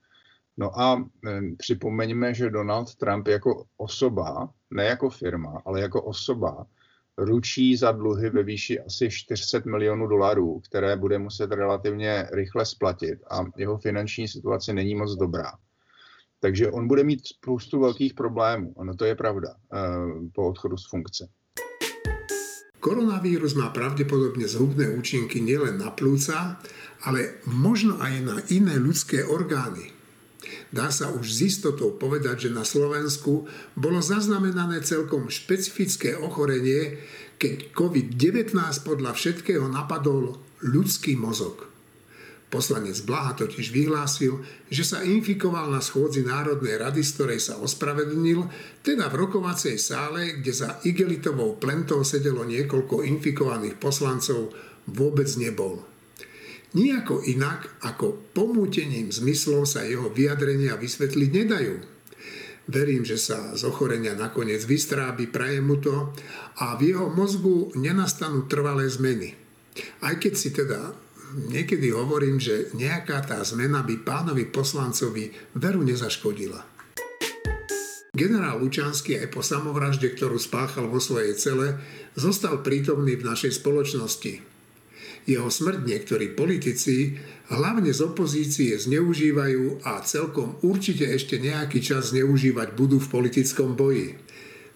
No 0.58 0.80
a 0.80 1.10
připomeňme, 1.58 2.34
že 2.34 2.50
Donald 2.50 2.96
Trump 2.96 3.28
jako 3.28 3.66
osoba, 3.78 4.50
ne 4.72 4.86
jako 4.86 5.10
firma, 5.10 5.62
ale 5.66 5.82
jako 5.82 6.02
osoba, 6.02 6.66
ručí 7.18 7.78
za 7.78 7.92
dluhy 7.92 8.30
ve 8.30 8.44
výši 8.44 8.80
asi 8.80 9.10
400 9.10 9.60
milionů 9.66 10.08
dolarů, 10.08 10.60
které 10.60 10.96
bude 10.96 11.20
muset 11.20 11.52
relativně 11.52 12.28
rychle 12.32 12.66
splatit 12.66 13.20
a 13.32 13.46
jeho 13.58 13.78
finanční 13.78 14.28
situace 14.28 14.74
není 14.74 14.96
moc 14.96 15.16
dobrá. 15.16 15.52
Takže 16.40 16.72
on 16.72 16.88
bude 16.88 17.04
mít 17.04 17.28
spoustu 17.28 17.80
velkých 17.80 18.14
problémů. 18.14 18.74
Ano, 18.78 18.96
to 18.96 19.06
je 19.06 19.16
pravda 19.16 19.50
e, 19.50 19.78
po 20.34 20.50
odchodu 20.50 20.78
z 20.78 20.90
funkce. 20.90 21.30
Koronavírus 22.80 23.58
má 23.58 23.74
pravdepodobne 23.74 24.46
zhubné 24.46 24.94
účinky 24.94 25.42
nielen 25.42 25.82
na 25.82 25.90
plúca, 25.90 26.62
ale 27.04 27.42
možno 27.50 27.98
aj 27.98 28.14
na 28.22 28.38
iné 28.54 28.78
ľudské 28.78 29.26
orgány. 29.26 29.97
Dá 30.70 30.92
sa 30.92 31.12
už 31.14 31.26
s 31.28 31.40
istotou 31.44 31.96
povedať, 31.96 32.48
že 32.48 32.56
na 32.56 32.68
Slovensku 32.68 33.48
bolo 33.74 34.00
zaznamenané 34.04 34.84
celkom 34.84 35.32
špecifické 35.32 36.18
ochorenie, 36.18 37.00
keď 37.38 37.72
COVID-19 37.74 38.58
podľa 38.84 39.12
všetkého 39.14 39.66
napadol 39.70 40.38
ľudský 40.66 41.14
mozog. 41.14 41.68
Poslanec 42.48 43.04
Blaha 43.04 43.36
totiž 43.36 43.76
vyhlásil, 43.76 44.40
že 44.72 44.88
sa 44.88 45.04
infikoval 45.04 45.68
na 45.68 45.84
schôdzi 45.84 46.24
Národnej 46.24 46.80
rady, 46.80 47.04
z 47.04 47.12
ktorej 47.20 47.40
sa 47.44 47.60
ospravedlnil, 47.60 48.48
teda 48.88 49.12
v 49.12 49.20
rokovacej 49.28 49.76
sále, 49.76 50.40
kde 50.40 50.56
za 50.56 50.80
igelitovou 50.88 51.60
plentou 51.60 52.08
sedelo 52.08 52.48
niekoľko 52.48 53.04
infikovaných 53.04 53.76
poslancov, 53.76 54.56
vôbec 54.88 55.28
nebol. 55.36 55.97
Nijako 56.76 57.24
inak 57.24 57.80
ako 57.80 58.36
pomútením 58.36 59.08
zmyslov 59.08 59.64
sa 59.64 59.88
jeho 59.88 60.12
vyjadrenia 60.12 60.76
vysvetliť 60.76 61.30
nedajú. 61.32 61.76
Verím, 62.68 63.08
že 63.08 63.16
sa 63.16 63.56
z 63.56 63.64
ochorenia 63.64 64.12
nakoniec 64.12 64.60
vystrábi, 64.68 65.32
prajem 65.32 65.64
mu 65.64 65.80
to 65.80 66.12
a 66.60 66.76
v 66.76 66.92
jeho 66.92 67.08
mozgu 67.08 67.72
nenastanú 67.80 68.44
trvalé 68.52 68.92
zmeny. 68.92 69.32
Aj 70.04 70.20
keď 70.20 70.34
si 70.36 70.52
teda 70.52 70.92
niekedy 71.48 71.96
hovorím, 71.96 72.44
že 72.44 72.68
nejaká 72.76 73.24
tá 73.24 73.40
zmena 73.48 73.88
by 73.88 74.04
pánovi 74.04 74.52
poslancovi 74.52 75.32
veru 75.56 75.80
nezaškodila. 75.88 76.60
Generál 78.18 78.60
Lučanský 78.60 79.16
aj 79.22 79.30
po 79.30 79.46
samovražde, 79.46 80.10
ktorú 80.18 80.36
spáchal 80.42 80.90
vo 80.90 80.98
svojej 80.98 81.38
cele, 81.38 81.78
zostal 82.18 82.66
prítomný 82.66 83.14
v 83.14 83.30
našej 83.30 83.62
spoločnosti. 83.62 84.57
Jeho 85.28 85.52
smrť 85.52 85.84
niektorí 85.84 86.32
politici, 86.32 87.20
hlavne 87.52 87.92
z 87.92 88.00
opozície, 88.00 88.80
zneužívajú 88.80 89.84
a 89.84 90.00
celkom 90.08 90.56
určite 90.64 91.04
ešte 91.04 91.36
nejaký 91.36 91.84
čas 91.84 92.16
zneužívať 92.16 92.80
budú 92.80 93.04
v 93.04 93.12
politickom 93.12 93.76
boji. 93.76 94.16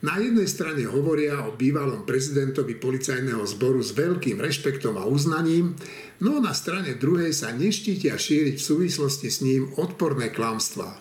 Na 0.02 0.18
jednej 0.20 0.50
strane 0.50 0.84
hovoria 0.90 1.46
o 1.46 1.56
bývalom 1.56 2.04
prezidentovi 2.04 2.76
policajného 2.76 3.46
zboru 3.48 3.80
s 3.80 3.96
veľkým 3.96 4.44
rešpektom 4.44 4.98
a 4.98 5.08
uznaním, 5.08 5.78
no 6.20 6.44
na 6.44 6.52
strane 6.58 7.00
druhej 7.00 7.32
sa 7.32 7.56
neštítia 7.56 8.20
šíriť 8.20 8.60
v 8.60 8.68
súvislosti 8.76 9.30
s 9.32 9.40
ním 9.46 9.72
odporné 9.78 10.34
klamstvá. 10.34 11.00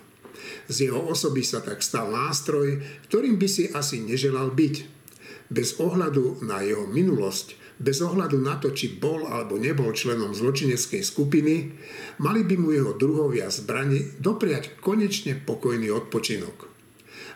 Z 0.70 0.86
jeho 0.86 1.00
osoby 1.10 1.42
sa 1.42 1.58
tak 1.58 1.82
stal 1.82 2.14
nástroj, 2.14 2.78
ktorým 3.10 3.34
by 3.34 3.48
si 3.50 3.66
asi 3.74 3.98
neželal 3.98 4.54
byť. 4.54 5.02
Bez 5.50 5.82
ohľadu 5.82 6.46
na 6.46 6.62
jeho 6.62 6.86
minulosť, 6.86 7.58
bez 7.80 8.04
ohľadu 8.04 8.36
na 8.36 8.60
to, 8.60 8.76
či 8.76 9.00
bol 9.00 9.24
alebo 9.24 9.56
nebol 9.56 9.96
členom 9.96 10.36
zločineckej 10.36 11.00
skupiny, 11.00 11.72
mali 12.20 12.44
by 12.44 12.54
mu 12.60 12.76
jeho 12.76 12.92
druhovia 12.92 13.48
zbrani 13.48 14.20
dopriať 14.20 14.76
konečne 14.84 15.40
pokojný 15.40 15.88
odpočinok. 15.88 16.68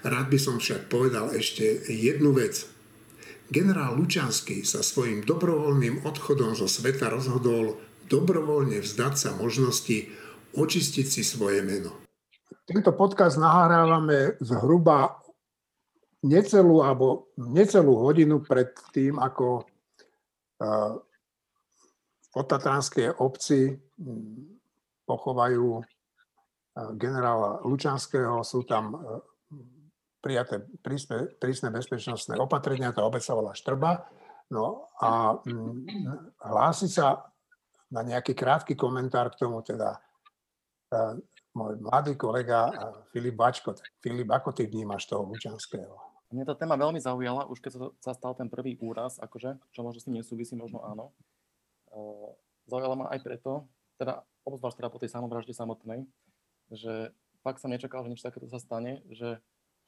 Rád 0.05 0.29
by 0.29 0.39
som 0.39 0.61
však 0.61 0.93
povedal 0.93 1.33
ešte 1.33 1.89
jednu 1.89 2.37
vec. 2.37 2.69
Generál 3.49 3.97
Lučanský 3.97 4.61
sa 4.69 4.85
svojim 4.85 5.25
dobrovoľným 5.25 6.05
odchodom 6.05 6.53
zo 6.53 6.69
sveta 6.69 7.09
rozhodol 7.09 7.81
dobrovoľne 8.13 8.85
vzdať 8.85 9.15
sa 9.17 9.31
možnosti 9.33 10.13
očistiť 10.53 11.07
si 11.09 11.25
svoje 11.25 11.65
meno. 11.65 12.05
Tento 12.69 12.93
podcast 12.93 13.41
nahrávame 13.41 14.37
zhruba 14.45 15.25
necelú 16.25 16.85
alebo 16.85 17.33
necelú 17.37 18.01
hodinu 18.01 18.41
pred 18.45 18.73
tým, 18.93 19.21
ako 19.21 19.69
v 20.61 22.27
Potatranskej 22.31 23.19
obci 23.23 23.75
pochovajú 25.07 25.83
generála 26.99 27.63
Lučanského. 27.63 28.43
Sú 28.43 28.67
tam 28.67 28.99
prijaté 30.25 30.65
prísne, 30.81 31.37
prísne 31.37 31.69
bezpečnostné 31.69 32.41
opatrenia, 32.41 32.97
to 32.97 33.05
obecovala 33.05 33.53
Štrba. 33.53 34.09
No 34.49 34.89
a 34.97 35.37
mm, 35.37 35.85
hlási 36.41 36.89
sa 36.89 37.29
na 37.93 38.01
nejaký 38.01 38.33
krátky 38.33 38.73
komentár 38.73 39.37
k 39.37 39.45
tomu 39.45 39.61
teda 39.61 40.01
uh, 40.91 41.15
môj 41.55 41.79
mladý 41.79 42.19
kolega 42.19 42.73
Filip 43.15 43.37
Bačko. 43.39 43.77
Filip, 44.03 44.27
ako 44.33 44.51
ty 44.51 44.67
vnímaš 44.67 45.07
toho 45.07 45.23
Lučanského? 45.29 45.95
Mne 46.33 46.49
tá 46.49 46.55
téma 46.57 46.79
veľmi 46.79 47.01
zaujala, 47.03 47.49
už 47.49 47.61
keď 47.61 47.93
sa 48.01 48.13
stal 48.17 48.33
ten 48.33 48.49
prvý 48.49 48.81
úraz, 48.81 49.21
akože, 49.21 49.61
čo 49.75 49.81
možno 49.85 49.99
s 50.01 50.07
tým 50.09 50.17
nesúvisí, 50.19 50.57
možno 50.57 50.81
áno. 50.81 51.13
Uh, 51.93 52.33
zaujala 52.67 52.97
ma 52.97 53.07
aj 53.13 53.21
preto, 53.23 53.69
teda 54.01 54.25
obzvlášť 54.43 54.77
teda 54.83 54.91
po 54.91 54.99
tej 54.99 55.11
samovražde 55.13 55.55
samotnej, 55.55 56.09
že 56.73 57.15
fakt 57.45 57.61
som 57.63 57.71
nečakal, 57.71 58.03
že 58.03 58.11
niečo 58.11 58.27
takéto 58.27 58.51
sa 58.51 58.59
stane, 58.59 59.05
že 59.13 59.39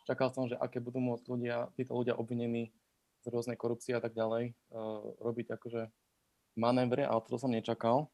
Čakal 0.07 0.31
som, 0.31 0.47
že 0.47 0.55
aké 0.55 0.79
budú 0.79 1.03
môcť 1.03 1.27
ľudia, 1.27 1.67
títo 1.75 1.99
ľudia 1.99 2.15
obvinení 2.15 2.71
z 3.19 3.27
rôznej 3.27 3.59
korupcie 3.59 3.91
a 3.91 3.99
tak 3.99 4.15
ďalej, 4.15 4.55
uh, 4.71 5.03
robiť 5.19 5.59
akože 5.59 5.91
manévre, 6.55 7.03
ale 7.03 7.27
to 7.27 7.43
som 7.43 7.51
nečakal. 7.51 8.07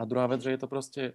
A 0.00 0.08
druhá 0.08 0.24
vec, 0.24 0.40
že 0.40 0.56
je 0.56 0.60
to 0.64 0.72
proste, 0.72 1.12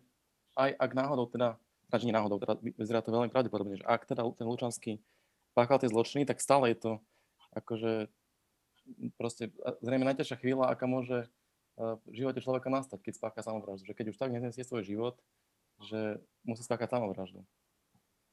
aj 0.54 0.70
ak 0.78 0.92
náhodou 0.94 1.26
teda, 1.26 1.58
teda 1.90 1.98
nie 2.06 2.14
náhodou, 2.14 2.38
teda 2.38 2.62
vyzerá 2.78 3.02
to 3.02 3.10
veľmi 3.10 3.34
pravdepodobne, 3.34 3.82
že 3.82 3.90
ak 3.90 4.06
teda 4.06 4.22
ten 4.38 4.46
Lučanský 4.46 5.02
páchal 5.58 5.82
tie 5.82 5.90
zločiny, 5.90 6.30
tak 6.30 6.38
stále 6.38 6.70
je 6.70 6.78
to 6.78 6.92
akože 7.58 8.14
proste 9.18 9.50
zrejme 9.82 10.06
najťažšia 10.06 10.38
chvíľa, 10.38 10.70
aká 10.70 10.86
môže 10.86 11.26
uh, 11.26 11.98
v 12.06 12.14
živote 12.14 12.40
človeka 12.46 12.70
nastať, 12.70 13.02
keď 13.02 13.14
spácha 13.18 13.42
samovraždu. 13.42 13.90
Že 13.90 13.98
keď 13.98 14.06
už 14.14 14.18
tak 14.22 14.30
nesie 14.30 14.62
svoj 14.62 14.86
život, 14.86 15.16
že 15.82 16.22
musí 16.46 16.62
spáchať 16.62 16.94
samovraždu. 16.94 17.42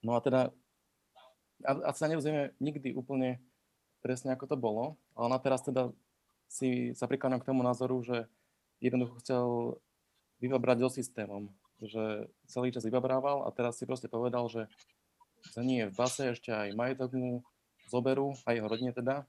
No 0.05 0.15
a 0.15 0.21
teda 0.21 0.53
asi 1.65 1.99
sa 2.05 2.11
neuzrieme 2.13 2.53
nikdy 2.61 2.93
úplne 2.93 3.41
presne, 4.05 4.37
ako 4.37 4.45
to 4.53 4.57
bolo, 4.61 4.85
ale 5.17 5.33
na 5.33 5.41
teraz 5.41 5.65
teda 5.65 5.89
si 6.45 6.93
sa 6.93 7.09
prikláňam 7.09 7.41
k 7.41 7.49
tomu 7.49 7.65
názoru, 7.65 8.05
že 8.05 8.29
jednoducho 8.85 9.17
chcel 9.25 9.47
vybabrať 10.45 10.85
so 10.85 10.89
systémom, 10.93 11.49
že 11.81 12.29
celý 12.45 12.69
čas 12.69 12.85
vybabrával 12.85 13.49
a 13.49 13.55
teraz 13.55 13.81
si 13.81 13.89
proste 13.89 14.13
povedal, 14.13 14.45
že 14.53 14.69
nie 15.61 15.85
je 15.85 15.91
v 15.93 15.97
base, 15.97 16.23
ešte 16.33 16.51
aj 16.51 16.77
majetok 16.77 17.13
mu 17.15 17.45
zoberú, 17.89 18.33
aj 18.49 18.57
jeho 18.59 18.69
rodine 18.69 18.93
teda, 18.97 19.29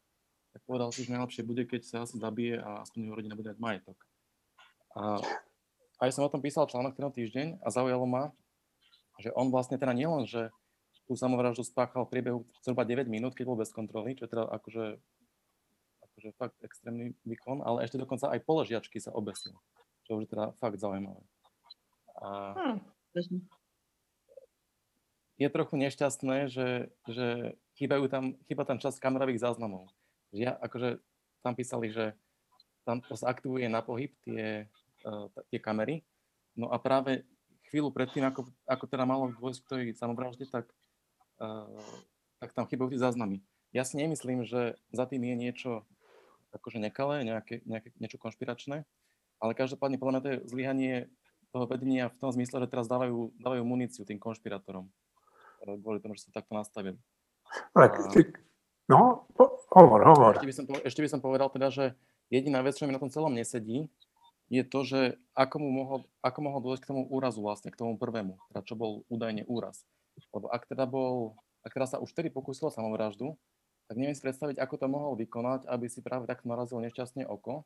tak 0.56 0.62
povedal 0.64 0.90
si, 0.96 1.04
že 1.04 1.12
najlepšie 1.12 1.44
bude, 1.44 1.68
keď 1.68 1.82
sa 1.84 1.98
asi 2.08 2.16
zabije 2.16 2.64
a 2.64 2.88
aspoň 2.88 3.00
jeho 3.04 3.18
rodina 3.20 3.36
bude 3.36 3.52
mať 3.52 3.60
majetok. 3.60 3.98
A 4.96 5.20
aj 6.00 6.10
som 6.16 6.24
o 6.24 6.32
tom 6.32 6.40
písal 6.40 6.68
článok 6.72 6.96
ten 6.96 7.08
týždeň 7.12 7.60
a 7.60 7.68
zaujalo 7.68 8.08
ma, 8.08 8.32
že 9.20 9.32
on 9.36 9.52
vlastne 9.52 9.76
teda 9.76 9.92
nielen, 9.92 10.28
že 10.28 10.52
tú 11.06 11.14
samovraždu 11.14 11.62
spáchal 11.62 12.08
v 12.08 12.12
priebehu 12.12 12.40
zhruba 12.66 12.88
9 12.88 13.06
minút, 13.06 13.38
keď 13.38 13.46
bol 13.46 13.60
bez 13.60 13.70
kontroly, 13.70 14.18
čo 14.18 14.26
je 14.26 14.32
teda 14.32 14.48
akože, 14.50 14.86
akože 16.02 16.30
fakt 16.40 16.58
extrémny 16.66 17.14
výkon, 17.28 17.62
ale 17.62 17.86
ešte 17.86 18.02
dokonca 18.02 18.32
aj 18.34 18.42
položiačky 18.44 18.98
sa 18.98 19.14
obesil, 19.14 19.54
čo 20.08 20.18
už 20.18 20.26
je 20.26 20.34
teda 20.34 20.56
fakt 20.58 20.82
zaujímavé. 20.82 21.22
A 22.24 22.28
hm. 22.56 22.78
Je 25.36 25.48
trochu 25.52 25.76
nešťastné, 25.76 26.48
že, 26.48 26.90
že 27.12 27.60
chýbajú 27.76 28.08
tam, 28.08 28.40
chýba 28.48 28.64
tam 28.64 28.80
časť 28.80 29.04
kamerových 29.04 29.44
záznamov. 29.44 29.92
Že 30.32 30.42
ja, 30.48 30.54
akože 30.60 31.04
tam 31.44 31.54
písali, 31.54 31.92
že 31.92 32.16
tam 32.88 33.04
to 33.04 33.18
sa 33.20 33.30
aktivuje 33.34 33.68
na 33.68 33.84
pohyb 33.84 34.14
tie, 34.24 34.70
uh, 35.04 35.28
tie 35.52 35.60
kamery, 35.60 36.06
no 36.56 36.72
a 36.72 36.80
práve 36.80 37.26
chvíľu 37.68 37.92
predtým, 37.92 38.24
ako, 38.30 38.48
ako 38.70 38.86
teda 38.88 39.04
malo 39.04 39.34
dôjsť 39.36 39.60
k 39.66 39.70
tej 39.70 39.86
samovražde, 39.98 40.48
tak 40.48 40.70
tak 42.40 42.54
tam 42.56 42.68
chýbajú 42.68 42.96
tie 42.96 43.02
záznamy. 43.02 43.44
Ja 43.76 43.84
si 43.84 44.00
nemyslím, 44.00 44.48
že 44.48 44.80
za 44.96 45.04
tým 45.04 45.24
je 45.28 45.36
niečo 45.36 45.72
akože 46.56 46.80
nekalé, 46.80 47.28
nejaké, 47.28 47.60
nejaké, 47.68 47.92
niečo 48.00 48.16
konšpiračné, 48.16 48.88
ale 49.44 49.52
každopádne 49.52 50.00
podľa 50.00 50.14
mňa 50.16 50.24
to 50.24 50.32
je 50.32 50.44
zlyhanie 50.48 50.94
toho 51.52 51.68
vedenia 51.68 52.08
v 52.08 52.20
tom 52.20 52.32
zmysle, 52.32 52.64
že 52.64 52.72
teraz 52.72 52.88
dávajú, 52.88 53.36
dávajú 53.36 53.64
muníciu 53.68 54.08
tým 54.08 54.20
konšpirátorom. 54.20 54.88
Kvôli 55.66 56.00
tomu, 56.00 56.14
že 56.14 56.30
sa 56.30 56.38
takto 56.38 56.54
nastavili. 56.54 57.02
Tak, 57.74 58.14
ty, 58.14 58.30
no, 58.90 59.26
hovor, 59.74 60.02
hovor. 60.06 60.34
Ešte 60.38 60.50
by, 60.50 60.56
som, 60.56 60.66
ešte 60.86 61.02
by 61.02 61.10
som 61.10 61.22
povedal 61.22 61.50
teda, 61.50 61.74
že 61.74 61.86
jediná 62.30 62.62
vec, 62.62 62.78
čo 62.78 62.86
mi 62.86 62.94
na 62.94 63.02
tom 63.02 63.10
celom 63.10 63.34
nesedí, 63.34 63.90
je 64.50 64.62
to, 64.62 64.86
že 64.86 65.00
ako, 65.34 65.58
mu 65.58 65.70
mohol, 65.74 66.00
ako 66.22 66.40
mohol 66.46 66.62
dôjsť 66.62 66.86
k 66.86 66.90
tomu 66.94 67.02
úrazu 67.10 67.42
vlastne, 67.42 67.74
k 67.74 67.80
tomu 67.82 67.98
prvému, 67.98 68.38
teda 68.54 68.62
čo 68.62 68.78
bol 68.78 69.02
údajne 69.10 69.42
úraz. 69.50 69.82
Lebo 70.30 70.54
ak 70.54 70.70
teda 70.70 70.86
bol, 70.86 71.34
ak 71.66 71.74
teda 71.74 71.88
sa 71.90 71.98
už 71.98 72.14
vtedy 72.14 72.30
pokúsil 72.30 72.70
samovraždu, 72.70 73.34
tak 73.90 73.98
neviem 73.98 74.18
si 74.18 74.22
predstaviť, 74.22 74.58
ako 74.62 74.76
to 74.82 74.88
mohol 74.90 75.14
vykonať, 75.18 75.66
aby 75.70 75.86
si 75.90 76.02
práve 76.02 76.30
takto 76.30 76.50
narazil 76.50 76.82
nešťastne 76.82 77.26
oko. 77.26 77.66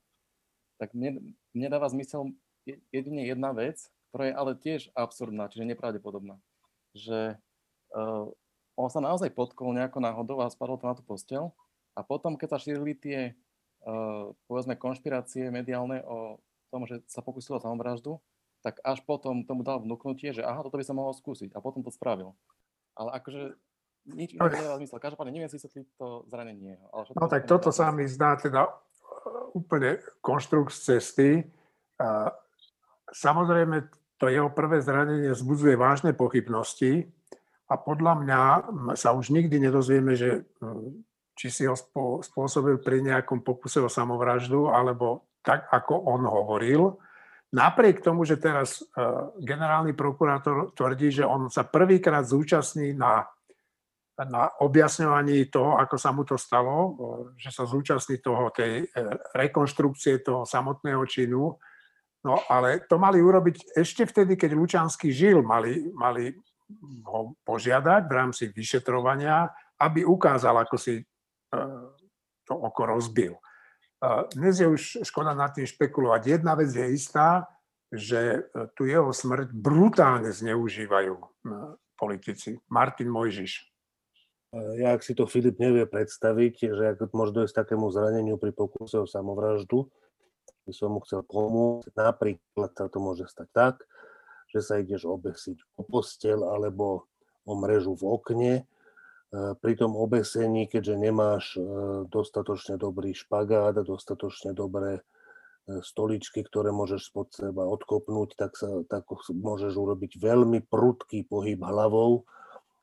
Tak 0.80 0.96
mne, 0.96 1.36
mne 1.52 1.68
dáva 1.68 1.92
zmysel 1.92 2.32
jedine 2.92 3.28
jedna 3.28 3.52
vec, 3.52 3.80
ktorá 4.12 4.32
je 4.32 4.36
ale 4.36 4.52
tiež 4.56 4.92
absurdná, 4.96 5.52
čiže 5.52 5.68
nepravdepodobná. 5.68 6.40
Že 6.96 7.40
uh, 7.96 8.30
on 8.80 8.90
sa 8.90 9.04
naozaj 9.04 9.32
potkol 9.36 9.76
nejako 9.76 10.00
náhodou 10.00 10.40
a 10.40 10.52
spadol 10.52 10.80
to 10.80 10.88
na 10.88 10.96
tú 10.96 11.04
postel 11.04 11.52
a 11.98 12.02
potom, 12.06 12.40
keď 12.40 12.56
sa 12.56 12.62
šírili 12.62 12.96
tie, 12.96 13.36
uh, 13.84 14.32
povedzme, 14.48 14.80
konšpirácie 14.80 15.52
mediálne 15.52 16.00
o 16.08 16.40
tom, 16.70 16.86
že 16.86 17.02
sa 17.10 17.20
pokúsil 17.20 17.58
o 17.58 17.64
samovraždu, 17.64 18.22
tak 18.62 18.80
až 18.84 19.02
potom 19.04 19.44
tomu 19.48 19.64
dal 19.64 19.80
vnúknutie, 19.80 20.36
že 20.36 20.44
aha, 20.44 20.64
toto 20.64 20.76
by 20.78 20.86
sa 20.86 20.96
mohol 20.96 21.16
skúsiť 21.16 21.56
a 21.56 21.64
potom 21.64 21.84
to 21.84 21.92
spravil. 21.92 22.36
Ale 22.94 23.16
akože 23.16 23.56
nič 24.16 24.36
iné 24.36 24.48
nedáva 24.48 24.80
zmysel. 24.80 25.00
Každopádne 25.00 25.32
neviem 25.32 25.50
si 25.50 25.58
vysvetliť 25.60 25.86
to 25.96 26.28
zranenie. 26.28 26.76
Ale 26.92 27.08
no 27.16 27.28
tak 27.32 27.48
toto 27.48 27.72
sa 27.72 27.90
mi 27.96 28.04
zdá 28.08 28.36
teda 28.36 28.68
uh, 28.68 29.56
úplne 29.56 30.04
konštrukt 30.20 30.76
z 30.76 30.80
cesty. 30.96 31.30
Samozrejme, 33.12 33.92
to 34.20 34.32
jeho 34.32 34.48
prvé 34.52 34.80
zranenie 34.80 35.36
zbudzuje 35.36 35.76
vážne 35.76 36.12
pochybnosti 36.16 37.12
a 37.70 37.74
podľa 37.78 38.14
mňa 38.26 38.42
sa 38.98 39.14
už 39.14 39.30
nikdy 39.30 39.62
nedozvieme, 39.62 40.18
že 40.18 40.42
či 41.40 41.48
si 41.48 41.64
ho 41.70 41.78
spôsobil 42.20 42.82
pri 42.84 43.00
nejakom 43.06 43.46
pokuse 43.46 43.80
o 43.80 43.88
samovraždu, 43.88 44.74
alebo 44.74 45.30
tak, 45.40 45.72
ako 45.72 45.94
on 46.12 46.28
hovoril. 46.28 47.00
Napriek 47.56 48.04
tomu, 48.04 48.28
že 48.28 48.38
teraz 48.38 48.84
e, 48.84 48.84
generálny 49.42 49.96
prokurátor 49.96 50.76
tvrdí, 50.76 51.10
že 51.10 51.26
on 51.26 51.50
sa 51.50 51.66
prvýkrát 51.66 52.22
zúčastní 52.28 52.94
na, 52.94 53.26
na 54.20 54.54
objasňovaní 54.62 55.50
toho, 55.50 55.80
ako 55.82 55.96
sa 55.98 56.14
mu 56.14 56.28
to 56.28 56.38
stalo, 56.38 56.76
e, 56.76 56.92
že 57.42 57.50
sa 57.50 57.66
zúčastní 57.66 58.22
toho, 58.22 58.54
tej 58.54 58.86
e, 58.86 59.02
rekonštrukcie 59.34 60.22
toho 60.22 60.46
samotného 60.46 61.02
činu. 61.10 61.58
No 62.22 62.34
ale 62.52 62.86
to 62.86 63.02
mali 63.02 63.18
urobiť 63.18 63.80
ešte 63.80 64.06
vtedy, 64.06 64.36
keď 64.36 64.54
Lučanský 64.54 65.10
žil, 65.10 65.42
mali, 65.42 65.90
mali 65.96 66.36
ho 67.06 67.34
požiadať 67.44 68.06
v 68.06 68.14
rámci 68.14 68.44
vyšetrovania, 68.54 69.50
aby 69.82 70.06
ukázal, 70.06 70.54
ako 70.64 70.76
si 70.78 71.02
to 72.46 72.54
oko 72.54 72.82
rozbil. 72.86 73.38
Dnes 74.32 74.56
je 74.58 74.68
už 74.70 74.82
škoda 75.04 75.36
nad 75.36 75.52
tým 75.52 75.68
špekulovať. 75.68 76.40
Jedna 76.40 76.56
vec 76.56 76.72
je 76.72 76.88
istá, 76.88 77.50
že 77.90 78.22
e, 78.22 78.40
tu 78.78 78.86
jeho 78.86 79.10
smrť 79.10 79.50
brutálne 79.52 80.30
zneužívajú 80.30 81.16
e, 81.18 81.26
politici. 81.98 82.62
Martin 82.70 83.10
Mojžiš. 83.10 83.66
Ja, 84.82 84.98
ak 84.98 85.06
si 85.06 85.14
to 85.14 85.30
Filip 85.30 85.62
nevie 85.62 85.86
predstaviť, 85.86 86.54
že 86.74 86.84
ak 86.98 87.14
môže 87.14 87.38
dojsť 87.38 87.54
takému 87.54 87.94
zraneniu 87.94 88.38
pri 88.42 88.50
pokuse 88.50 88.98
o 88.98 89.06
samovraždu, 89.06 89.86
by 90.66 90.74
som 90.74 90.98
mu 90.98 91.06
chcel 91.06 91.22
pomôcť. 91.22 91.94
Napríklad 91.94 92.74
to 92.74 92.98
môže 92.98 93.30
stať 93.30 93.50
tak, 93.54 93.76
že 94.50 94.60
sa 94.66 94.82
ideš 94.82 95.06
obesiť 95.06 95.78
o 95.78 95.86
postel 95.86 96.42
alebo 96.42 97.10
o 97.46 97.54
mrežu 97.58 97.94
v 97.98 98.04
okne, 98.06 98.54
pri 99.32 99.74
tom 99.78 99.94
obesení, 99.94 100.66
keďže 100.66 100.96
nemáš 100.98 101.54
e, 101.54 101.62
dostatočne 102.10 102.82
dobrý 102.82 103.14
špagát 103.14 103.78
a 103.78 103.86
dostatočne 103.86 104.58
dobré 104.58 104.98
e, 104.98 105.02
stoličky, 105.86 106.42
ktoré 106.42 106.74
môžeš 106.74 107.14
spod 107.14 107.30
seba 107.38 107.70
odkopnúť, 107.70 108.34
tak, 108.34 108.58
sa, 108.58 108.82
tak 108.90 109.06
môžeš 109.30 109.78
urobiť 109.78 110.18
veľmi 110.18 110.66
prudký 110.66 111.30
pohyb 111.30 111.62
hlavou, 111.62 112.26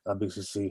aby 0.07 0.31
si 0.31 0.47
si 0.47 0.67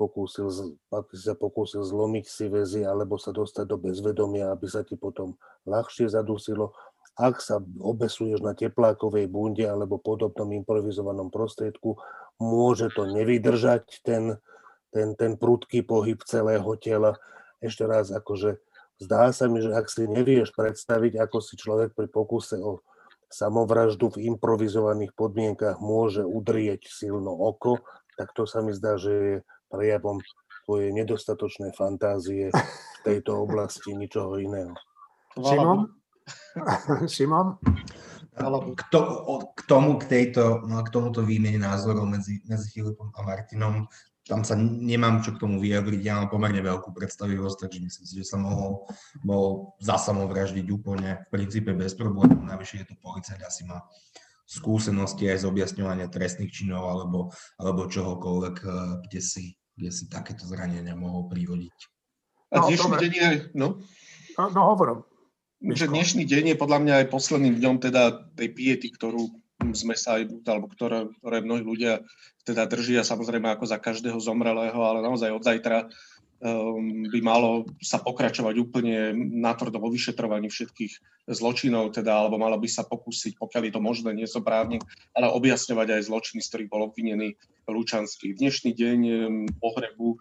pokúsil, 0.00 0.48
aby 0.88 1.12
si 1.12 1.28
sa 1.28 1.36
pokúsil 1.36 1.84
zlomiť 1.84 2.24
si 2.24 2.48
väzy 2.48 2.88
alebo 2.88 3.20
sa 3.20 3.36
dostať 3.36 3.68
do 3.68 3.76
bezvedomia, 3.76 4.48
aby 4.48 4.72
sa 4.72 4.80
ti 4.88 4.96
potom 4.96 5.36
ľahšie 5.68 6.08
zadusilo. 6.08 6.72
Ak 7.18 7.42
sa 7.44 7.60
obesuješ 7.62 8.40
na 8.40 8.56
teplákovej 8.56 9.28
bunde 9.28 9.66
alebo 9.66 10.00
podobnom 10.00 10.50
improvizovanom 10.56 11.28
prostriedku, 11.28 12.00
môže 12.40 12.88
to 12.96 13.04
nevydržať 13.04 14.00
ten, 14.00 14.40
ten, 14.94 15.12
ten 15.18 15.36
prudký 15.36 15.84
pohyb 15.84 16.22
celého 16.24 16.70
tela. 16.80 17.20
Ešte 17.60 17.84
raz, 17.84 18.08
akože 18.08 18.56
zdá 19.00 19.28
sa 19.36 19.52
mi, 19.52 19.60
že 19.60 19.76
ak 19.76 19.86
si 19.92 20.08
nevieš 20.08 20.56
predstaviť, 20.56 21.20
ako 21.20 21.38
si 21.44 21.60
človek 21.60 21.92
pri 21.92 22.08
pokuse 22.08 22.56
o 22.56 22.80
samovraždu 23.30 24.10
v 24.10 24.32
improvizovaných 24.34 25.14
podmienkach 25.14 25.78
môže 25.78 26.26
udrieť 26.26 26.88
silno 26.90 27.30
oko, 27.30 27.78
tak 28.18 28.34
to 28.34 28.48
sa 28.48 28.64
mi 28.64 28.74
zdá, 28.74 28.98
že 28.98 29.12
je 29.12 29.36
prejavom 29.70 30.18
tvojej 30.66 30.90
nedostatočnej 30.92 31.72
fantázie 31.72 32.50
v 32.50 32.98
tejto 33.06 33.38
oblasti 33.38 33.94
ničoho 33.94 34.36
iného. 34.40 34.74
Šimon? 35.38 35.99
Šimon? 37.14 37.58
K, 38.40 38.82
to, 38.88 39.00
k 39.52 39.60
tomu, 39.68 40.00
k, 40.00 40.04
tejto, 40.08 40.64
no, 40.64 40.80
k 40.80 40.88
tomuto 40.88 41.20
výmene 41.20 41.60
názorov 41.60 42.08
medzi, 42.08 42.40
medzi 42.48 42.72
Filipom 42.72 43.12
a 43.12 43.20
Martinom 43.20 43.84
tam 44.30 44.46
sa 44.46 44.54
nemám 44.54 45.26
čo 45.26 45.34
k 45.34 45.42
tomu 45.42 45.58
vyjadriť, 45.58 46.00
ja 46.06 46.22
mám 46.22 46.30
pomerne 46.30 46.62
veľkú 46.62 46.94
predstavivosť, 46.94 47.66
takže 47.66 47.78
myslím 47.82 48.04
si, 48.06 48.14
že 48.22 48.30
sa 48.30 48.38
mohol, 48.38 48.86
mohol 49.26 49.74
zasamovraždiť 49.82 50.66
úplne 50.70 51.26
v 51.26 51.28
princípe 51.34 51.74
bez 51.74 51.98
problémov. 51.98 52.38
Navyše 52.38 52.86
je 52.86 52.94
to 52.94 52.96
policajt, 53.02 53.42
asi 53.42 53.66
má 53.66 53.82
skúsenosti 54.46 55.26
aj 55.26 55.42
z 55.42 55.48
objasňovania 55.50 56.06
trestných 56.06 56.54
činov 56.54 56.86
alebo, 56.86 57.34
alebo 57.58 57.90
čohokoľvek, 57.90 58.56
eh, 58.62 58.72
kde 59.10 59.20
si, 59.22 59.58
kde 59.74 59.90
si 59.90 60.06
takéto 60.06 60.46
zranenia 60.46 60.94
mohol 60.94 61.26
privodiť. 61.26 61.76
A 62.54 62.62
no, 62.62 62.70
dnešný 62.70 63.10
deň 63.10 63.32
no? 63.58 63.82
No, 64.38 64.42
no 64.50 64.60
hovorom. 64.74 65.06
Že 65.60 65.92
dnešný 65.92 66.24
deň 66.24 66.56
je 66.56 66.56
podľa 66.56 66.78
mňa 66.80 66.94
aj 67.04 67.12
posledným 67.12 67.60
dňom 67.60 67.84
teda 67.84 68.32
tej 68.32 68.48
piety, 68.48 68.88
ktorú 68.96 69.28
sme 69.76 69.92
sa 69.92 70.16
aj, 70.16 70.32
alebo 70.48 70.72
ktoré, 70.72 71.04
ktoré 71.20 71.44
mnohí 71.44 71.60
ľudia 71.60 72.00
teda 72.48 72.64
držia 72.64 73.04
samozrejme 73.04 73.44
ako 73.52 73.68
za 73.68 73.76
každého 73.76 74.16
zomrelého, 74.24 74.80
ale 74.80 75.04
naozaj 75.04 75.28
od 75.28 75.44
zajtra 75.44 75.84
um, 76.40 77.04
by 77.12 77.20
malo 77.20 77.68
sa 77.84 78.00
pokračovať 78.00 78.56
úplne 78.56 79.12
natvrdo 79.12 79.84
vo 79.84 79.92
vyšetrovaní 79.92 80.48
všetkých 80.48 80.92
zločinov, 81.28 81.92
teda, 81.92 82.08
alebo 82.08 82.40
malo 82.40 82.56
by 82.56 82.64
sa 82.64 82.88
pokúsiť, 82.88 83.36
pokiaľ 83.36 83.62
je 83.68 83.72
to 83.76 83.84
možné, 83.84 84.16
nie 84.16 84.24
som 84.24 84.40
právnik, 84.40 84.80
ale 85.12 85.28
objasňovať 85.28 85.92
aj 85.92 86.08
zločiny, 86.08 86.40
z 86.40 86.48
ktorých 86.56 86.72
bol 86.72 86.88
obvinený 86.88 87.36
Lučanský. 87.68 88.32
Dnešný 88.32 88.72
deň 88.72 88.98
um, 89.28 89.44
pohrebu 89.60 90.16
um, 90.16 90.18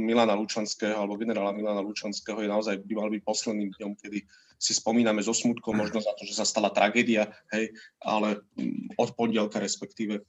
Milana 0.00 0.32
Lučanského 0.32 0.96
alebo 0.96 1.20
generála 1.20 1.52
Milana 1.52 1.84
Lučanského 1.84 2.40
je 2.40 2.48
naozaj 2.48 2.80
by 2.80 2.94
mal 2.96 3.12
byť 3.12 3.22
posledným 3.28 3.70
dňom, 3.76 3.92
kedy 4.00 4.24
si 4.58 4.72
spomíname 4.72 5.20
so 5.20 5.36
smutkom 5.36 5.76
možno 5.76 6.00
za 6.00 6.12
to, 6.16 6.24
že 6.24 6.38
sa 6.38 6.46
stala 6.48 6.72
tragédia, 6.72 7.30
hej, 7.52 7.74
ale 8.00 8.40
um, 8.56 8.88
od 8.96 9.12
pondelka 9.12 9.60
respektíve 9.60 10.24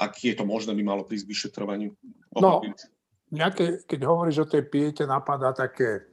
ak 0.00 0.16
je 0.24 0.32
to 0.32 0.48
možné, 0.48 0.72
by 0.72 0.80
malo 0.80 1.04
prísť 1.04 1.28
vyšetrovaniu. 1.28 1.92
No, 2.40 2.64
nejaké, 3.28 3.84
keď 3.84 4.00
hovoríš 4.08 4.48
o 4.48 4.50
tej 4.50 4.64
piete, 4.64 5.04
napadá 5.04 5.52
také, 5.52 6.08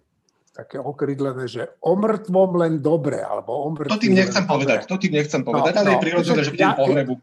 také 0.51 0.75
okrydlené, 0.75 1.47
že 1.47 1.79
o 1.79 1.95
mŕtvom 1.95 2.59
len 2.59 2.73
dobre, 2.83 3.23
alebo 3.23 3.63
o 3.63 3.67
mŕtvom 3.71 3.95
To 3.95 4.03
tým 4.03 4.19
nechcem 4.19 4.43
povedať, 4.43 4.91
to 4.91 4.99
tým 4.99 5.13
nechcem 5.15 5.41
povedať, 5.41 5.73
no, 5.73 5.79
ale 5.79 5.87
no, 5.87 5.93
je 5.95 6.03
prirodzené, 6.03 6.41
že 6.43 6.51
v 6.51 6.59
tým 6.59 6.67
ja, 6.67 6.75
pohrebu. 6.75 7.15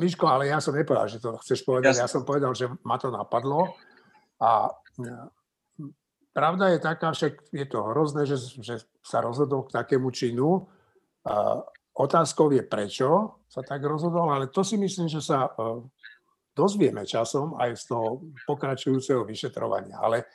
Miško, 0.00 0.24
ale 0.24 0.48
ja 0.48 0.64
som 0.64 0.72
nepovedal, 0.72 1.10
že 1.10 1.18
to 1.20 1.36
chceš 1.44 1.60
povedať, 1.66 1.98
ja, 1.98 2.06
ja 2.06 2.08
som 2.08 2.24
povedal, 2.24 2.54
že 2.54 2.70
ma 2.86 2.96
to 2.96 3.12
napadlo 3.12 3.74
a 4.40 4.72
pravda 6.32 6.74
je 6.74 6.78
taká, 6.78 7.12
však 7.12 7.52
je 7.52 7.66
to 7.66 7.78
hrozné, 7.94 8.26
že, 8.26 8.38
že 8.60 8.82
sa 9.02 9.20
rozhodol 9.20 9.66
k 9.66 9.74
takému 9.82 10.10
činu. 10.10 10.66
A 11.26 11.60
otázkou 11.94 12.48
je, 12.50 12.64
prečo 12.64 13.42
sa 13.50 13.60
tak 13.60 13.84
rozhodol, 13.84 14.30
ale 14.32 14.48
to 14.48 14.64
si 14.64 14.80
myslím, 14.80 15.10
že 15.10 15.20
sa 15.20 15.52
dozvieme 16.54 17.04
časom 17.04 17.58
aj 17.60 17.76
z 17.76 17.84
toho 17.92 18.24
pokračujúceho 18.46 19.26
vyšetrovania. 19.26 20.00
Ale 20.00 20.26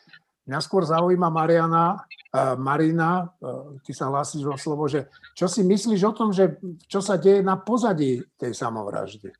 Mňa 0.45 0.59
skôr 0.61 0.85
zaujíma 0.85 1.33
Mariana, 1.33 1.97
uh, 1.97 2.53
Marina, 2.53 3.25
uh, 3.25 3.81
ty 3.81 3.97
sa 3.97 4.13
hlasíš 4.13 4.45
o 4.45 4.53
slovo, 4.53 4.85
že 4.85 5.09
čo 5.33 5.49
si 5.49 5.65
myslíš 5.65 6.01
o 6.05 6.13
tom, 6.13 6.29
že 6.29 6.61
čo 6.85 7.01
sa 7.01 7.17
deje 7.17 7.41
na 7.41 7.57
pozadí 7.57 8.21
tej 8.37 8.53
samovraždy? 8.53 9.33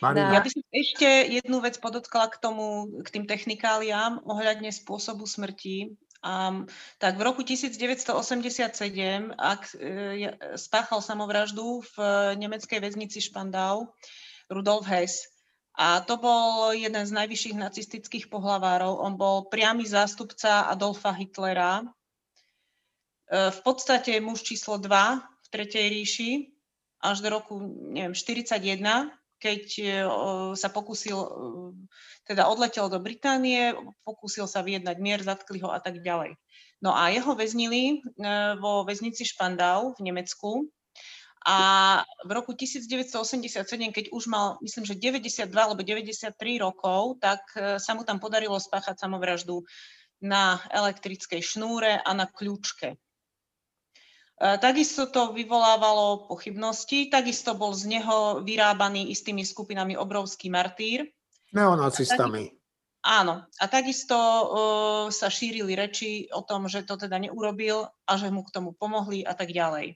Marina? 0.00 0.34
Ja 0.36 0.40
by 0.40 0.50
som 0.50 0.62
ešte 0.72 1.08
jednu 1.40 1.58
vec 1.64 1.76
podotkala 1.80 2.28
k 2.32 2.40
tomu, 2.40 2.88
k 3.00 3.08
tým 3.12 3.24
technikáliám 3.24 4.24
ohľadne 4.24 4.72
spôsobu 4.72 5.24
smrti. 5.24 5.96
Um, 6.26 6.66
tak 6.98 7.20
v 7.20 7.22
roku 7.22 7.46
1987, 7.46 8.10
ak 9.36 9.62
uh, 9.72 10.32
spáchal 10.58 11.00
samovraždu 11.04 11.84
v 11.94 11.94
nemeckej 12.40 12.82
väznici 12.82 13.22
Špandau 13.22 13.94
Rudolf 14.50 14.88
Hess, 14.88 15.36
a 15.76 16.00
to 16.00 16.16
bol 16.16 16.72
jeden 16.72 17.04
z 17.04 17.12
najvyšších 17.12 17.60
nacistických 17.60 18.26
pohlavárov. 18.32 18.96
On 18.96 19.12
bol 19.12 19.44
priamy 19.52 19.84
zástupca 19.84 20.64
Adolfa 20.72 21.12
Hitlera. 21.12 21.84
E, 21.84 21.86
v 23.52 23.60
podstate 23.60 24.16
muž 24.24 24.40
číslo 24.40 24.80
2 24.80 24.88
v 25.20 25.46
Tretej 25.52 25.86
ríši 25.92 26.30
až 27.04 27.20
do 27.20 27.28
roku 27.28 27.60
neviem, 27.92 28.16
41, 28.16 29.12
keď 29.38 29.62
e, 29.78 29.84
sa 30.56 30.68
pokúsil, 30.72 31.16
e, 31.16 31.28
teda 32.26 32.48
odletel 32.48 32.88
do 32.88 32.98
Británie, 32.98 33.76
pokúsil 34.02 34.48
sa 34.50 34.64
vyjednať 34.64 34.96
mier, 34.98 35.20
zatkli 35.22 35.60
ho 35.60 35.70
a 35.70 35.78
tak 35.78 36.00
ďalej. 36.00 36.34
No 36.84 36.92
a 36.92 37.08
jeho 37.08 37.32
väznili 37.32 38.04
vo 38.60 38.84
väznici 38.84 39.24
Špandau 39.24 39.96
v 39.96 40.12
Nemecku 40.12 40.68
a 41.46 41.58
v 42.26 42.30
roku 42.34 42.58
1987, 42.58 43.62
keď 43.94 44.10
už 44.10 44.26
mal, 44.26 44.58
myslím, 44.66 44.82
že 44.82 44.98
92 44.98 45.46
alebo 45.54 45.78
93 45.86 46.34
rokov, 46.58 47.22
tak 47.22 47.38
e, 47.54 47.78
sa 47.78 47.94
mu 47.94 48.02
tam 48.02 48.18
podarilo 48.18 48.58
spáchať 48.58 48.98
samovraždu 48.98 49.62
na 50.18 50.58
elektrickej 50.74 51.38
šnúre 51.38 52.02
a 52.02 52.10
na 52.18 52.26
kľúčke. 52.26 52.98
E, 54.36 54.58
takisto 54.60 55.08
to 55.08 55.32
vyvolávalo 55.32 56.28
pochybnosti, 56.28 57.08
takisto 57.08 57.56
bol 57.56 57.72
z 57.72 57.88
neho 57.96 58.44
vyrábaný 58.44 59.08
istými 59.08 59.44
skupinami 59.48 59.96
obrovský 59.96 60.52
martýr. 60.52 61.08
Neonacistami. 61.56 62.52
Áno, 63.06 63.46
a 63.62 63.64
takisto 63.70 64.18
uh, 64.18 64.44
sa 65.14 65.30
šírili 65.30 65.78
reči 65.78 66.26
o 66.34 66.42
tom, 66.42 66.66
že 66.66 66.82
to 66.82 66.98
teda 66.98 67.22
neurobil 67.22 67.86
a 67.86 68.12
že 68.18 68.34
mu 68.34 68.42
k 68.42 68.50
tomu 68.50 68.74
pomohli 68.74 69.22
a 69.22 69.30
tak 69.30 69.54
ďalej. 69.54 69.94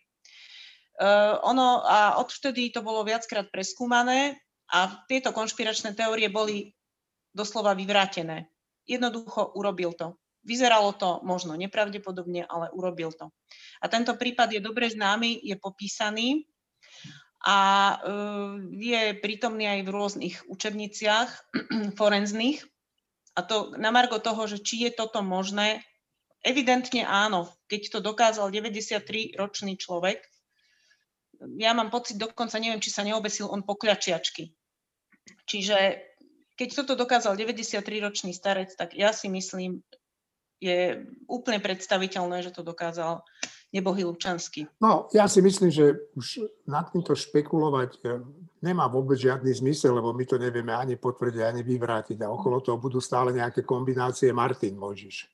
Uh, 0.95 1.35
ono, 1.43 1.83
a 1.83 2.23
odvtedy 2.23 2.71
to 2.71 2.87
bolo 2.87 3.03
viackrát 3.03 3.51
preskúmané 3.51 4.39
a 4.71 5.03
tieto 5.11 5.35
konšpiračné 5.35 5.99
teórie 5.99 6.31
boli 6.31 6.71
doslova 7.35 7.75
vyvrátené. 7.75 8.47
Jednoducho 8.87 9.59
urobil 9.59 9.91
to. 9.99 10.15
Vyzeralo 10.41 10.97
to 10.97 11.21
možno 11.21 11.53
nepravdepodobne, 11.57 12.49
ale 12.49 12.73
urobil 12.73 13.13
to. 13.13 13.29
A 13.81 13.87
tento 13.93 14.17
prípad 14.17 14.57
je 14.57 14.61
dobre 14.65 14.89
známy, 14.89 15.41
je 15.45 15.57
popísaný 15.61 16.49
a 17.45 17.59
uh, 17.97 18.57
je 18.77 19.17
prítomný 19.21 19.69
aj 19.69 19.81
v 19.85 19.93
rôznych 19.93 20.37
učebniciach 20.49 21.29
forenzných. 22.01 22.65
A 23.37 23.41
to 23.47 23.73
na 23.77 23.89
margo 23.93 24.21
toho, 24.21 24.45
že 24.49 24.61
či 24.61 24.89
je 24.89 24.91
toto 24.93 25.25
možné, 25.25 25.81
evidentne 26.45 27.05
áno. 27.05 27.49
Keď 27.69 27.97
to 27.97 27.99
dokázal 28.01 28.53
93-ročný 28.53 29.77
človek, 29.81 30.21
ja 31.57 31.73
mám 31.73 31.89
pocit, 31.89 32.21
dokonca 32.21 32.61
neviem, 32.61 32.85
či 32.85 32.93
sa 32.93 33.01
neobesil 33.01 33.49
on 33.49 33.65
pokľačiačky. 33.65 34.53
Čiže 35.49 35.77
keď 36.61 36.69
toto 36.85 36.93
dokázal 36.93 37.41
93-ročný 37.41 38.37
starec, 38.37 38.77
tak 38.77 38.93
ja 38.93 39.17
si 39.17 39.33
myslím, 39.33 39.81
je 40.61 41.09
úplne 41.25 41.59
predstaviteľné, 41.59 42.45
že 42.45 42.53
to 42.53 42.61
dokázal 42.61 43.25
nebohý 43.73 44.05
Lučanský. 44.05 44.69
No, 44.83 45.09
ja 45.15 45.25
si 45.31 45.41
myslím, 45.41 45.71
že 45.73 45.97
už 46.19 46.45
nad 46.69 46.91
týmto 46.91 47.15
špekulovať 47.15 47.91
e, 48.03 48.21
nemá 48.61 48.91
vôbec 48.91 49.17
žiadny 49.17 49.51
zmysel, 49.57 49.97
lebo 49.97 50.13
my 50.13 50.27
to 50.27 50.37
nevieme 50.37 50.75
ani 50.75 50.99
potvrdiť, 51.01 51.41
ani 51.41 51.63
vyvrátiť. 51.65 52.19
A 52.21 52.29
okolo 52.35 52.61
toho 52.61 52.77
budú 52.77 52.99
stále 52.99 53.33
nejaké 53.33 53.63
kombinácie. 53.63 54.35
Martin, 54.35 54.77
môžeš. 54.77 55.31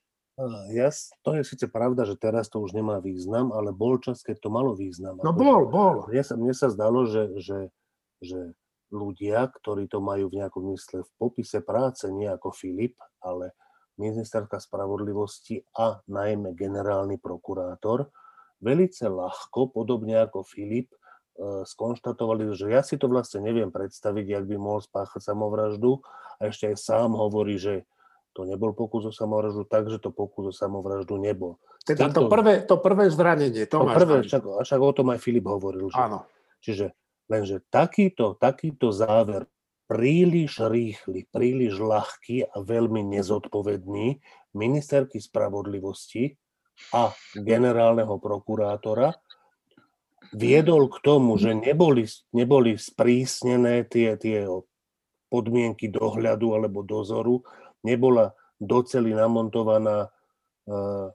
Ja, 0.69 0.93
to 1.25 1.33
je 1.33 1.41
síce 1.41 1.65
pravda, 1.65 2.05
že 2.05 2.13
teraz 2.13 2.45
to 2.45 2.61
už 2.61 2.77
nemá 2.77 3.01
význam, 3.01 3.49
ale 3.49 3.73
bol 3.73 3.97
čas, 3.97 4.21
keď 4.21 4.37
to 4.37 4.49
malo 4.53 4.77
význam. 4.77 5.17
No 5.25 5.33
bol, 5.33 5.65
bol. 5.65 6.05
Mne 6.13 6.21
sa, 6.21 6.37
mne 6.37 6.53
sa 6.53 6.69
zdalo, 6.69 7.09
že, 7.09 7.41
že, 7.41 7.73
že 8.21 8.53
ľudia, 8.93 9.49
ktorí 9.49 9.89
to 9.89 9.97
majú 9.97 10.29
v 10.29 10.45
nejakom 10.45 10.61
mysle 10.77 11.01
v 11.01 11.11
popise 11.17 11.57
práce, 11.65 12.05
nie 12.13 12.29
ako 12.29 12.53
Filip, 12.53 13.01
ale 13.17 13.57
ministerka 13.97 14.61
spravodlivosti 14.61 15.65
a 15.77 16.01
najmä 16.05 16.53
generálny 16.53 17.17
prokurátor, 17.17 18.09
velice 18.61 19.09
ľahko, 19.09 19.73
podobne 19.73 20.17
ako 20.21 20.45
Filip, 20.45 20.93
e, 20.93 20.97
skonštatovali, 21.65 22.53
že 22.53 22.73
ja 22.73 22.81
si 22.81 22.97
to 22.97 23.09
vlastne 23.09 23.41
neviem 23.41 23.69
predstaviť, 23.69 24.25
jak 24.25 24.45
by 24.45 24.55
mohol 24.57 24.81
spáchať 24.81 25.21
samovraždu 25.21 26.01
a 26.41 26.49
ešte 26.49 26.73
aj 26.73 26.77
sám 26.77 27.17
hovorí, 27.17 27.57
že 27.57 27.85
to 28.37 28.45
nebol 28.45 28.69
pokus 28.77 29.09
o 29.09 29.13
samovraždu, 29.13 29.65
takže 29.65 29.97
to 29.97 30.13
pokus 30.13 30.49
o 30.49 30.53
samovraždu 30.53 31.17
nebol. 31.17 31.57
Teda 31.81 32.13
to 32.13 32.29
prvé, 32.29 32.61
to 32.69 32.77
prvé 32.77 33.09
zranenie, 33.09 33.65
to, 33.65 33.81
to 33.81 33.89
prvé, 33.89 34.15
však, 34.21 34.43
však 34.45 34.79
o 34.81 34.91
tom 34.93 35.09
aj 35.09 35.19
Filip 35.23 35.49
hovoril. 35.49 35.89
Že, 35.89 35.97
Áno. 35.97 36.19
Čiže 36.61 36.93
lenže 37.31 37.65
takýto, 37.73 38.37
takýto 38.37 38.93
záver 38.93 39.49
príliš 39.87 40.59
rýchly, 40.59 41.25
príliš 41.31 41.79
ľahký 41.79 42.51
a 42.51 42.59
veľmi 42.59 43.07
nezodpovedný 43.17 44.19
ministerky 44.53 45.17
spravodlivosti 45.23 46.35
a 46.93 47.09
generálneho 47.33 48.19
prokurátora 48.19 49.15
viedol 50.35 50.91
k 50.91 50.97
tomu, 50.99 51.39
že 51.39 51.55
neboli, 51.55 52.03
neboli 52.35 52.75
sprísnené 52.75 53.87
tie, 53.87 54.19
tie 54.19 54.43
podmienky 55.31 55.87
dohľadu 55.87 56.59
alebo 56.59 56.83
dozoru 56.83 57.43
nebola 57.83 58.35
doceli 58.59 59.15
namontovaná 59.15 60.11
uh, 60.67 61.07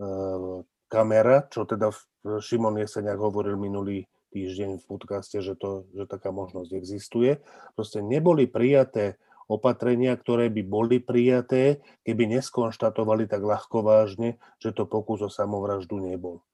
uh, 0.00 0.56
kamera, 0.86 1.46
čo 1.48 1.64
teda 1.64 1.88
Šimon 2.26 2.76
Jeseniak 2.82 3.16
hovoril 3.16 3.56
minulý 3.56 4.04
týždeň 4.36 4.84
v 4.84 4.84
podcaste, 4.84 5.40
že, 5.40 5.56
to, 5.56 5.88
že 5.96 6.04
taká 6.04 6.28
možnosť 6.28 6.76
existuje. 6.76 7.40
Proste 7.72 8.04
neboli 8.04 8.44
prijaté 8.44 9.16
opatrenia, 9.48 10.12
ktoré 10.12 10.52
by 10.52 10.62
boli 10.68 11.00
prijaté, 11.00 11.80
keby 12.04 12.28
neskonštatovali 12.36 13.24
tak 13.24 13.40
ľahko 13.40 13.80
vážne, 13.80 14.36
že 14.60 14.76
to 14.76 14.84
pokus 14.84 15.24
o 15.24 15.32
samovraždu 15.32 15.96
nebol. 15.96 16.44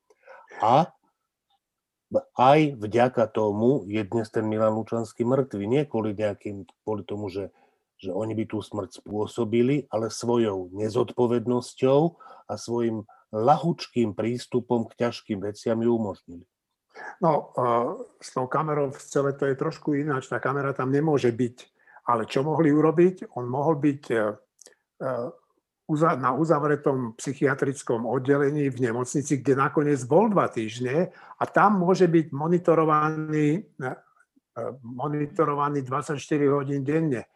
A 0.63 0.95
aj 2.39 2.79
vďaka 2.79 3.27
tomu 3.27 3.83
je 3.91 4.07
dnes 4.07 4.29
ten 4.31 4.47
Milan 4.47 4.79
Lučanský 4.79 5.27
mŕtvy. 5.27 5.65
Nie 5.67 5.83
kvôli, 5.89 6.15
nejakým, 6.15 6.71
kvôli 6.87 7.03
tomu, 7.03 7.27
že 7.27 7.51
že 8.03 8.11
oni 8.11 8.35
by 8.35 8.45
tú 8.51 8.59
smrť 8.59 8.99
spôsobili, 8.99 9.87
ale 9.87 10.11
svojou 10.11 10.75
nezodpovednosťou 10.75 12.01
a 12.51 12.53
svojim 12.59 13.07
lahučkým 13.31 14.19
prístupom 14.19 14.91
k 14.91 15.07
ťažkým 15.07 15.39
veciam 15.39 15.79
ju 15.79 15.95
umožnili. 15.95 16.45
No, 17.23 17.55
s 18.21 18.35
tou 18.35 18.47
kamerou 18.51 18.93
v 18.93 19.01
celé 19.01 19.33
to 19.33 19.49
je 19.49 19.57
trošku 19.57 19.97
ináč. 19.97 20.29
Tá 20.29 20.43
kamera 20.43 20.77
tam 20.77 20.93
nemôže 20.93 21.33
byť. 21.33 21.57
Ale 22.11 22.27
čo 22.27 22.43
mohli 22.43 22.75
urobiť? 22.75 23.39
On 23.39 23.47
mohol 23.47 23.79
byť 23.79 24.03
e, 24.11 24.17
e, 25.07 26.19
na 26.19 26.31
uzavretom 26.35 27.15
psychiatrickom 27.15 28.11
oddelení 28.11 28.67
v 28.73 28.91
nemocnici, 28.91 29.39
kde 29.39 29.55
nakoniec 29.55 30.03
bol 30.03 30.27
dva 30.27 30.51
týždne 30.51 31.15
a 31.15 31.45
tam 31.47 31.79
môže 31.79 32.11
byť 32.11 32.27
monitorovaný, 32.35 33.71
e, 33.79 33.93
monitorovaný 34.83 35.87
24 35.87 36.19
hodín 36.51 36.83
denne. 36.83 37.31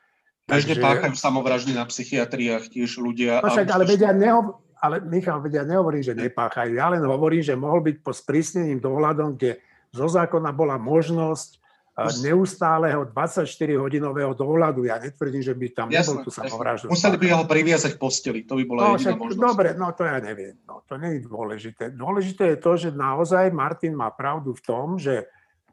Bežne 0.47 0.79
páchajú 0.79 1.15
samovraždy 1.19 1.75
na 1.75 1.87
psychiatriách 1.87 2.71
tiež 2.71 3.03
ľudia. 3.03 3.43
No 3.43 3.51
však, 3.51 3.67
ale, 3.67 3.83
vedia, 3.83 4.15
neho, 4.15 4.63
ale 4.87 5.03
Michal, 5.03 5.43
vedia, 5.43 5.67
nehovorím, 5.67 6.07
že 6.07 6.15
nepáchajú. 6.15 6.79
Ja 6.79 6.95
len 6.95 7.03
hovorím, 7.03 7.43
že 7.43 7.59
mohol 7.59 7.83
byť 7.83 7.97
po 8.07 8.15
sprísnením 8.15 8.79
dohľadom, 8.79 9.35
kde 9.35 9.59
zo 9.91 10.07
zákona 10.07 10.55
bola 10.55 10.79
možnosť 10.79 11.67
neustáleho 11.97 13.09
24-hodinového 13.09 14.37
dohľadu. 14.37 14.85
Ja 14.85 15.01
netvrdím, 15.01 15.41
že 15.41 15.57
by 15.57 15.67
tam 15.73 15.89
Jasne, 15.89 16.21
nebol 16.21 16.29
tu 16.29 16.31
samovraždu. 16.31 16.93
Museli 16.93 17.17
by 17.17 17.27
ho 17.33 17.49
priviazať 17.49 17.97
v 17.97 18.01
posteli, 18.01 18.41
to 18.45 18.61
by 18.61 18.65
bola 18.69 18.81
no, 18.85 18.89
jediná 19.01 19.17
však, 19.17 19.17
možnosť. 19.17 19.41
Dobre, 19.49 19.69
no 19.73 19.89
to 19.97 20.03
ja 20.05 20.19
neviem. 20.21 20.55
No, 20.69 20.85
to 20.85 21.01
nie 21.01 21.17
je 21.17 21.21
dôležité. 21.25 21.85
Dôležité 21.97 22.45
je 22.53 22.59
to, 22.61 22.73
že 22.77 22.89
naozaj 22.93 23.49
Martin 23.49 23.97
má 23.97 24.13
pravdu 24.13 24.53
v 24.53 24.61
tom, 24.61 25.01
že 25.01 25.25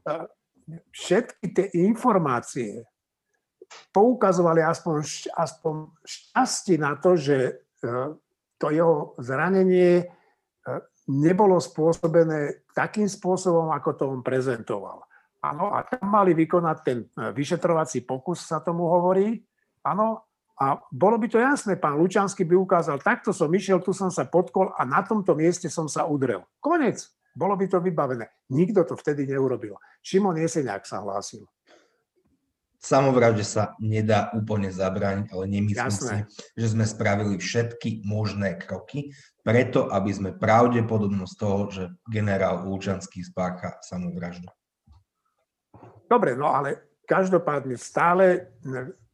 uh, 0.07 0.23
všetky 0.95 1.45
tie 1.51 1.67
informácie 1.83 2.87
poukazovali 3.91 4.63
aspoň, 4.63 5.27
aspoň 5.35 5.75
šťastie 6.07 6.79
na 6.79 6.95
to, 6.95 7.19
že 7.19 7.67
uh, 7.83 8.15
to 8.63 8.71
jeho 8.71 9.11
zranenie 9.19 10.07
uh, 10.07 10.79
nebolo 11.11 11.59
spôsobené 11.59 12.63
takým 12.71 13.11
spôsobom, 13.11 13.75
ako 13.75 13.89
to 13.99 14.03
on 14.07 14.23
prezentoval. 14.23 15.03
Áno, 15.43 15.75
a 15.75 15.83
tam 15.83 16.07
mali 16.07 16.31
vykonať 16.31 16.77
ten 16.87 17.03
e, 17.03 17.35
vyšetrovací 17.35 18.07
pokus, 18.07 18.47
sa 18.47 18.63
tomu 18.63 18.87
hovorí. 18.87 19.43
Áno, 19.83 20.23
a 20.55 20.79
bolo 20.87 21.19
by 21.19 21.27
to 21.27 21.35
jasné, 21.35 21.75
pán 21.75 21.99
Lučanský 21.99 22.47
by 22.47 22.55
ukázal, 22.55 23.03
takto 23.03 23.35
som 23.35 23.51
išiel, 23.51 23.83
tu 23.83 23.91
som 23.91 24.07
sa 24.07 24.23
podkol 24.23 24.71
a 24.71 24.87
na 24.87 25.03
tomto 25.03 25.35
mieste 25.35 25.67
som 25.67 25.91
sa 25.91 26.07
udrel. 26.07 26.47
Konec. 26.63 27.03
Bolo 27.33 27.57
by 27.57 27.65
to 27.65 27.81
vybavené. 27.81 28.29
Nikto 28.53 28.85
to 28.85 28.93
vtedy 28.93 29.25
neurobil. 29.25 29.73
Šimon 30.05 30.37
Jeseniak 30.37 30.85
sa 30.85 31.01
hlásil. 31.01 31.41
Samovražde 32.83 33.47
sa 33.47 33.79
nedá 33.79 34.27
úplne 34.35 34.67
zabrániť, 34.67 35.31
ale 35.31 35.47
nemyslím 35.47 35.87
Jasné. 35.87 36.27
si, 36.27 36.51
že 36.59 36.67
sme 36.75 36.83
spravili 36.83 37.39
všetky 37.39 38.03
možné 38.03 38.59
kroky, 38.59 39.15
preto 39.39 39.87
aby 39.87 40.11
sme 40.11 40.35
pravdepodobnosť 40.35 41.35
toho, 41.39 41.59
že 41.71 41.83
generál 42.11 42.67
Lučanský 42.67 43.23
spácha 43.23 43.79
samovraždu. 43.79 44.51
Dobre, 46.11 46.35
no 46.35 46.51
ale 46.51 46.99
každopádne 47.07 47.79
stále 47.79 48.51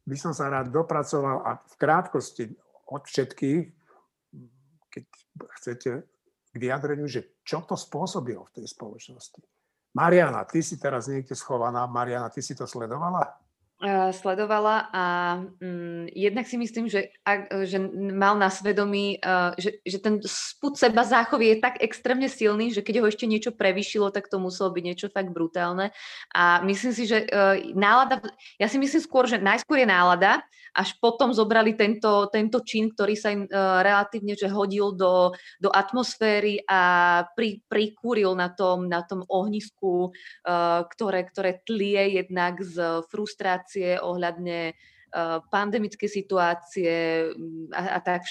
by 0.02 0.16
som 0.18 0.34
sa 0.34 0.50
rád 0.50 0.74
dopracoval 0.74 1.46
a 1.46 1.62
v 1.62 1.74
krátkosti 1.78 2.50
od 2.90 3.06
všetkých, 3.06 3.62
keď 4.90 5.04
chcete 5.62 5.90
k 6.50 6.56
vyjadreniu, 6.58 7.06
že 7.06 7.38
čo 7.46 7.62
to 7.62 7.78
spôsobilo 7.78 8.50
v 8.50 8.54
tej 8.58 8.66
spoločnosti. 8.66 9.38
Mariana, 9.94 10.42
ty 10.42 10.58
si 10.58 10.74
teraz 10.74 11.06
niekde 11.06 11.38
schovaná. 11.38 11.86
Mariana, 11.86 12.34
ty 12.34 12.42
si 12.42 12.58
to 12.58 12.66
sledovala? 12.66 13.38
Uh, 13.80 14.12
sledovala 14.12 14.92
a 14.92 15.04
um, 15.40 16.04
jednak 16.12 16.44
si 16.44 16.60
myslím, 16.60 16.84
že, 16.84 17.16
ak, 17.24 17.64
že 17.64 17.80
mal 18.12 18.36
na 18.36 18.52
svedomí, 18.52 19.16
uh, 19.24 19.56
že, 19.56 19.80
že 19.88 19.96
ten 19.96 20.20
spud 20.20 20.76
seba 20.76 21.00
záchovy 21.00 21.56
je 21.56 21.64
tak 21.64 21.80
extrémne 21.80 22.28
silný, 22.28 22.76
že 22.76 22.84
keď 22.84 23.00
ho 23.00 23.08
ešte 23.08 23.24
niečo 23.24 23.56
prevýšilo, 23.56 24.12
tak 24.12 24.28
to 24.28 24.36
muselo 24.36 24.68
byť 24.68 24.84
niečo 24.84 25.08
fakt 25.08 25.32
brutálne. 25.32 25.96
A 26.36 26.60
myslím 26.68 26.92
si, 26.92 27.08
že 27.08 27.24
uh, 27.32 27.56
nálada, 27.72 28.20
ja 28.60 28.68
si 28.68 28.76
myslím 28.76 29.00
skôr, 29.00 29.24
že 29.24 29.40
najskôr 29.40 29.80
je 29.80 29.88
nálada, 29.88 30.44
až 30.76 30.94
potom 31.00 31.32
zobrali 31.32 31.72
tento, 31.72 32.28
tento 32.28 32.60
čin, 32.60 32.92
ktorý 32.92 33.14
sa 33.16 33.32
im 33.32 33.48
uh, 33.48 33.80
relatívne 33.80 34.36
že 34.36 34.52
hodil 34.52 34.92
do, 34.92 35.32
do 35.56 35.72
atmosféry 35.72 36.62
a 36.68 37.24
pri, 37.32 37.64
prikúril 37.64 38.36
na 38.36 38.52
tom, 38.52 38.92
na 38.92 39.00
tom 39.02 39.24
ohnisku, 39.24 40.12
uh, 40.12 40.84
ktoré, 40.84 41.24
ktoré 41.26 41.64
tlie 41.64 42.20
jednak 42.20 42.60
z 42.60 43.08
frustrácie 43.08 43.69
situácie, 43.70 44.02
ohľadne 44.02 44.74
uh, 45.14 45.38
pandemické 45.46 46.10
situácie 46.10 47.30
mm, 47.30 47.70
a, 47.70 47.82
a 47.94 47.98
tak 48.02 48.26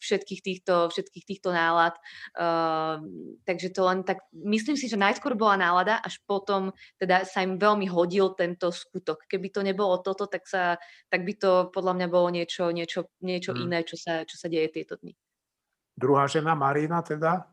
všetkých 0.00 0.40
týchto, 0.40 0.88
všetkých 0.88 1.24
týchto 1.28 1.52
nálad. 1.52 1.92
Uh, 2.32 3.04
takže 3.44 3.68
to 3.76 3.84
len 3.84 4.00
tak, 4.08 4.24
myslím 4.32 4.80
si, 4.80 4.88
že 4.88 4.96
najskôr 4.96 5.36
bola 5.36 5.60
nálada, 5.60 6.00
až 6.00 6.16
potom 6.24 6.72
teda 6.96 7.28
sa 7.28 7.44
im 7.44 7.60
veľmi 7.60 7.84
hodil 7.92 8.32
tento 8.32 8.72
skutok. 8.72 9.28
Keby 9.28 9.52
to 9.52 9.60
nebolo 9.60 10.00
toto, 10.00 10.24
tak, 10.24 10.48
sa, 10.48 10.80
tak 11.12 11.28
by 11.28 11.36
to 11.36 11.68
podľa 11.68 12.00
mňa 12.00 12.08
bolo 12.08 12.32
niečo, 12.32 12.72
niečo, 12.72 13.12
niečo 13.20 13.52
hmm. 13.52 13.62
iné, 13.68 13.78
čo 13.84 14.00
sa, 14.00 14.24
čo 14.24 14.40
sa 14.40 14.48
deje 14.48 14.72
tieto 14.72 14.96
dny. 14.96 15.12
Druhá 16.00 16.24
žena, 16.24 16.56
Marina, 16.56 17.04
teda? 17.04 17.44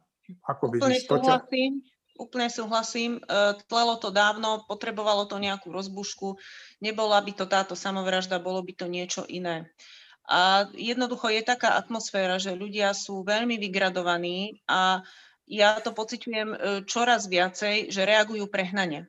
Ako 0.47 0.71
to? 0.79 0.87
Súhlasím. 0.87 1.83
Úplne 2.17 2.49
súhlasím. 2.49 3.21
E, 3.21 3.21
tlelo 3.69 4.01
to 4.01 4.09
dávno, 4.09 4.65
potrebovalo 4.65 5.29
to 5.29 5.37
nejakú 5.37 5.69
rozbušku. 5.69 6.41
Nebola 6.81 7.21
by 7.21 7.31
to 7.37 7.45
táto 7.45 7.77
samovražda, 7.77 8.41
bolo 8.41 8.65
by 8.65 8.73
to 8.73 8.89
niečo 8.89 9.21
iné. 9.29 9.69
A 10.27 10.67
jednoducho 10.75 11.31
je 11.31 11.45
taká 11.45 11.79
atmosféra, 11.79 12.35
že 12.35 12.57
ľudia 12.57 12.91
sú 12.91 13.23
veľmi 13.23 13.55
vygradovaní 13.55 14.59
a 14.67 15.05
ja 15.47 15.79
to 15.79 15.95
pociťujem 15.95 16.49
e, 16.51 16.57
čoraz 16.83 17.31
viacej, 17.31 17.87
že 17.87 18.03
reagujú 18.03 18.51
prehnane. 18.51 19.07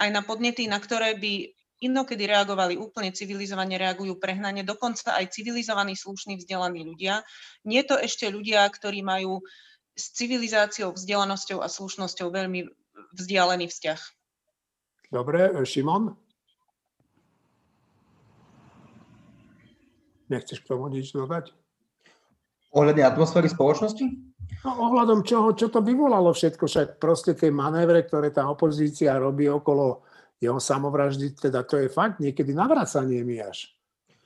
Aj 0.00 0.10
na 0.10 0.26
podnety, 0.26 0.66
na 0.66 0.82
ktoré 0.82 1.14
by 1.14 1.54
inokedy 1.78 2.26
reagovali 2.26 2.74
úplne 2.74 3.14
civilizovane, 3.14 3.78
reagujú 3.78 4.18
prehnane, 4.18 4.66
dokonca 4.66 5.14
aj 5.14 5.30
civilizovaní, 5.30 5.94
slušní, 5.94 6.42
vzdelaní 6.42 6.82
ľudia. 6.82 7.22
Nie 7.62 7.86
to 7.86 7.94
ešte 7.94 8.26
ľudia, 8.26 8.66
ktorí 8.66 9.06
majú 9.06 9.38
s 9.98 10.14
civilizáciou, 10.14 10.94
vzdelanosťou 10.94 11.58
a 11.58 11.66
slušnosťou 11.66 12.30
veľmi 12.30 12.70
vzdialený 13.18 13.66
vzťah. 13.66 14.00
Dobre, 15.10 15.50
e, 15.50 15.66
Šimon? 15.66 16.14
Nechceš 20.30 20.62
k 20.62 20.68
tomu 20.70 20.86
nič 20.92 21.10
dodať? 21.10 21.50
Ohľadne 22.70 23.02
atmosféry 23.02 23.48
spoločnosti? 23.48 24.04
No, 24.62 24.70
ohľadom 24.92 25.24
čoho, 25.24 25.56
čo 25.56 25.72
to 25.72 25.80
vyvolalo 25.80 26.30
všetko, 26.36 26.68
však 26.68 26.88
proste 27.00 27.32
tie 27.32 27.48
manévre, 27.48 28.04
ktoré 28.04 28.28
tá 28.28 28.44
opozícia 28.44 29.16
robí 29.16 29.48
okolo 29.48 30.04
jeho 30.38 30.60
samovraždy, 30.60 31.34
teda 31.34 31.64
to 31.64 31.80
je 31.80 31.88
fakt 31.90 32.20
niekedy 32.22 32.54
navracanie 32.54 33.24
mi 33.24 33.40
až 33.40 33.77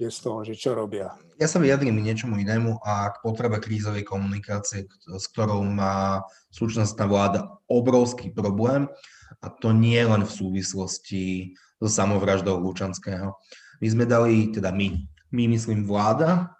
je 0.02 0.10
z 0.10 0.18
toho, 0.18 0.38
že 0.42 0.54
čo 0.58 0.74
robia? 0.74 1.14
Ja 1.38 1.46
sa 1.46 1.62
vyjadrím 1.62 2.02
niečomu 2.02 2.38
inému 2.42 2.82
a 2.82 3.14
k 3.14 3.22
potrebe 3.22 3.62
krízovej 3.62 4.02
komunikácie, 4.02 4.90
s 5.06 5.24
ktorou 5.30 5.62
má 5.62 6.26
súčasná 6.50 7.06
vláda 7.06 7.46
obrovský 7.70 8.34
problém 8.34 8.90
a 9.40 9.46
to 9.50 9.70
nie 9.70 9.98
len 10.02 10.26
v 10.26 10.32
súvislosti 10.32 11.54
so 11.82 11.90
samovraždou 11.90 12.58
Lučanského. 12.62 13.34
My 13.82 13.86
sme 13.90 14.04
dali, 14.06 14.54
teda 14.54 14.70
my, 14.70 15.02
my 15.34 15.44
myslím 15.58 15.82
vláda, 15.82 16.54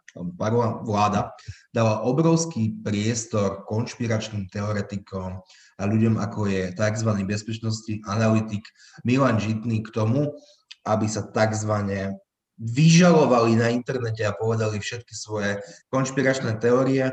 vláda 0.83 1.33
dala 1.71 2.05
obrovský 2.05 2.83
priestor 2.85 3.65
konšpiračným 3.65 4.51
teoretikom 4.51 5.41
a 5.79 5.83
ľuďom, 5.89 6.21
ako 6.21 6.51
je 6.51 6.75
tzv. 6.75 7.11
bezpečnostný 7.25 8.03
analytik 8.05 8.67
Milan 9.07 9.41
Žitný 9.41 9.81
k 9.87 9.95
tomu, 9.95 10.35
aby 10.85 11.07
sa 11.07 11.23
tzv 11.23 11.71
vyžalovali 12.61 13.57
na 13.57 13.73
internete 13.73 14.23
a 14.25 14.37
povedali 14.37 14.79
všetky 14.79 15.15
svoje 15.17 15.61
konšpiračné 15.89 16.61
teórie, 16.61 17.13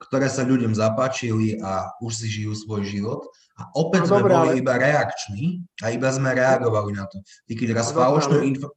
ktoré 0.00 0.32
sa 0.32 0.48
ľuďom 0.48 0.72
zapáčili 0.72 1.60
a 1.60 1.92
už 2.00 2.24
si 2.24 2.26
žijú 2.40 2.56
svoj 2.56 2.88
život. 2.88 3.20
A 3.60 3.68
opäť 3.76 4.08
no, 4.08 4.16
sme 4.16 4.20
dobré, 4.24 4.32
boli 4.32 4.50
ale... 4.56 4.60
iba 4.64 4.74
reakční 4.80 5.44
a 5.84 5.92
iba 5.92 6.08
sme 6.08 6.32
reagovali 6.32 6.96
na 6.96 7.04
to. 7.04 7.20
Ty 7.20 7.52
keď 7.52 7.68
raz 7.76 7.92
no, 7.92 8.00
falošnú 8.00 8.36
info... 8.40 8.72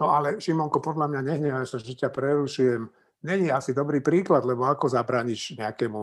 To 0.00 0.08
ale, 0.08 0.40
Šimonko, 0.40 0.80
podľa 0.80 1.12
mňa 1.12 1.20
nehnevaj 1.20 1.68
sa, 1.68 1.76
že 1.76 1.92
ťa 1.92 2.08
prerušujem. 2.08 2.88
Není 3.28 3.52
asi 3.52 3.76
dobrý 3.76 4.00
príklad, 4.00 4.48
lebo 4.48 4.64
ako 4.64 4.88
zabraníš 4.88 5.60
nejakému 5.60 6.00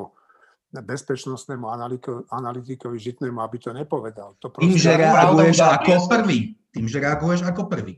bezpečnostnému 0.69 1.65
analytikovi 2.29 3.01
žitnému, 3.01 3.41
aby 3.41 3.57
to 3.57 3.73
nepovedal. 3.73 4.37
To 4.37 4.53
Tým, 4.53 4.77
že 4.77 4.93
reaguješ 4.93 5.57
ako 5.65 6.05
prvý. 6.05 6.53
Tým, 6.69 6.85
že 6.85 7.01
reaguješ 7.01 7.41
ako 7.49 7.65
prvý. 7.65 7.97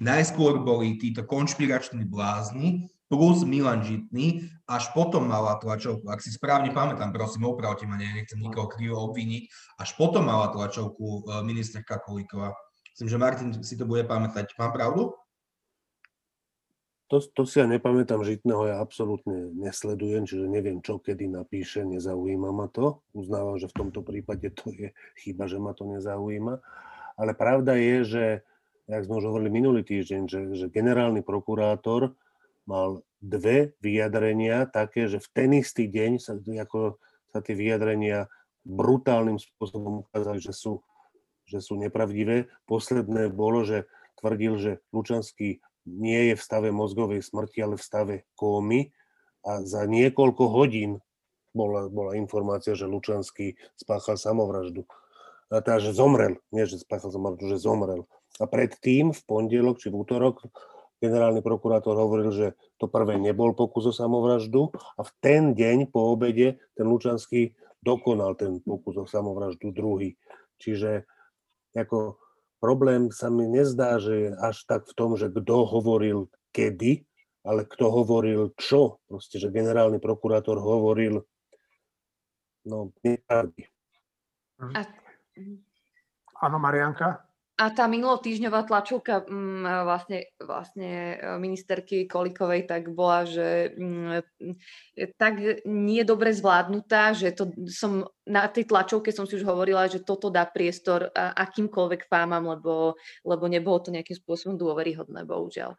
Najskôr 0.00 0.64
boli 0.64 0.96
títo 0.96 1.28
konšpirační 1.28 2.08
blázni 2.08 2.88
plus 3.10 3.42
Milan 3.42 3.82
Žitný, 3.82 4.48
až 4.70 4.94
potom 4.94 5.26
mala 5.26 5.58
tlačovku, 5.58 6.06
ak 6.06 6.22
si 6.22 6.30
správne 6.30 6.70
pamätám, 6.70 7.10
prosím, 7.10 7.50
opravte 7.50 7.82
ma, 7.82 7.98
nechcem 7.98 8.38
nikoho 8.38 8.70
krivo 8.70 9.02
obviniť, 9.10 9.50
až 9.82 9.98
potom 9.98 10.30
mala 10.30 10.54
tlačovku 10.54 11.04
e, 11.04 11.20
ministerka 11.42 11.98
Kolíková. 11.98 12.54
Myslím, 12.94 13.08
že 13.10 13.18
Martin 13.18 13.48
si 13.66 13.74
to 13.74 13.82
bude 13.82 14.06
pamätať. 14.06 14.54
Mám 14.62 14.72
pravdu? 14.72 15.18
To, 17.10 17.18
to 17.18 17.42
si 17.42 17.58
ja 17.58 17.66
nepamätám, 17.66 18.22
Žitného 18.22 18.70
ja 18.70 18.76
absolútne 18.78 19.50
nesledujem, 19.58 20.30
čiže 20.30 20.46
neviem, 20.46 20.78
čo 20.78 21.02
kedy 21.02 21.26
napíše, 21.26 21.82
nezaujíma 21.82 22.54
ma 22.54 22.70
to. 22.70 23.02
Uznávam, 23.10 23.58
že 23.58 23.66
v 23.66 23.78
tomto 23.82 24.06
prípade 24.06 24.46
to 24.54 24.70
je 24.70 24.94
chyba, 25.18 25.50
že 25.50 25.58
ma 25.58 25.74
to 25.74 25.90
nezaujíma. 25.90 26.62
Ale 27.18 27.34
pravda 27.34 27.74
je, 27.74 27.96
že 28.06 28.24
jak 28.90 29.06
sme 29.06 29.22
už 29.22 29.26
hovorili 29.30 29.50
minulý 29.54 29.86
týždeň, 29.86 30.22
že, 30.26 30.40
že 30.58 30.66
generálny 30.74 31.22
prokurátor 31.22 32.18
mal 32.66 33.06
dve 33.22 33.78
vyjadrenia 33.78 34.66
také, 34.66 35.06
že 35.06 35.22
v 35.22 35.28
ten 35.30 35.50
istý 35.54 35.86
deň 35.86 36.12
sa, 36.18 36.34
ako 36.36 36.98
sa 37.30 37.38
tie 37.38 37.54
vyjadrenia 37.54 38.26
brutálnym 38.66 39.38
spôsobom 39.38 40.04
ukázali, 40.08 40.42
že 40.42 40.52
sú, 40.52 40.82
že 41.46 41.62
sú 41.62 41.78
nepravdivé. 41.78 42.50
Posledné 42.66 43.30
bolo, 43.30 43.62
že 43.62 43.86
tvrdil, 44.18 44.58
že 44.58 44.72
Lučanský 44.90 45.62
nie 45.86 46.32
je 46.32 46.34
v 46.36 46.42
stave 46.44 46.68
mozgovej 46.74 47.24
smrti, 47.24 47.64
ale 47.64 47.80
v 47.80 47.86
stave 47.86 48.14
kómy 48.36 48.92
a 49.46 49.64
za 49.64 49.88
niekoľko 49.88 50.44
hodín 50.52 51.00
bola, 51.56 51.88
bola 51.88 52.14
informácia, 52.14 52.76
že 52.76 52.90
Lučanský 52.90 53.56
spáchal 53.74 54.20
samovraždu. 54.20 54.84
a 55.50 55.58
teda, 55.64 55.80
že 55.82 55.96
zomrel, 55.96 56.38
nie 56.52 56.68
že 56.68 56.78
spáchal 56.78 57.10
samovraždu, 57.10 57.56
že 57.56 57.64
zomrel. 57.64 58.04
A 58.40 58.48
predtým 58.48 59.12
v 59.12 59.20
pondelok 59.28 59.78
či 59.78 59.92
v 59.92 60.00
útorok 60.00 60.48
generálny 61.00 61.40
prokurátor 61.40 61.96
hovoril, 61.96 62.32
že 62.32 62.46
to 62.76 62.88
prvé 62.88 63.16
nebol 63.16 63.56
pokus 63.56 63.88
o 63.88 63.92
samovraždu 63.92 64.72
a 64.96 65.00
v 65.04 65.10
ten 65.20 65.42
deň 65.56 65.88
po 65.88 66.12
obede 66.12 66.60
ten 66.76 66.88
Lučanský 66.88 67.56
dokonal 67.80 68.36
ten 68.36 68.60
pokus 68.60 69.00
o 69.00 69.04
samovraždu 69.08 69.72
druhý. 69.72 70.16
Čiže 70.60 71.08
ako 71.72 72.20
problém 72.60 73.08
sa 73.08 73.32
mi 73.32 73.48
nezdá, 73.48 73.96
že 73.96 74.12
je 74.12 74.28
až 74.36 74.56
tak 74.68 74.84
v 74.84 74.92
tom, 74.92 75.16
že 75.16 75.32
kto 75.32 75.64
hovoril 75.64 76.28
kedy, 76.52 77.08
ale 77.48 77.64
kto 77.64 77.88
hovoril 77.88 78.52
čo. 78.60 79.00
Proste, 79.08 79.40
že 79.40 79.48
generálny 79.48 79.96
prokurátor 79.96 80.60
hovoril 80.60 81.24
no, 82.68 82.92
nepravdy. 83.00 83.64
A... 84.60 84.84
Áno, 86.44 86.56
Marianka? 86.60 87.29
A 87.60 87.68
tá 87.76 87.84
minulotýžňová 87.84 88.64
tlačovka 88.64 89.20
mm, 89.20 89.84
vlastne, 89.84 90.18
vlastne 90.40 91.20
e, 91.20 91.36
ministerky 91.36 92.08
Kolikovej 92.08 92.64
tak 92.64 92.88
bola, 92.88 93.28
že 93.28 93.76
mm, 93.76 94.24
tak 95.20 95.60
nie 95.68 96.00
dobre 96.08 96.32
zvládnutá, 96.32 97.12
že 97.12 97.36
to 97.36 97.52
som 97.68 98.08
na 98.24 98.48
tej 98.48 98.64
tlačovke 98.64 99.12
som 99.12 99.28
si 99.28 99.36
už 99.36 99.44
hovorila, 99.44 99.92
že 99.92 100.00
toto 100.00 100.32
dá 100.32 100.48
priestor 100.48 101.12
akýmkoľvek 101.12 102.08
fámam, 102.08 102.48
lebo, 102.48 102.96
lebo 103.28 103.44
nebolo 103.44 103.84
to 103.84 103.92
nejakým 103.92 104.16
spôsobom 104.16 104.56
dôveryhodné, 104.56 105.28
bohužiaľ. 105.28 105.76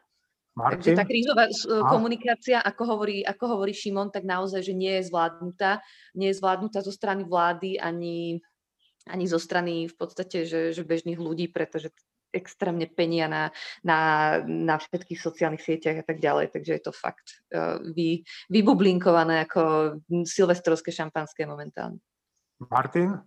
Martin? 0.52 0.84
Takže 0.84 1.00
tá 1.00 1.06
krízová 1.08 1.48
komunikácia, 1.88 2.60
ako 2.60 2.84
hovorí, 2.84 3.24
ako 3.24 3.56
hovorí 3.56 3.72
Šimon, 3.72 4.12
tak 4.12 4.28
naozaj, 4.28 4.60
že 4.68 4.76
nie 4.76 5.00
je 5.00 5.08
zvládnutá. 5.08 5.80
Nie 6.12 6.36
je 6.36 6.40
zvládnutá 6.44 6.84
zo 6.84 6.92
strany 6.92 7.24
vlády 7.24 7.80
ani 7.80 8.44
ani 9.10 9.26
zo 9.26 9.41
strany 9.41 9.89
v 9.89 9.95
podstate, 9.95 10.45
že, 10.45 10.76
že 10.76 10.86
bežných 10.86 11.18
ľudí, 11.18 11.49
pretože 11.49 11.89
extrémne 12.32 12.88
penia 12.88 13.28
na, 13.28 13.43
na, 13.84 14.39
na 14.47 14.80
všetkých 14.80 15.20
sociálnych 15.20 15.62
sieťach 15.62 15.99
a 15.99 16.06
tak 16.08 16.24
ďalej, 16.24 16.56
takže 16.56 16.72
je 16.80 16.84
to 16.84 16.93
fakt 16.95 17.43
uh, 17.52 17.76
vy, 17.91 18.24
vybublinkované 18.47 19.43
ako 19.45 19.62
silvestrovské 20.24 20.95
šampanské 20.95 21.43
momentálne. 21.43 21.99
Martin? 22.72 23.20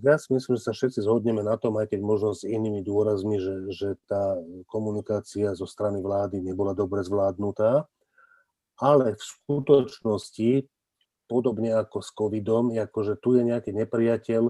Ja 0.00 0.16
si 0.16 0.32
myslím, 0.32 0.56
že 0.56 0.64
sa 0.64 0.72
všetci 0.72 1.04
zhodneme 1.04 1.44
na 1.44 1.52
tom, 1.60 1.76
aj 1.76 1.92
keď 1.92 2.00
možno 2.00 2.32
s 2.32 2.48
inými 2.48 2.80
dôrazmi, 2.80 3.36
že, 3.36 3.54
že 3.76 3.88
tá 4.08 4.40
komunikácia 4.64 5.52
zo 5.52 5.68
strany 5.68 6.00
vlády 6.00 6.40
nebola 6.40 6.72
dobre 6.72 7.04
zvládnutá, 7.04 7.84
ale 8.80 9.12
v 9.12 9.20
skutočnosti, 9.20 10.64
podobne 11.28 11.76
ako 11.76 12.00
s 12.00 12.08
covidom, 12.16 12.72
akože 12.72 13.20
tu 13.20 13.36
je 13.36 13.52
nejaký 13.52 13.76
nepriateľ, 13.76 14.48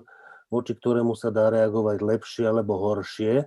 voči 0.51 0.75
ktorému 0.75 1.15
sa 1.15 1.31
dá 1.31 1.49
reagovať 1.49 2.03
lepšie 2.03 2.45
alebo 2.51 2.77
horšie, 2.77 3.47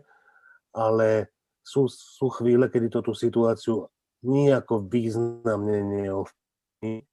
ale 0.74 1.30
sú, 1.62 1.92
sú 1.92 2.32
chvíle, 2.32 2.72
kedy 2.72 2.88
to 2.90 3.00
tú 3.04 3.14
situáciu 3.14 3.92
nejako 4.24 4.88
významne 4.88 5.84
neovplyvní. 5.84 7.04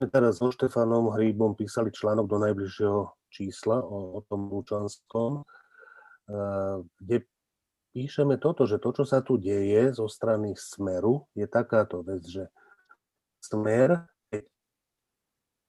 Teraz 0.00 0.40
so 0.40 0.48
Štefanom 0.48 1.12
Hríbom 1.12 1.52
písali 1.58 1.92
článok 1.92 2.24
do 2.24 2.40
najbližšieho 2.40 3.00
čísla 3.28 3.84
o, 3.84 4.16
o 4.16 4.20
tom 4.24 4.48
Lučanskom, 4.48 5.44
kde 6.96 7.28
píšeme 7.92 8.40
toto, 8.40 8.64
že 8.64 8.80
to, 8.80 8.96
čo 8.96 9.04
sa 9.04 9.20
tu 9.20 9.36
deje 9.36 9.92
zo 9.92 10.08
strany 10.08 10.56
Smeru, 10.56 11.28
je 11.36 11.44
takáto 11.44 12.00
vec, 12.00 12.24
že 12.24 12.48
Smer 13.44 14.08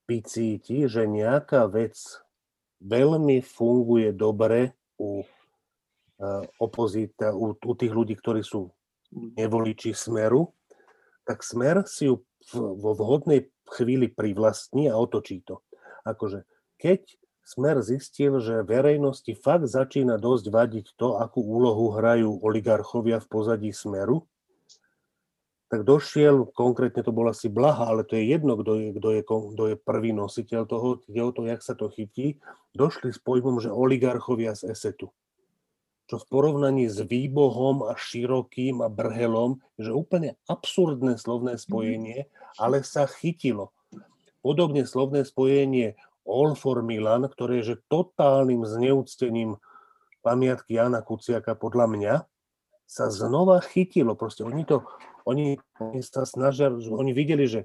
vycíti, 0.07 0.88
že 0.91 1.07
nejaká 1.07 1.67
vec 1.71 1.95
veľmi 2.82 3.45
funguje 3.45 4.11
dobre 4.11 4.73
u 4.97 5.21
e, 5.21 5.25
opozíta, 6.57 7.32
u, 7.32 7.53
u 7.53 7.73
tých 7.77 7.93
ľudí, 7.93 8.17
ktorí 8.17 8.41
sú 8.41 8.73
nevoliči 9.13 9.93
Smeru, 9.93 10.51
tak 11.23 11.45
Smer 11.45 11.86
si 11.86 12.09
ju 12.09 12.25
vo 12.57 12.91
vhodnej 12.97 13.53
chvíli 13.69 14.09
privlastní 14.09 14.89
a 14.89 14.97
otočí 14.97 15.45
to. 15.45 15.61
Akože 16.03 16.43
keď 16.82 17.05
Smer 17.41 17.82
zistil, 17.84 18.38
že 18.39 18.63
verejnosti 18.63 19.34
fakt 19.36 19.67
začína 19.67 20.21
dosť 20.21 20.45
vadiť 20.53 20.86
to, 20.95 21.19
akú 21.19 21.41
úlohu 21.41 21.93
hrajú 21.93 22.39
oligarchovia 22.41 23.19
v 23.19 23.27
pozadí 23.27 23.69
Smeru, 23.73 24.29
tak 25.72 25.88
došiel, 25.88 26.51
konkrétne 26.51 26.99
to 26.99 27.15
bol 27.15 27.32
asi 27.32 27.47
Blaha, 27.47 27.88
ale 27.88 28.03
to 28.03 28.19
je 28.19 28.28
jedno, 28.28 28.59
kto 28.59 28.76
je, 28.76 28.88
kto 28.99 29.07
je, 29.15 29.22
kto 29.24 29.63
je 29.72 29.76
prvý 29.80 30.11
nositeľ 30.11 30.67
toho, 30.67 30.99
ide 31.07 31.24
o 31.24 31.32
to, 31.32 31.47
jak 31.47 31.63
sa 31.63 31.80
to 31.80 31.88
chytí, 31.88 32.43
došli 32.76 33.15
s 33.15 33.24
pojmom, 33.24 33.63
že 33.63 33.72
oligarchovia 33.72 34.51
z 34.51 34.76
esetu. 34.76 35.15
Čo 36.11 36.19
v 36.19 36.28
porovnaní 36.28 36.91
s 36.91 36.99
výbohom 36.99 37.88
a 37.88 37.95
širokým 37.95 38.84
a 38.84 38.91
brhelom, 38.91 39.63
že 39.80 39.95
úplne 39.95 40.36
absurdné 40.51 41.15
slovné 41.15 41.55
spojenie, 41.55 42.28
ale 42.59 42.84
sa 42.84 43.07
chytilo. 43.07 43.72
Podobne 44.43 44.84
slovné 44.84 45.24
spojenie 45.24 45.95
All 46.28 46.59
for 46.59 46.84
Milan, 46.84 47.32
ktoré 47.32 47.63
je 47.63 47.80
že 47.80 47.84
totálnym 47.88 48.67
zneúctením 48.67 49.55
pamiatky 50.19 50.76
Jana 50.76 50.99
Kuciaka 50.99 51.55
podľa 51.55 51.88
mňa, 51.88 52.13
sa 52.91 53.07
znova 53.07 53.63
chytilo. 53.63 54.19
Proste 54.19 54.43
oni 54.43 54.67
to 54.67 54.84
oni, 55.28 55.59
oni 55.80 56.01
sa 56.01 56.26
snažia, 56.26 56.72
oni 56.72 57.11
videli, 57.11 57.45
že 57.45 57.61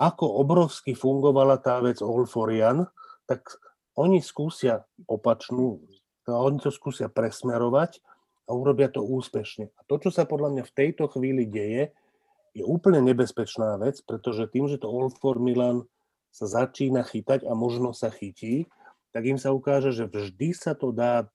ako 0.00 0.26
obrovsky 0.42 0.92
fungovala 0.92 1.62
tá 1.62 1.78
vec 1.78 2.02
Olforian, 2.02 2.90
tak 3.30 3.46
oni 3.94 4.18
skúsia 4.18 4.82
opačnú, 5.06 5.78
oni 6.26 6.58
to 6.58 6.74
skúsia 6.74 7.06
presmerovať 7.06 8.02
a 8.44 8.50
urobia 8.52 8.90
to 8.90 9.00
úspešne. 9.00 9.70
A 9.70 9.80
to, 9.86 10.02
čo 10.02 10.10
sa 10.10 10.26
podľa 10.26 10.50
mňa 10.58 10.62
v 10.66 10.76
tejto 10.76 11.08
chvíli 11.14 11.46
deje, 11.46 11.94
je 12.54 12.62
úplne 12.62 13.02
nebezpečná 13.02 13.78
vec, 13.82 13.98
pretože 14.06 14.50
tým, 14.50 14.70
že 14.70 14.78
to 14.78 14.86
All 14.86 15.10
for 15.10 15.42
Milan 15.42 15.86
sa 16.34 16.46
začína 16.46 17.06
chytať 17.06 17.46
a 17.46 17.54
možno 17.54 17.94
sa 17.94 18.10
chytí, 18.10 18.66
tak 19.14 19.26
im 19.30 19.38
sa 19.38 19.54
ukáže, 19.54 19.94
že 19.94 20.10
vždy 20.10 20.50
sa 20.54 20.74
to 20.74 20.90
dá, 20.90 21.30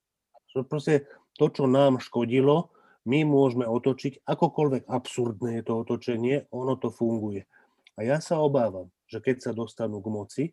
že 0.52 0.68
proste 0.68 1.08
to, 1.40 1.48
čo 1.48 1.64
nám 1.64 2.04
škodilo, 2.04 2.72
my 3.10 3.26
môžeme 3.26 3.66
otočiť, 3.66 4.22
akokoľvek 4.22 4.86
absurdné 4.86 5.50
je 5.60 5.64
to 5.66 5.74
otočenie, 5.82 6.46
ono 6.54 6.78
to 6.78 6.94
funguje. 6.94 7.50
A 7.98 8.06
ja 8.06 8.22
sa 8.22 8.38
obávam, 8.38 8.94
že 9.10 9.18
keď 9.18 9.50
sa 9.50 9.52
dostanú 9.52 9.98
k 9.98 10.08
moci, 10.14 10.44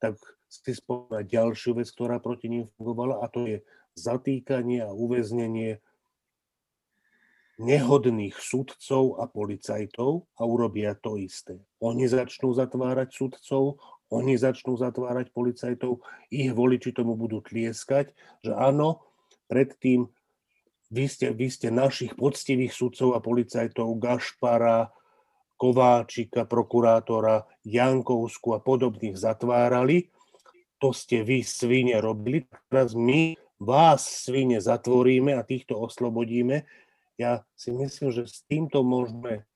tak 0.00 0.16
si 0.48 0.72
spomínať 0.72 1.28
ďalšiu 1.28 1.76
vec, 1.76 1.88
ktorá 1.92 2.16
proti 2.24 2.48
ním 2.48 2.64
fungovala, 2.80 3.20
a 3.20 3.28
to 3.28 3.44
je 3.44 3.60
zatýkanie 3.94 4.80
a 4.80 4.96
uväznenie 4.96 5.84
nehodných 7.60 8.34
sudcov 8.34 9.22
a 9.22 9.30
policajtov 9.30 10.26
a 10.34 10.42
urobia 10.42 10.98
to 10.98 11.14
isté. 11.20 11.62
Oni 11.78 12.10
začnú 12.10 12.50
zatvárať 12.50 13.14
sudcov, 13.14 13.78
oni 14.10 14.34
začnú 14.34 14.74
zatvárať 14.74 15.30
policajtov, 15.30 16.02
ich 16.34 16.50
voliči 16.50 16.90
tomu 16.90 17.14
budú 17.14 17.38
tlieskať, 17.46 18.10
že 18.42 18.50
áno, 18.50 19.06
predtým 19.46 20.10
vy 20.92 21.04
ste, 21.08 21.32
vy 21.32 21.48
ste 21.48 21.68
našich 21.72 22.16
poctivých 22.16 22.72
sudcov 22.72 23.16
a 23.16 23.20
policajtov 23.20 23.96
Gašpara, 24.00 24.92
Kováčika, 25.54 26.44
prokurátora, 26.44 27.46
Jankovsku 27.62 28.52
a 28.52 28.60
podobných 28.60 29.14
zatvárali. 29.14 30.10
To 30.82 30.90
ste 30.90 31.22
vy 31.22 31.46
svine 31.46 32.02
robili. 32.02 32.44
Teraz 32.68 32.92
my 32.92 33.38
vás 33.62 34.04
svine 34.04 34.58
zatvoríme 34.60 35.32
a 35.32 35.46
týchto 35.46 35.78
oslobodíme. 35.78 36.66
Ja 37.14 37.46
si 37.54 37.70
myslím, 37.70 38.10
že 38.10 38.26
s 38.26 38.42
týmto 38.44 38.82
môžeme 38.82 39.46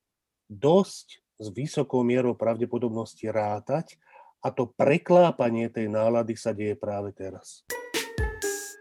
dosť 0.47 1.21
s 1.39 1.47
vysokou 1.55 2.07
mierou 2.07 2.35
pravdepodobnosti 2.35 3.27
rátať 3.29 3.99
a 4.43 4.55
to 4.55 4.71
preklápanie 4.71 5.67
tej 5.71 5.91
nálady 5.91 6.39
sa 6.39 6.55
deje 6.55 6.79
práve 6.79 7.11
teraz. 7.11 7.67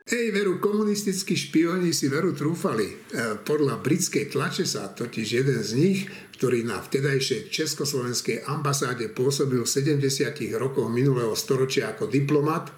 Hej, 0.08 0.32
veru, 0.32 0.56
komunistickí 0.64 1.36
špioni 1.36 1.92
si 1.92 2.08
veru 2.08 2.32
trúfali. 2.32 2.88
E, 2.88 2.96
podľa 3.44 3.84
britskej 3.84 4.32
tlače 4.32 4.64
sa 4.64 4.88
totiž 4.88 5.28
jeden 5.44 5.60
z 5.60 5.76
nich, 5.76 6.08
ktorý 6.40 6.64
na 6.64 6.80
vtedajšej 6.80 7.52
československej 7.52 8.48
ambasáde 8.48 9.12
pôsobil 9.12 9.60
v 9.60 9.68
70. 9.68 10.08
rokoch 10.56 10.88
minulého 10.88 11.36
storočia 11.36 11.92
ako 11.92 12.08
diplomat, 12.08 12.72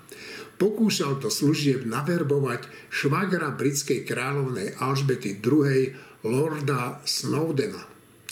pokúšal 0.57 1.21
do 1.21 1.30
služieb 1.30 1.86
naverbovať 1.86 2.65
švagra 2.89 3.53
britskej 3.53 4.09
kráľovnej 4.09 4.82
Alžbety 4.82 5.38
II. 5.38 5.93
Lorda 6.25 6.97
Snowdena. 7.05 7.86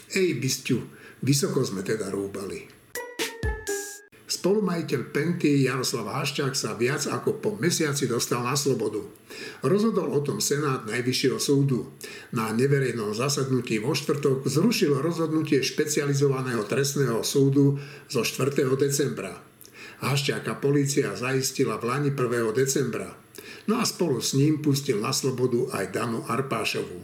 Ej, 0.10 0.42
bysťu, 0.42 0.78
vysoko 1.22 1.62
sme 1.62 1.86
teda 1.86 2.10
rúbali. 2.10 2.77
Spolumajiteľ 4.28 5.16
Penty 5.16 5.64
Jaroslav 5.64 6.12
Haščák 6.12 6.52
sa 6.52 6.76
viac 6.76 7.08
ako 7.08 7.40
po 7.40 7.50
mesiaci 7.64 8.12
dostal 8.12 8.44
na 8.44 8.60
slobodu. 8.60 9.00
Rozhodol 9.64 10.12
o 10.12 10.20
tom 10.20 10.44
Senát 10.44 10.84
Najvyššieho 10.84 11.40
súdu. 11.40 11.96
Na 12.36 12.52
neverejnom 12.52 13.16
zasadnutí 13.16 13.80
vo 13.80 13.96
štvrtok 13.96 14.44
zrušil 14.44 15.00
rozhodnutie 15.00 15.64
špecializovaného 15.64 16.68
trestného 16.68 17.24
súdu 17.24 17.80
zo 18.12 18.28
4. 18.28 18.68
decembra. 18.76 19.32
Haščáka 20.04 20.60
polícia 20.60 21.16
zaistila 21.16 21.80
v 21.80 21.88
Lani 21.88 22.12
1. 22.12 22.52
decembra. 22.52 23.16
no 23.72 23.80
a 23.80 23.88
spolu 23.88 24.20
s 24.20 24.36
ním 24.36 24.60
pustil 24.60 25.00
na 25.00 25.16
slobodu 25.16 25.72
aj 25.72 25.96
Danu 25.96 26.28
Arpášovú. 26.28 27.00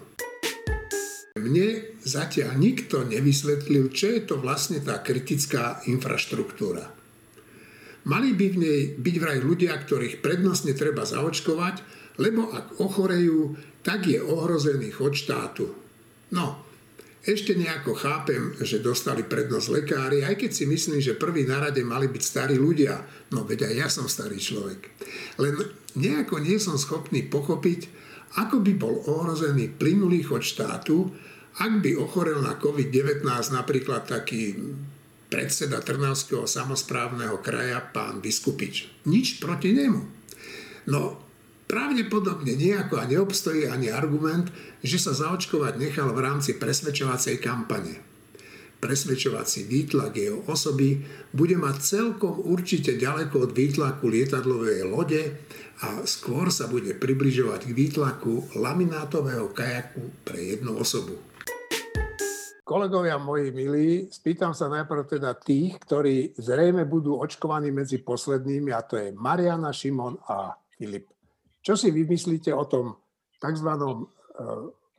Mne 1.39 1.87
zatiaľ 2.03 2.59
nikto 2.59 3.07
nevysvetlil, 3.07 3.95
čo 3.95 4.11
je 4.11 4.27
to 4.27 4.35
vlastne 4.43 4.83
tá 4.83 4.99
kritická 4.99 5.79
infraštruktúra. 5.87 7.02
Mali 8.03 8.35
by 8.35 8.47
v 8.51 8.57
nej 8.59 8.81
byť 8.99 9.15
vraj 9.19 9.39
ľudia, 9.39 9.71
ktorých 9.79 10.19
prednostne 10.19 10.75
treba 10.75 11.07
zaočkovať, 11.07 11.75
lebo 12.19 12.51
ak 12.51 12.83
ochorejú, 12.83 13.55
tak 13.83 14.11
je 14.11 14.19
ohrozený 14.19 14.91
chod 14.91 15.15
štátu. 15.15 15.71
No, 16.35 16.59
ešte 17.23 17.55
nejako 17.55 17.95
chápem, 17.95 18.51
že 18.59 18.83
dostali 18.83 19.23
prednosť 19.23 19.67
lekári, 19.71 20.27
aj 20.27 20.35
keď 20.43 20.51
si 20.51 20.67
myslím, 20.67 20.99
že 20.99 21.15
prvý 21.15 21.47
na 21.47 21.63
rade 21.63 21.79
mali 21.79 22.11
byť 22.11 22.23
starí 22.23 22.59
ľudia. 22.59 22.99
No 23.31 23.47
veď 23.47 23.71
aj 23.71 23.73
ja 23.79 23.87
som 23.87 24.11
starý 24.11 24.35
človek. 24.35 24.91
Len 25.39 25.55
nejako 25.95 26.43
nie 26.43 26.59
som 26.59 26.75
schopný 26.75 27.23
pochopiť, 27.23 27.87
ako 28.43 28.59
by 28.59 28.73
bol 28.75 29.07
ohrozený 29.07 29.71
plynulý 29.79 30.27
chod 30.27 30.43
štátu, 30.43 31.15
ak 31.63 31.79
by 31.79 31.95
ochorel 31.95 32.43
na 32.43 32.59
COVID-19 32.59 33.23
napríklad 33.55 34.03
taký 34.09 34.59
predseda 35.33 35.81
Trnavského 35.81 36.45
samozprávneho 36.45 37.41
kraja, 37.41 37.81
pán 37.81 38.21
Biskupič. 38.21 39.09
Nič 39.09 39.41
proti 39.41 39.73
nemu. 39.73 40.05
No, 40.93 41.17
Pravdepodobne 41.63 42.53
nejako 42.53 43.01
a 43.01 43.09
neobstojí 43.09 43.65
ani 43.65 43.89
argument, 43.89 44.53
že 44.85 45.01
sa 45.01 45.15
zaočkovať 45.15 45.81
nechal 45.81 46.13
v 46.13 46.21
rámci 46.21 46.61
presvedčovacej 46.61 47.41
kampane. 47.41 47.97
Presvedčovací 48.77 49.65
výtlak 49.65 50.13
jeho 50.13 50.45
osoby 50.45 51.01
bude 51.33 51.57
mať 51.57 51.75
celkom 51.81 52.45
určite 52.45 52.93
ďaleko 52.99 53.49
od 53.49 53.51
výtlaku 53.57 54.05
lietadlovej 54.05 54.85
lode 54.85 55.23
a 55.81 56.05
skôr 56.05 56.53
sa 56.53 56.69
bude 56.69 56.93
približovať 56.93 57.71
k 57.71 57.73
výtlaku 57.73 58.53
laminátového 58.59 59.49
kajaku 59.55 60.13
pre 60.27 60.53
jednu 60.53 60.77
osobu. 60.77 61.15
Kolegovia 62.63 63.19
moji 63.19 63.51
milí, 63.51 64.07
spýtam 64.07 64.55
sa 64.55 64.71
najprv 64.71 65.19
teda 65.19 65.35
tých, 65.35 65.75
ktorí 65.83 66.31
zrejme 66.39 66.87
budú 66.87 67.19
očkovaní 67.19 67.75
medzi 67.75 67.99
poslednými, 67.99 68.71
a 68.71 68.79
to 68.87 68.95
je 68.95 69.11
Mariana, 69.11 69.75
Šimon 69.75 70.15
a 70.31 70.55
Filip. 70.71 71.11
Čo 71.59 71.75
si 71.75 71.91
vymyslíte 71.91 72.55
o 72.55 72.63
tom 72.63 72.95
tzv. 73.43 73.67
E, 73.67 73.83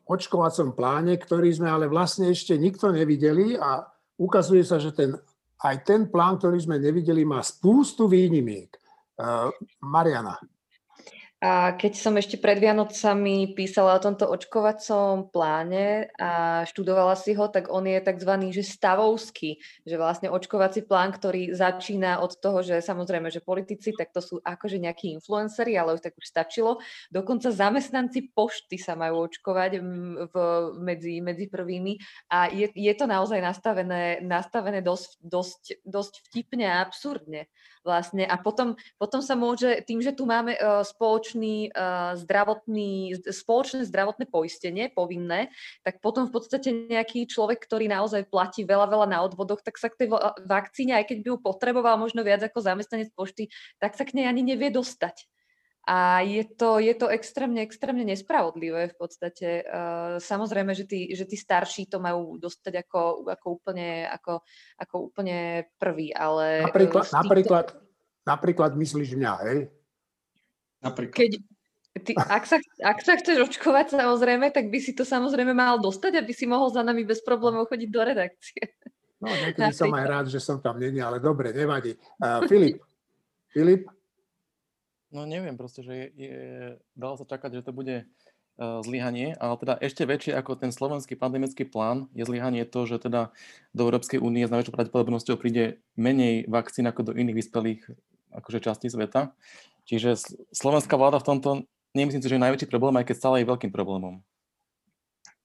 očkovacom 0.05 0.77
pláne, 0.77 1.17
ktorý 1.17 1.49
sme 1.57 1.73
ale 1.73 1.89
vlastne 1.89 2.29
ešte 2.29 2.53
nikto 2.61 2.93
nevideli 2.93 3.57
a 3.57 3.81
ukazuje 4.21 4.61
sa, 4.61 4.77
že 4.77 4.93
ten, 4.93 5.17
aj 5.65 5.89
ten 5.89 6.13
plán, 6.13 6.37
ktorý 6.37 6.61
sme 6.61 6.77
nevideli, 6.77 7.25
má 7.25 7.41
spústu 7.41 8.05
výnimiek. 8.13 8.77
E, 8.77 8.81
Mariana. 9.81 10.37
A 11.45 11.77
keď 11.77 11.93
som 12.01 12.17
ešte 12.17 12.41
pred 12.41 12.57
Vianocami 12.57 13.53
písala 13.53 14.01
o 14.01 14.01
tomto 14.01 14.25
očkovacom 14.33 15.29
pláne 15.29 16.09
a 16.17 16.65
študovala 16.65 17.13
si 17.21 17.37
ho, 17.37 17.53
tak 17.53 17.69
on 17.69 17.85
je 17.85 18.01
tzv. 18.01 18.33
že 18.49 18.65
stavovský, 18.65 19.61
že 19.85 20.01
vlastne 20.01 20.33
očkovací 20.33 20.89
plán, 20.89 21.13
ktorý 21.13 21.53
začína 21.53 22.25
od 22.25 22.41
toho, 22.41 22.65
že 22.65 22.81
samozrejme, 22.81 23.29
že 23.29 23.45
politici, 23.45 23.93
tak 23.93 24.17
to 24.17 24.25
sú 24.25 24.41
akože 24.41 24.81
nejakí 24.81 25.13
influenceri, 25.21 25.77
ale 25.77 26.01
už 26.01 26.09
tak 26.09 26.17
už 26.17 26.25
stačilo. 26.25 26.81
Dokonca 27.13 27.53
zamestnanci 27.53 28.33
pošty 28.33 28.81
sa 28.81 28.97
majú 28.97 29.29
očkovať 29.29 29.85
v, 30.33 30.35
medzi, 30.81 31.21
medzi 31.21 31.53
prvými 31.53 32.01
a 32.33 32.49
je, 32.49 32.73
je 32.73 32.95
to 32.97 33.05
naozaj 33.05 33.45
nastavené, 33.45 34.25
nastavené 34.25 34.81
dosť, 34.81 35.21
dosť, 35.21 35.85
dosť 35.85 36.25
vtipne 36.25 36.73
a 36.73 36.81
absurdne 36.81 37.53
vlastne. 37.85 38.25
A 38.25 38.41
potom, 38.41 38.75
potom 38.97 39.21
sa 39.21 39.37
môže, 39.37 39.85
tým, 39.85 40.01
že 40.01 40.17
tu 40.17 40.25
máme 40.25 40.57
uh, 40.57 40.81
spoločný 40.83 41.71
uh, 41.71 42.17
zdravotný, 42.19 43.21
spoločné 43.29 43.85
zdravotné 43.87 44.25
poistenie 44.27 44.89
povinné, 44.91 45.53
tak 45.85 46.01
potom 46.01 46.27
v 46.27 46.33
podstate 46.35 46.73
nejaký 46.73 47.29
človek, 47.29 47.61
ktorý 47.61 47.87
naozaj 47.87 48.27
platí 48.33 48.65
veľa, 48.65 48.89
veľa 48.89 49.07
na 49.07 49.21
odvodoch, 49.23 49.61
tak 49.61 49.77
sa 49.77 49.93
k 49.93 50.05
tej 50.05 50.09
vakcíne, 50.49 50.97
aj 50.97 51.13
keď 51.13 51.19
by 51.21 51.29
ju 51.31 51.37
potreboval 51.39 52.01
možno 52.01 52.25
viac 52.25 52.41
ako 52.41 52.65
zamestnanec 52.65 53.13
pošty, 53.13 53.53
tak 53.79 53.95
sa 53.95 54.09
k 54.09 54.17
nej 54.17 54.27
ani 54.27 54.41
nevie 54.41 54.73
dostať. 54.73 55.29
A 55.85 56.25
je 56.25 56.41
to, 56.49 56.81
je 56.81 56.97
to 56.97 57.13
extrémne, 57.13 57.61
extrémne 57.61 58.09
nespravodlivé 58.09 58.89
v 58.89 58.97
podstate. 58.97 59.69
Uh, 59.69 60.17
samozrejme, 60.17 60.73
že 60.73 60.89
tí, 60.89 61.13
že 61.13 61.29
tí 61.29 61.37
starší 61.37 61.93
to 61.93 62.01
majú 62.01 62.41
dostať 62.41 62.89
ako, 62.89 63.29
ako, 63.29 63.47
úplne, 63.61 64.09
ako, 64.09 64.41
ako 64.81 64.95
úplne 65.13 65.69
prvý, 65.77 66.09
ale... 66.17 66.65
Napríklad, 66.65 67.05
týchto... 67.05 67.21
napríklad, 67.21 67.67
napríklad 68.25 68.73
myslíš 68.81 69.13
mňa, 69.13 69.33
hej? 69.45 69.59
Napríklad. 70.81 71.21
Keď, 71.21 71.33
ty, 72.01 72.13
ak, 72.17 72.45
sa, 72.49 72.57
ak 72.81 72.99
sa 73.05 73.21
chceš 73.21 73.53
očkovať 73.53 73.93
samozrejme, 73.93 74.57
tak 74.57 74.73
by 74.73 74.81
si 74.81 74.97
to 74.97 75.05
samozrejme 75.05 75.53
mal 75.53 75.77
dostať, 75.85 76.17
aby 76.17 76.33
si 76.33 76.49
mohol 76.49 76.73
za 76.73 76.81
nami 76.81 77.05
bez 77.05 77.21
problémov 77.21 77.69
chodiť 77.69 77.89
do 77.93 78.01
redakcie. 78.01 78.73
No, 79.21 79.29
niekedy 79.29 79.69
som 79.73 79.93
aj 79.93 80.05
rád, 80.09 80.27
že 80.33 80.41
som 80.41 80.61
tam 80.65 80.81
není, 80.81 81.01
ale 81.01 81.21
dobre, 81.21 81.53
nevadí. 81.53 81.93
Uh, 82.21 82.45
Filip, 82.49 82.81
Filip, 83.53 83.85
No 85.15 85.31
neviem, 85.31 85.55
proste, 85.55 85.87
že 85.87 85.95
je, 85.95 86.07
je, 86.19 86.39
dalo 86.99 87.15
sa 87.15 87.23
čakať, 87.23 87.63
že 87.63 87.63
to 87.63 87.71
bude 87.71 88.03
uh, 88.03 88.83
zlyhanie, 88.83 89.39
ale 89.39 89.55
teda 89.63 89.79
ešte 89.79 90.03
väčšie 90.03 90.35
ako 90.35 90.59
ten 90.59 90.75
slovenský 90.75 91.15
pandemický 91.15 91.63
plán 91.71 92.11
je 92.19 92.27
zlyhanie 92.27 92.67
to, 92.67 92.83
že 92.83 92.99
teda 92.99 93.31
do 93.71 93.81
Európskej 93.87 94.19
únie 94.19 94.43
s 94.43 94.51
najväčšou 94.51 94.75
pravdepodobnosťou 94.75 95.39
príde 95.39 95.79
menej 95.95 96.51
vakcín 96.51 96.91
ako 96.91 97.09
do 97.09 97.13
iných 97.15 97.39
vyspelých 97.47 97.81
akože 98.35 98.59
častí 98.59 98.91
sveta. 98.91 99.31
Čiže 99.87 100.19
slovenská 100.51 100.99
vláda 100.99 101.23
v 101.23 101.29
tomto, 101.31 101.51
nemyslím 101.95 102.19
si, 102.19 102.27
že 102.27 102.35
je 102.35 102.45
najväčší 102.51 102.67
problém, 102.67 102.99
aj 102.99 103.07
keď 103.07 103.17
stále 103.17 103.37
je 103.39 103.51
veľkým 103.55 103.71
problémom. 103.71 104.19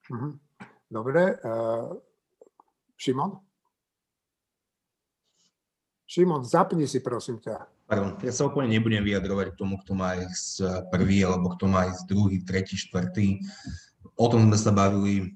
Mhm. 0.09 0.29
Dobre. 0.89 1.37
Uh, 1.45 1.93
Šimon? 2.97 3.37
Šimon, 6.09 6.41
zapni 6.41 6.89
si 6.89 7.05
prosím 7.05 7.37
ťa. 7.37 7.78
Pardon, 7.89 8.13
ja 8.21 8.29
sa 8.29 8.45
úplne 8.45 8.69
nebudem 8.69 9.01
vyjadrovať 9.01 9.57
k 9.57 9.59
tomu, 9.65 9.81
kto 9.81 9.97
má 9.97 10.13
ísť 10.13 10.85
prvý, 10.93 11.25
alebo 11.25 11.57
kto 11.57 11.65
má 11.65 11.89
ísť 11.89 12.05
druhý, 12.05 12.37
tretí, 12.45 12.77
štvrtý. 12.77 13.41
O 14.13 14.29
tom 14.29 14.45
sme 14.45 14.57
sa 14.61 14.69
bavili 14.69 15.33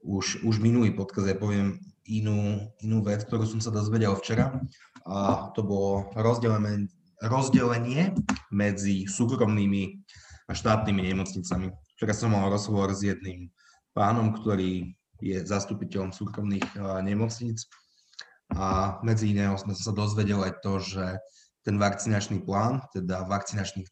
už, 0.00 0.40
už 0.40 0.64
minulý 0.64 0.96
podcast. 0.96 1.28
Ja 1.28 1.36
poviem 1.36 1.76
inú, 2.08 2.72
inú 2.80 3.04
vec, 3.04 3.28
ktorú 3.28 3.44
som 3.44 3.60
sa 3.60 3.68
dozvedel 3.68 4.16
včera. 4.16 4.64
A 5.04 5.52
to 5.52 5.60
bolo 5.60 6.08
rozdelenie, 6.16 6.88
rozdelenie 7.20 8.16
medzi 8.48 9.04
súkromnými 9.04 10.00
a 10.48 10.56
štátnymi 10.56 11.04
nemocnicami. 11.04 11.68
Včera 12.00 12.16
som 12.16 12.32
mal 12.32 12.48
rozhovor 12.48 12.96
s 12.96 13.04
jedným 13.04 13.52
pánom, 13.92 14.32
ktorý 14.32 14.96
je 15.20 15.36
zastupiteľom 15.44 16.16
súkromných 16.16 16.64
nemocníc 17.04 17.68
a 18.56 18.96
medzi 19.04 19.36
iného 19.36 19.52
sme 19.60 19.76
sa 19.76 19.92
dozvedeli 19.92 20.48
aj 20.48 20.64
to, 20.64 20.80
že 20.80 21.04
ten 21.64 21.76
vakcinačný 21.76 22.40
plán, 22.44 22.80
teda 22.96 23.28
vakcinačných 23.28 23.88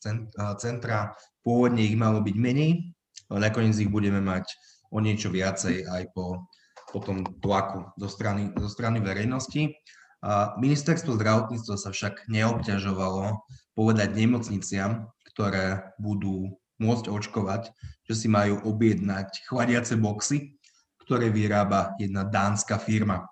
centra, 0.57 1.13
pôvodne 1.45 1.85
ich 1.85 1.97
malo 1.97 2.25
byť 2.25 2.37
menej, 2.37 2.93
ale 3.29 3.39
nakoniec 3.49 3.77
ich 3.77 3.93
budeme 3.93 4.25
mať 4.25 4.49
o 4.89 4.99
niečo 5.05 5.29
viacej 5.29 5.85
aj 5.85 6.03
po, 6.17 6.49
po 6.89 6.99
tom 7.05 7.25
tlaku 7.45 7.93
zo 8.01 8.09
strany, 8.09 8.49
zo 8.57 8.69
strany 8.73 9.05
verejnosti. 9.05 9.77
A 10.25 10.59
ministerstvo 10.59 11.15
zdravotníctva 11.15 11.77
sa 11.79 11.91
však 11.93 12.27
neobťažovalo 12.27 13.39
povedať 13.77 14.17
nemocniciam, 14.17 15.07
ktoré 15.31 15.95
budú 16.01 16.59
môcť 16.83 17.07
očkovať, 17.07 17.71
že 18.09 18.15
si 18.17 18.27
majú 18.27 18.59
objednať 18.67 19.47
chladiace 19.47 19.95
boxy, 19.95 20.59
ktoré 21.05 21.31
vyrába 21.31 21.95
jedna 22.01 22.27
dánska 22.27 22.81
firma 22.81 23.29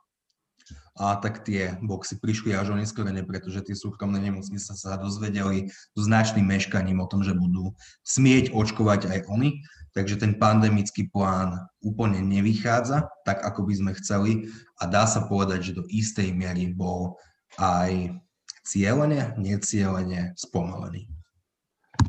a 0.97 1.21
tak 1.21 1.45
tie 1.45 1.77
boxy 1.85 2.17
prišli 2.17 2.57
až 2.57 2.73
oneskorene, 2.73 3.21
pretože 3.21 3.61
tie 3.61 3.77
súkromné 3.77 4.17
nemocnice 4.17 4.73
sa 4.73 4.97
dozvedeli 4.97 5.69
so 5.93 6.01
značným 6.01 6.49
meškaním 6.49 7.05
o 7.05 7.11
tom, 7.11 7.21
že 7.21 7.37
budú 7.37 7.77
smieť 8.03 8.57
očkovať 8.57 9.13
aj 9.13 9.21
oni. 9.29 9.61
Takže 9.93 10.21
ten 10.21 10.37
pandemický 10.37 11.09
plán 11.09 11.69
úplne 11.81 12.21
nevychádza 12.21 13.09
tak, 13.25 13.45
ako 13.45 13.65
by 13.69 13.75
sme 13.77 13.93
chceli 13.97 14.33
a 14.81 14.89
dá 14.89 15.09
sa 15.09 15.25
povedať, 15.25 15.73
že 15.73 15.77
do 15.81 15.85
istej 15.89 16.33
miery 16.37 16.73
bol 16.73 17.17
aj 17.57 18.17
cieľene, 18.65 19.37
necielene 19.41 20.37
spomalený. 20.37 21.09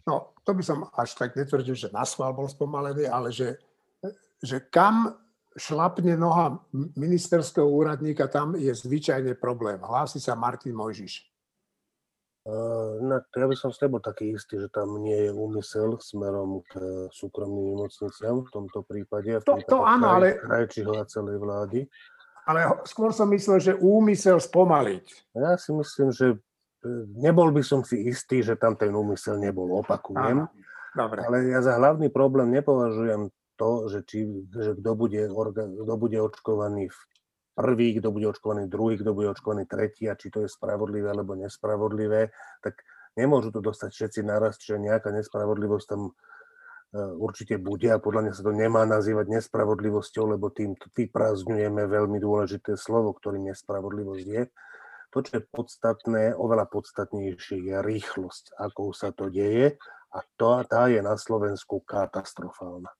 No, 0.04 0.36
to 0.44 0.52
by 0.56 0.64
som 0.64 0.88
až 0.96 1.16
tak 1.16 1.36
netvrdil, 1.36 1.76
že 1.76 1.92
na 1.92 2.04
schvál 2.04 2.32
bol 2.36 2.48
spomalený, 2.48 3.08
ale 3.08 3.32
že, 3.32 3.60
že 4.40 4.64
kam 4.68 5.16
šlapne 5.58 6.14
noha 6.14 6.62
ministerského 6.96 7.66
úradníka, 7.66 8.30
tam 8.30 8.54
je 8.54 8.70
zvyčajne 8.72 9.34
problém. 9.36 9.82
Hlási 9.82 10.22
sa 10.22 10.38
Martin 10.38 10.78
Mojžiš. 10.78 11.26
Uh, 12.48 13.04
no, 13.04 13.20
ja 13.20 13.44
by 13.44 13.56
som 13.60 13.76
s 13.76 13.82
nebol 13.84 14.00
taký 14.00 14.32
istý, 14.32 14.56
že 14.56 14.72
tam 14.72 15.04
nie 15.04 15.28
je 15.28 15.36
úmysel 15.36 16.00
smerom 16.00 16.64
k 16.64 16.80
súkromným 17.12 17.76
nemocniciam 17.76 18.40
v 18.48 18.50
tomto 18.56 18.88
prípade. 18.88 19.36
V 19.36 19.44
to, 19.44 19.60
to 19.68 19.84
áno, 19.84 20.16
ale... 20.16 20.40
Krajčího 20.40 20.96
celej 21.12 21.44
vlády. 21.44 21.84
Ale 22.48 22.88
skôr 22.88 23.12
som 23.12 23.28
myslel, 23.36 23.60
že 23.60 23.74
úmysel 23.76 24.40
spomaliť. 24.40 25.36
Ja 25.36 25.60
si 25.60 25.76
myslím, 25.76 26.16
že 26.16 26.28
e, 26.32 26.38
nebol 27.20 27.52
by 27.52 27.60
som 27.60 27.84
si 27.84 28.08
istý, 28.08 28.40
že 28.40 28.56
tam 28.56 28.80
ten 28.80 28.96
úmysel 28.96 29.36
nebol, 29.36 29.68
opakujem. 29.84 30.48
Áno. 30.48 30.48
Dobre. 30.96 31.28
Ale 31.28 31.52
ja 31.52 31.60
za 31.60 31.76
hlavný 31.76 32.08
problém 32.08 32.56
nepovažujem 32.56 33.28
to, 33.58 33.90
že, 33.90 34.00
či, 34.06 34.30
že 34.54 34.78
kto, 34.78 34.92
bude, 34.94 35.28
kto 35.58 35.94
bude 35.98 36.18
očkovaný 36.22 36.94
v 36.94 37.00
prvý, 37.58 37.98
kto 37.98 38.14
bude 38.14 38.30
očkovaný 38.30 38.70
druhý, 38.70 39.02
kto 39.02 39.18
bude 39.18 39.34
očkovaný 39.34 39.66
tretí 39.66 40.06
a 40.06 40.14
či 40.14 40.30
to 40.30 40.46
je 40.46 40.50
spravodlivé 40.54 41.10
alebo 41.10 41.34
nespravodlivé, 41.34 42.30
tak 42.62 42.78
nemôžu 43.18 43.50
to 43.50 43.66
dostať 43.66 43.90
všetci 43.90 44.22
naraz, 44.22 44.62
čiže 44.62 44.78
nejaká 44.78 45.10
nespravodlivosť 45.10 45.86
tam 45.90 46.02
e, 46.06 46.12
určite 47.18 47.58
bude 47.58 47.90
a 47.90 47.98
podľa 47.98 48.30
mňa 48.30 48.34
sa 48.38 48.46
to 48.46 48.54
nemá 48.54 48.86
nazývať 48.86 49.42
nespravodlivosťou, 49.42 50.38
lebo 50.38 50.54
tým 50.54 50.78
vyprázdňujeme 50.78 51.82
veľmi 51.90 52.22
dôležité 52.22 52.78
slovo, 52.78 53.18
ktorým 53.18 53.50
nespravodlivosť 53.50 54.26
je. 54.30 54.44
To, 55.16 55.18
čo 55.26 55.42
je 55.42 55.44
podstatné, 55.50 56.38
oveľa 56.38 56.70
podstatnejšie 56.70 57.74
je 57.74 57.76
rýchlosť, 57.82 58.54
akou 58.54 58.94
sa 58.94 59.10
to 59.10 59.34
deje 59.34 59.82
a 60.14 60.20
to, 60.38 60.62
tá 60.70 60.94
je 60.94 61.02
na 61.02 61.18
Slovensku 61.18 61.82
katastrofálna. 61.82 62.94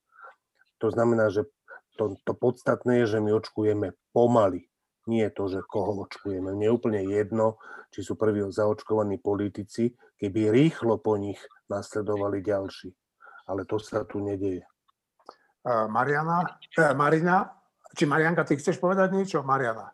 To 0.82 0.88
znamená, 0.94 1.34
že 1.34 1.50
to, 1.98 2.18
to 2.22 2.34
podstatné 2.38 3.04
je, 3.04 3.18
že 3.18 3.20
my 3.24 3.34
očkujeme 3.34 3.98
pomaly. 4.14 4.70
Nie 5.08 5.32
to, 5.32 5.48
že 5.48 5.64
koho 5.64 6.04
očkujeme. 6.04 6.52
Mne 6.52 6.68
je 6.68 6.76
úplne 6.76 7.02
jedno, 7.08 7.58
či 7.96 8.04
sú 8.04 8.20
prví 8.20 8.44
zaočkovaní 8.52 9.18
politici, 9.24 9.96
keby 10.20 10.52
rýchlo 10.52 11.00
po 11.00 11.16
nich 11.16 11.40
nasledovali 11.72 12.44
ďalší. 12.44 12.92
Ale 13.48 13.64
to 13.64 13.80
sa 13.80 14.04
tu 14.04 14.20
nedeje. 14.20 14.68
Mariana, 15.68 16.44
uh, 16.44 16.96
Marina, 16.96 17.48
či 17.92 18.08
Marianka, 18.08 18.48
ty 18.48 18.56
chceš 18.56 18.80
povedať 18.80 19.12
niečo? 19.16 19.44
Mariana. 19.44 19.92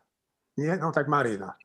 Nie? 0.58 0.78
No 0.78 0.94
tak 0.94 1.10
Marina. 1.10 1.58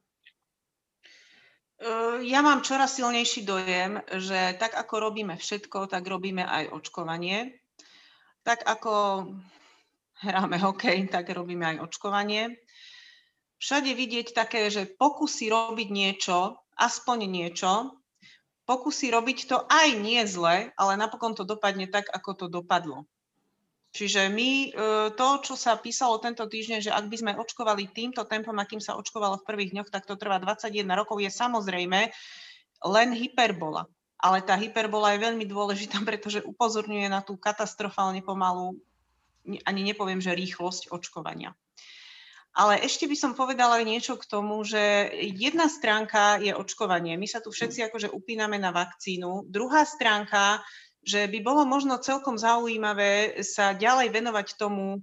Ja 2.27 2.43
mám 2.43 2.67
čoraz 2.67 2.99
silnejší 2.99 3.47
dojem, 3.47 4.03
že 4.19 4.59
tak 4.59 4.75
ako 4.75 4.99
robíme 4.99 5.39
všetko, 5.39 5.87
tak 5.87 6.03
robíme 6.11 6.43
aj 6.43 6.75
očkovanie. 6.75 7.55
Tak 8.47 8.65
ako 8.65 8.93
hráme 10.19 10.59
hokej, 10.59 11.09
tak 11.11 11.31
robíme 11.31 11.65
aj 11.77 11.87
očkovanie. 11.87 12.59
Všade 13.59 13.91
vidieť 13.91 14.35
také, 14.35 14.71
že 14.71 14.87
pokusy 14.87 15.51
robiť 15.51 15.89
niečo, 15.91 16.59
aspoň 16.79 17.27
niečo, 17.27 17.99
pokusy 18.69 19.11
robiť 19.11 19.39
to 19.51 19.57
aj 19.67 19.89
nie 19.99 20.23
zle, 20.29 20.71
ale 20.77 20.93
napokon 20.95 21.35
to 21.35 21.43
dopadne 21.43 21.91
tak, 21.91 22.07
ako 22.13 22.31
to 22.35 22.47
dopadlo. 22.47 23.09
Čiže 23.89 24.29
my 24.29 24.51
e, 24.51 24.69
to, 25.17 25.29
čo 25.41 25.57
sa 25.57 25.81
písalo 25.81 26.21
tento 26.21 26.45
týždeň, 26.45 26.79
že 26.85 26.95
ak 26.95 27.09
by 27.09 27.17
sme 27.17 27.33
očkovali 27.41 27.89
týmto 27.89 28.23
tempom, 28.29 28.53
akým 28.61 28.79
sa 28.79 29.01
očkovalo 29.01 29.41
v 29.41 29.49
prvých 29.49 29.73
dňoch, 29.73 29.89
tak 29.89 30.05
to 30.05 30.15
trvá 30.21 30.37
21 30.39 30.85
rokov, 30.93 31.19
je 31.19 31.33
samozrejme 31.33 32.13
len 32.85 33.09
hyperbola. 33.17 33.89
Ale 34.19 34.43
tá 34.43 34.59
hyperbola 34.59 35.15
je 35.15 35.25
veľmi 35.25 35.47
dôležitá, 35.47 36.03
pretože 36.09 36.43
upozorňuje 36.43 37.07
na 37.07 37.23
tú 37.23 37.39
katastrofálne 37.39 38.23
pomalú 38.23 38.79
ani 39.65 39.81
nepoviem, 39.81 40.21
že 40.21 40.37
rýchlosť 40.37 40.93
očkovania. 40.93 41.57
Ale 42.59 42.83
ešte 42.83 43.07
by 43.07 43.17
som 43.17 43.33
povedala 43.39 43.79
aj 43.79 43.87
niečo 43.87 44.15
k 44.19 44.27
tomu, 44.27 44.61
že 44.67 45.15
jedna 45.15 45.71
stránka 45.71 46.43
je 46.43 46.51
očkovanie. 46.51 47.15
My 47.15 47.29
sa 47.31 47.39
tu 47.39 47.55
všetci 47.55 47.87
akože 47.87 48.09
upíname 48.11 48.59
na 48.59 48.75
vakcínu. 48.75 49.47
Druhá 49.47 49.87
stránka, 49.87 50.59
že 51.07 51.31
by 51.31 51.39
bolo 51.39 51.63
možno 51.63 52.03
celkom 52.03 52.35
zaujímavé 52.35 53.41
sa 53.47 53.79
ďalej 53.79 54.11
venovať 54.11 54.59
tomu, 54.59 54.99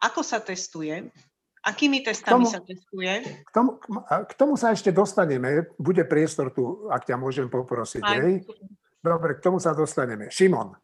ako 0.00 0.24
sa 0.24 0.40
testuje, 0.40 1.12
akými 1.60 2.00
testami 2.00 2.44
tomu, 2.44 2.46
sa 2.48 2.60
testuje. 2.64 3.12
K 3.44 3.50
tomu, 3.52 3.76
k 4.06 4.32
tomu 4.36 4.54
sa 4.56 4.72
ešte 4.72 4.92
dostaneme. 4.92 5.68
Bude 5.76 6.04
priestor 6.08 6.52
tu, 6.52 6.88
ak 6.88 7.04
ťa 7.04 7.16
môžem 7.20 7.48
poprosiť. 7.52 8.02
Hej? 8.04 8.44
Dobre, 9.00 9.36
k 9.36 9.44
tomu 9.44 9.60
sa 9.60 9.76
dostaneme. 9.76 10.28
Šimon. 10.28 10.76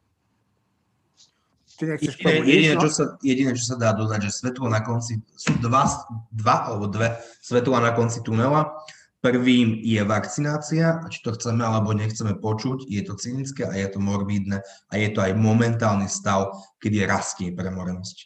Jediné, 1.77 2.81
čo 2.81 2.89
sa, 2.89 3.21
čo 3.21 3.65
sa 3.69 3.77
dá 3.77 3.93
dodať, 3.93 4.25
že 4.25 4.33
svetlo 4.33 4.65
na 4.73 4.81
konci, 4.81 5.21
sú 5.37 5.53
dva, 5.61 5.85
dva 6.33 6.73
alebo 6.73 6.89
dve 6.89 7.21
svetla 7.45 7.85
na 7.85 7.93
konci 7.93 8.25
tunela. 8.25 8.73
Prvým 9.21 9.85
je 9.85 10.01
vakcinácia, 10.07 11.03
a 11.03 11.07
či 11.13 11.21
to 11.21 11.37
chceme 11.37 11.61
alebo 11.61 11.93
nechceme 11.93 12.39
počuť, 12.39 12.89
je 12.89 13.03
to 13.05 13.19
cynické 13.19 13.69
a 13.69 13.75
je 13.77 13.89
to 13.93 13.99
morbídne 14.01 14.63
a 14.63 14.95
je 14.97 15.09
to 15.13 15.19
aj 15.21 15.37
momentálny 15.37 16.07
stav, 16.07 16.55
kedy 16.81 17.05
rastie 17.05 17.53
premorenosť. 17.53 18.17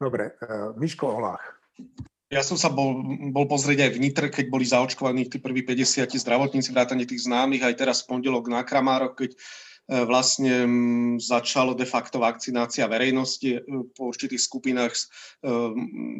Dobre, 0.00 0.34
uh, 0.42 0.74
Miško 0.74 1.20
Olách. 1.20 1.61
Ja 2.32 2.40
som 2.40 2.56
sa 2.56 2.72
bol, 2.72 2.96
bol 3.28 3.44
pozrieť 3.44 3.88
aj 3.88 3.90
v 3.92 4.02
Nitre, 4.08 4.26
keď 4.32 4.48
boli 4.48 4.64
zaočkovaní 4.64 5.28
tí 5.28 5.36
prví 5.36 5.68
50 5.68 6.08
zdravotníci, 6.16 6.72
vrátane 6.72 7.04
tých 7.04 7.28
známych, 7.28 7.60
aj 7.60 7.76
teraz 7.76 8.00
v 8.02 8.16
pondelok 8.16 8.48
na 8.48 8.64
Kramároch, 8.64 9.12
keď 9.12 9.36
E, 9.90 10.06
vlastne 10.06 10.62
začalo 11.18 11.74
de 11.74 11.82
facto 11.82 12.22
vakcinácia 12.22 12.86
verejnosti 12.86 13.58
e, 13.58 13.60
po 13.90 14.14
určitých 14.14 14.38
skupinách. 14.38 14.94
E, 14.94 15.02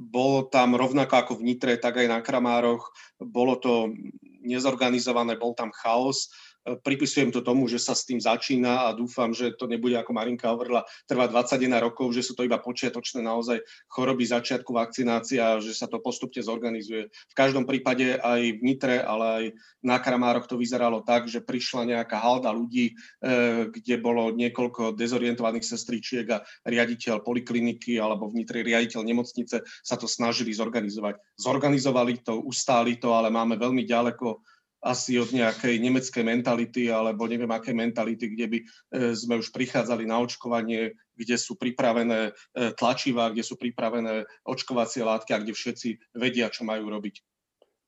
bolo 0.02 0.50
tam 0.50 0.74
rovnako 0.74 1.14
ako 1.14 1.32
v 1.38 1.46
Nitre, 1.46 1.78
tak 1.78 2.02
aj 2.02 2.08
na 2.10 2.18
Kramároch. 2.18 2.90
Bolo 3.22 3.62
to 3.62 3.94
nezorganizované, 4.42 5.38
bol 5.38 5.54
tam 5.54 5.70
chaos 5.70 6.34
pripisujem 6.62 7.34
to 7.34 7.42
tomu, 7.42 7.66
že 7.66 7.82
sa 7.82 7.92
s 7.92 8.06
tým 8.06 8.22
začína 8.22 8.86
a 8.86 8.94
dúfam, 8.94 9.34
že 9.34 9.54
to 9.58 9.66
nebude, 9.66 9.98
ako 9.98 10.14
Marinka 10.14 10.54
hovorila, 10.54 10.86
trvá 11.10 11.26
21 11.26 11.82
rokov, 11.82 12.14
že 12.14 12.22
sú 12.22 12.38
to 12.38 12.46
iba 12.46 12.62
počiatočné 12.62 13.18
naozaj 13.22 13.58
choroby 13.90 14.22
začiatku 14.22 14.70
vakcinácie 14.70 15.42
a 15.42 15.58
že 15.58 15.74
sa 15.74 15.90
to 15.90 15.98
postupne 15.98 16.38
zorganizuje. 16.38 17.10
V 17.10 17.34
každom 17.34 17.66
prípade 17.66 18.14
aj 18.18 18.40
v 18.58 18.60
Nitre, 18.62 19.02
ale 19.02 19.24
aj 19.26 19.44
na 19.82 19.98
Kramároch 19.98 20.46
to 20.46 20.54
vyzeralo 20.54 21.02
tak, 21.02 21.26
že 21.26 21.42
prišla 21.42 21.98
nejaká 21.98 22.22
halda 22.22 22.54
ľudí, 22.54 22.94
eh, 22.94 23.66
kde 23.66 23.94
bolo 23.98 24.30
niekoľko 24.30 24.94
dezorientovaných 24.94 25.66
sestričiek 25.66 26.26
a 26.30 26.42
riaditeľ 26.62 27.26
polikliniky 27.26 27.98
alebo 27.98 28.30
v 28.30 28.42
Nitre 28.42 28.62
riaditeľ 28.62 29.02
nemocnice 29.02 29.66
sa 29.66 29.96
to 29.98 30.06
snažili 30.06 30.54
zorganizovať. 30.54 31.18
Zorganizovali 31.34 32.22
to, 32.22 32.38
ustáli 32.46 33.02
to, 33.02 33.10
ale 33.18 33.34
máme 33.34 33.58
veľmi 33.58 33.82
ďaleko 33.82 34.51
asi 34.82 35.14
od 35.14 35.30
nejakej 35.30 35.78
nemeckej 35.78 36.24
mentality 36.26 36.90
alebo 36.90 37.30
neviem 37.30 37.50
aké 37.54 37.70
mentality, 37.70 38.34
kde 38.34 38.46
by 38.50 38.58
e, 38.58 38.64
sme 39.14 39.38
už 39.38 39.54
prichádzali 39.54 40.10
na 40.10 40.18
očkovanie, 40.18 40.98
kde 41.14 41.36
sú 41.38 41.54
pripravené 41.54 42.34
e, 42.34 42.74
tlačivá, 42.74 43.30
kde 43.30 43.46
sú 43.46 43.54
pripravené 43.54 44.26
očkovacie 44.42 45.06
látky 45.06 45.30
a 45.32 45.42
kde 45.42 45.54
všetci 45.54 46.18
vedia, 46.18 46.50
čo 46.50 46.66
majú 46.66 46.90
robiť. 46.90 47.22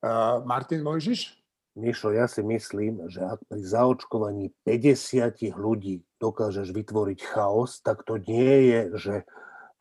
Uh, 0.04 0.44
Martin 0.46 0.86
Mojžiš? 0.86 1.34
Mišo, 1.74 2.14
ja 2.14 2.30
si 2.30 2.46
myslím, 2.46 3.10
že 3.10 3.18
ak 3.26 3.42
pri 3.50 3.58
zaočkovaní 3.66 4.54
50 4.62 5.50
ľudí 5.58 6.06
dokážeš 6.22 6.70
vytvoriť 6.70 7.18
chaos, 7.26 7.82
tak 7.82 8.06
to 8.06 8.22
nie 8.22 8.70
je, 8.70 8.80
že 8.94 9.14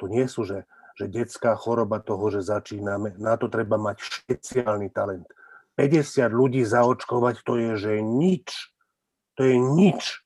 to 0.01 0.09
nie 0.09 0.26
sú, 0.26 0.41
že, 0.41 0.66
že 0.97 1.05
detská 1.05 1.53
choroba 1.53 2.01
toho, 2.01 2.34
že 2.34 2.49
začíname. 2.49 3.14
Na 3.22 3.38
to 3.38 3.45
treba 3.45 3.78
mať 3.78 4.01
špeciálny 4.01 4.89
talent 4.89 5.30
50 5.76 6.30
ľudí 6.30 6.61
zaočkovať, 6.61 7.36
to 7.41 7.53
je, 7.57 7.71
že 7.78 7.91
nič. 8.01 8.74
To 9.38 9.41
je 9.47 9.57
nič. 9.57 10.21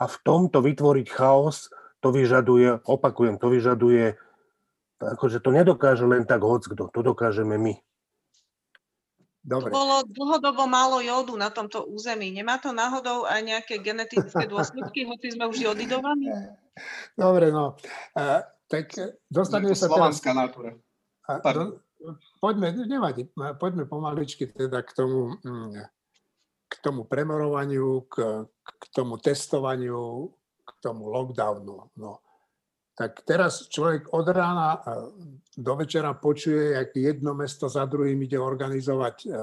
A 0.00 0.10
v 0.10 0.16
tomto 0.26 0.64
vytvoriť 0.64 1.06
chaos, 1.12 1.70
to 2.00 2.10
vyžaduje, 2.10 2.80
opakujem, 2.88 3.36
to 3.36 3.52
vyžaduje, 3.52 4.16
akože 4.98 5.38
to 5.44 5.50
nedokáže 5.52 6.08
len 6.08 6.24
tak 6.24 6.40
hoc 6.42 6.64
kto, 6.64 6.88
to 6.90 7.00
dokážeme 7.04 7.60
my. 7.60 7.76
Dobre. 9.40 9.72
To 9.72 9.76
bolo 9.80 9.96
dlhodobo 10.04 10.68
málo 10.68 11.00
jódu 11.00 11.32
na 11.40 11.48
tomto 11.48 11.88
území. 11.88 12.28
Nemá 12.28 12.60
to 12.60 12.76
náhodou 12.76 13.24
aj 13.24 13.40
nejaké 13.40 13.80
genetické 13.80 14.44
dôsledky, 14.44 15.08
hoci 15.08 15.32
sme 15.32 15.48
už 15.48 15.64
jodidovaní? 15.64 16.28
Dobre, 17.16 17.48
no. 17.48 17.72
Uh, 18.12 18.44
tak 18.68 18.92
dostaneme 19.32 19.72
sa 19.72 19.88
teraz... 19.88 20.20
nátura. 20.20 20.76
Do, 21.56 21.80
poďme, 22.40 22.72
nevadí, 22.86 23.28
poďme 23.34 23.84
pomaličky 23.84 24.46
teda 24.46 24.82
k 24.82 24.90
tomu, 24.92 25.36
mm, 25.44 25.80
k 26.70 26.74
tomu 26.80 27.04
premorovaniu, 27.04 28.06
k, 28.06 28.46
k 28.62 28.84
tomu 28.94 29.18
testovaniu, 29.18 30.30
k 30.64 30.70
tomu 30.80 31.08
lockdownu. 31.10 31.90
No. 31.96 32.12
Tak 32.94 33.24
teraz 33.24 33.64
človek 33.72 34.12
od 34.12 34.28
rána 34.28 34.76
e, 34.76 34.80
do 35.56 35.72
večera 35.76 36.12
počuje, 36.14 36.76
jak 36.76 36.92
jedno 36.96 37.34
mesto 37.34 37.68
za 37.68 37.88
druhým 37.88 38.22
ide 38.22 38.36
organizovať 38.36 39.16
e, 39.24 39.28
e, 39.32 39.36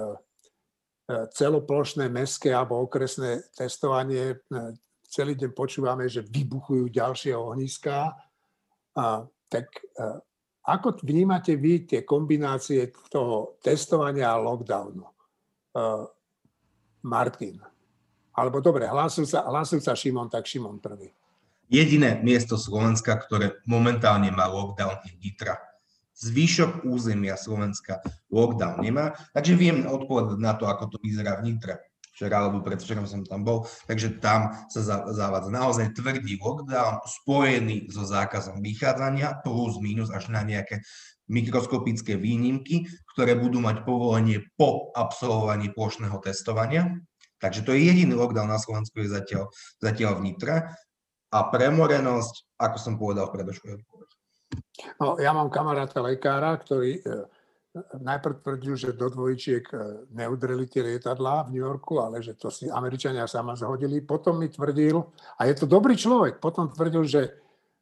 celoplošné 1.34 2.06
mestské 2.06 2.54
alebo 2.54 2.86
okresné 2.86 3.50
testovanie. 3.58 4.38
Celý 5.10 5.34
deň 5.34 5.52
počúvame, 5.58 6.06
že 6.06 6.22
vybuchujú 6.22 6.94
ďalšie 6.94 7.34
ohniská. 7.34 8.14
A, 8.94 9.26
tak 9.48 9.72
ako 10.68 11.00
vnímate 11.00 11.56
vy 11.56 11.88
tie 11.88 12.04
kombinácie 12.04 12.92
toho 13.08 13.56
testovania 13.64 14.36
a 14.36 14.42
lockdownu? 14.44 15.08
Uh, 15.72 16.04
Martin. 17.08 17.64
Alebo 18.36 18.60
dobre, 18.60 18.84
hlásil 18.86 19.24
sa, 19.24 19.48
hlásil 19.48 19.80
sa 19.80 19.96
Šimon, 19.96 20.28
tak 20.28 20.44
Šimon 20.44 20.84
prvý. 20.84 21.10
Jediné 21.72 22.20
miesto 22.20 22.60
Slovenska, 22.60 23.16
ktoré 23.16 23.64
momentálne 23.64 24.28
má 24.32 24.48
lockdown, 24.52 25.08
je 25.08 25.16
Nitra. 25.24 25.56
Zvýšok 26.18 26.84
územia 26.84 27.40
Slovenska 27.40 28.04
lockdown 28.28 28.84
nemá, 28.84 29.16
takže 29.32 29.54
viem 29.56 29.88
odpovedať 29.88 30.40
na 30.42 30.58
to, 30.58 30.68
ako 30.68 30.92
to 30.92 30.98
vyzerá 31.00 31.40
v 31.40 31.54
Nitre. 31.54 31.87
Včera 32.18 32.42
alebo 32.42 32.66
predvčerom 32.66 33.06
som 33.06 33.22
tam 33.22 33.46
bol, 33.46 33.70
takže 33.86 34.18
tam 34.18 34.50
sa 34.74 35.06
zavádza 35.14 35.54
naozaj 35.54 35.94
tvrdý 35.94 36.42
lockdown 36.42 37.06
spojený 37.06 37.94
so 37.94 38.10
zákazom 38.10 38.58
vychádzania 38.58 39.46
plus 39.46 39.78
minus 39.78 40.10
až 40.10 40.34
na 40.34 40.42
nejaké 40.42 40.82
mikroskopické 41.30 42.18
výnimky, 42.18 42.90
ktoré 43.14 43.38
budú 43.38 43.62
mať 43.62 43.86
povolenie 43.86 44.42
po 44.58 44.90
absolvovaní 44.98 45.70
plošného 45.70 46.18
testovania. 46.26 46.90
Takže 47.38 47.62
to 47.62 47.78
je 47.78 47.86
jediný 47.86 48.18
lockdown 48.18 48.50
na 48.50 48.58
Slovensku 48.58 48.98
je 48.98 49.14
zatiaľ, 49.14 49.54
zatiaľ 49.78 50.18
v. 50.18 50.74
A 51.30 51.54
premorenosť, 51.54 52.58
ako 52.58 52.78
som 52.82 52.98
povedal 52.98 53.30
v 53.30 53.36
predošlej 53.38 53.78
odpoveď. 53.78 54.10
No, 54.98 55.22
ja 55.22 55.38
mám 55.38 55.54
kamaráta 55.54 56.02
lekára, 56.02 56.58
ktorý 56.58 56.98
e, 56.98 57.30
najprv 58.00 58.44
tvrdil, 58.44 58.74
že 58.76 58.98
do 58.98 59.10
dvojčiek 59.10 59.66
e, 59.72 59.78
neudreli 60.14 60.68
tie 60.68 60.84
lietadlá 60.84 61.48
v 61.48 61.58
New 61.58 61.64
Yorku, 61.64 62.00
ale 62.02 62.22
že 62.22 62.36
to 62.36 62.52
si 62.52 62.68
Američania 62.68 63.30
sama 63.30 63.56
zhodili. 63.56 64.04
Potom 64.04 64.40
mi 64.40 64.52
tvrdil, 64.52 65.00
a 65.38 65.42
je 65.46 65.54
to 65.56 65.66
dobrý 65.66 65.96
človek, 65.98 66.38
potom 66.44 66.70
tvrdil, 66.70 67.04
že 67.08 67.22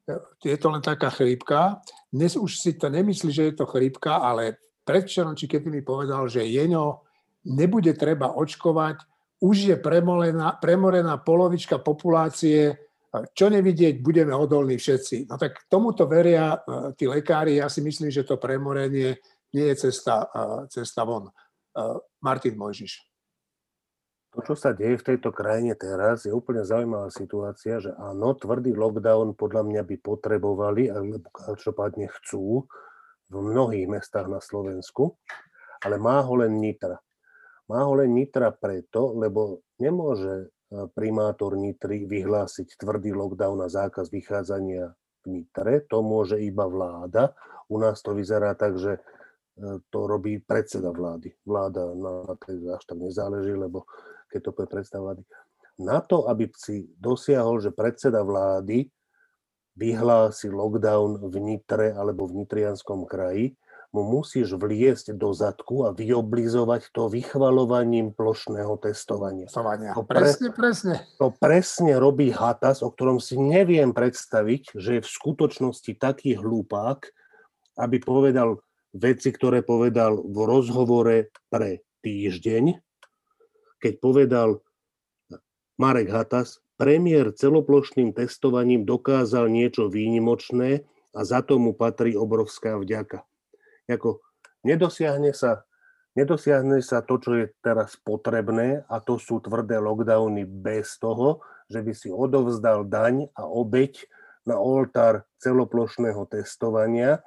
e, 0.05 0.15
je 0.43 0.57
to 0.57 0.67
len 0.69 0.83
taká 0.83 1.09
chrípka. 1.09 1.81
Dnes 2.09 2.37
už 2.39 2.61
si 2.61 2.77
to 2.77 2.91
nemyslí, 2.91 3.29
že 3.31 3.43
je 3.51 3.55
to 3.55 3.65
chrípka, 3.65 4.21
ale 4.21 4.61
predvčerom, 4.85 5.33
či 5.33 5.49
kedy 5.49 5.67
mi 5.67 5.81
povedal, 5.81 6.29
že 6.29 6.45
jeňo, 6.45 7.01
nebude 7.49 7.93
treba 7.93 8.33
očkovať, 8.33 9.01
už 9.43 9.55
je 9.73 9.75
premorená, 9.77 10.57
premorená 10.57 11.19
polovička 11.21 11.77
populácie, 11.83 12.85
čo 13.31 13.47
nevidieť, 13.47 14.03
budeme 14.03 14.35
odolní 14.35 14.75
všetci. 14.75 15.29
No 15.29 15.39
tak 15.39 15.69
tomuto 15.71 16.03
veria 16.09 16.55
e, 16.55 16.59
tí 16.99 17.07
lekári, 17.07 17.61
ja 17.61 17.71
si 17.71 17.79
myslím, 17.79 18.11
že 18.11 18.27
to 18.27 18.35
premorenie 18.35 19.15
nie 19.55 19.71
je 19.71 19.87
cesta, 19.87 20.27
cesta 20.67 21.07
von. 21.07 21.31
Martin 22.19 22.59
Mojžiš. 22.59 23.07
To, 24.35 24.43
čo 24.43 24.55
sa 24.59 24.75
deje 24.75 24.99
v 24.99 25.07
tejto 25.15 25.31
krajine 25.31 25.79
teraz, 25.79 26.27
je 26.27 26.31
úplne 26.35 26.67
zaujímavá 26.67 27.07
situácia, 27.07 27.79
že 27.79 27.95
áno, 27.95 28.35
tvrdý 28.35 28.75
lockdown 28.75 29.31
podľa 29.31 29.63
mňa 29.63 29.81
by 29.87 29.95
potrebovali, 30.03 30.91
alebo 30.91 31.31
každopádne 31.31 32.11
chcú, 32.19 32.67
v 33.31 33.35
mnohých 33.41 33.89
mestách 33.89 34.27
na 34.29 34.43
Slovensku, 34.43 35.17
ale 35.81 35.97
má 35.97 36.19
ho 36.21 36.35
len 36.35 36.61
Nitra. 36.61 36.99
Má 37.71 37.81
ho 37.87 37.97
len 37.97 38.11
Nitra 38.11 38.53
preto, 38.53 39.15
lebo 39.17 39.65
nemôže 39.81 40.51
primátor 40.93 41.57
Nitry 41.57 42.05
vyhlásiť 42.05 42.75
tvrdý 42.75 43.15
lockdown 43.15 43.63
a 43.63 43.71
zákaz 43.71 44.11
vychádzania 44.11 44.93
v 45.23 45.25
Nitre, 45.25 45.81
to 45.87 46.03
môže 46.03 46.37
iba 46.37 46.67
vláda. 46.69 47.33
U 47.65 47.81
nás 47.81 48.03
to 48.05 48.13
vyzerá 48.13 48.53
tak, 48.53 48.77
že 48.77 48.99
E, 48.99 49.14
to 49.89 49.99
robí 50.07 50.43
predseda 50.43 50.91
vlády. 50.91 51.31
Vláda 51.47 51.95
na 51.95 52.35
tej 52.39 52.75
až 52.75 52.83
tak 52.83 52.99
nezáleží, 52.99 53.55
lebo 53.55 53.87
keď 54.27 54.51
to 54.51 54.51
je 54.51 54.67
predseda 54.67 54.99
vlády. 54.99 55.21
Na 55.79 55.99
to, 55.99 56.27
aby 56.31 56.47
si 56.55 56.87
dosiahol, 56.99 57.59
že 57.59 57.71
predseda 57.71 58.23
vlády 58.23 58.87
vyhlási 59.75 60.47
lockdown 60.47 61.19
v 61.27 61.35
Nitre 61.43 61.91
alebo 61.91 62.27
v 62.27 62.43
Nitrianskom 62.43 63.03
kraji, 63.03 63.59
mu 63.95 64.03
musíš 64.03 64.59
vliesť 64.59 65.15
do 65.15 65.31
zadku 65.31 65.87
a 65.87 65.95
vyoblizovať 65.95 66.91
to 66.91 67.07
vychvalovaním 67.07 68.11
plošného 68.11 68.75
testovania. 68.83 69.47
To 69.95 70.03
presne, 70.03 70.51
presne. 70.51 71.07
To 71.15 71.31
presne 71.31 71.95
robí 71.95 72.27
Hatas, 72.27 72.83
o 72.83 72.91
ktorom 72.91 73.23
si 73.23 73.39
neviem 73.39 73.95
predstaviť, 73.95 74.75
že 74.75 74.99
je 74.99 75.01
v 75.01 75.07
skutočnosti 75.07 75.91
taký 75.95 76.35
hlúpák, 76.35 77.07
aby 77.79 78.03
povedal, 78.03 78.59
veci, 78.95 79.29
ktoré 79.35 79.59
povedal 79.61 80.23
v 80.23 80.37
rozhovore 80.47 81.29
pre 81.51 81.83
týždeň, 81.99 82.79
keď 83.83 83.93
povedal 83.99 84.49
Marek 85.75 86.07
Hatas, 86.07 86.63
premiér 86.79 87.35
celoplošným 87.35 88.15
testovaním 88.15 88.87
dokázal 88.87 89.51
niečo 89.51 89.91
výnimočné 89.91 90.87
a 91.11 91.19
za 91.27 91.43
to 91.43 91.59
mu 91.59 91.75
patrí 91.75 92.15
obrovská 92.15 92.79
vďaka. 92.79 93.27
Jako 93.91 94.23
nedosiahne 94.63 95.35
sa, 95.35 95.67
nedosiahne 96.15 96.79
sa 96.79 97.03
to, 97.03 97.19
čo 97.19 97.31
je 97.35 97.45
teraz 97.59 97.99
potrebné 97.99 98.87
a 98.87 98.95
to 99.03 99.19
sú 99.19 99.43
tvrdé 99.43 99.79
lockdowny 99.79 100.47
bez 100.47 100.95
toho, 100.99 101.43
že 101.67 101.83
by 101.83 101.91
si 101.91 102.07
odovzdal 102.11 102.87
daň 102.87 103.27
a 103.35 103.43
obeď 103.43 104.07
na 104.45 104.61
oltár 104.61 105.25
celoplošného 105.41 106.23
testovania, 106.29 107.19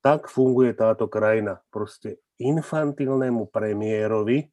tak 0.00 0.30
funguje 0.30 0.74
táto 0.74 1.10
krajina. 1.10 1.58
Proste 1.68 2.22
infantilnému 2.38 3.50
premiérovi 3.50 4.46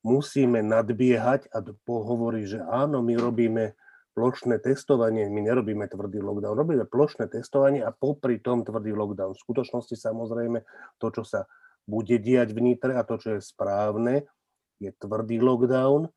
musíme 0.00 0.64
nadbiehať 0.64 1.52
a 1.52 1.60
pohovorí, 1.84 2.48
že 2.48 2.64
áno, 2.64 3.04
my 3.04 3.14
robíme 3.20 3.76
plošné 4.16 4.58
testovanie, 4.60 5.28
my 5.28 5.40
nerobíme 5.44 5.86
tvrdý 5.86 6.18
lockdown, 6.18 6.56
robíme 6.56 6.84
plošné 6.88 7.30
testovanie 7.30 7.84
a 7.84 7.94
popri 7.94 8.42
tom 8.42 8.66
tvrdý 8.66 8.96
lockdown. 8.96 9.36
V 9.36 9.44
skutočnosti 9.44 9.94
samozrejme 9.94 10.64
to, 10.98 11.08
čo 11.14 11.22
sa 11.22 11.46
bude 11.86 12.18
diať 12.18 12.52
v 12.52 12.60
Nitre 12.72 12.96
a 12.96 13.06
to, 13.06 13.20
čo 13.20 13.38
je 13.38 13.40
správne, 13.40 14.26
je 14.80 14.90
tvrdý 14.96 15.38
lockdown 15.38 16.08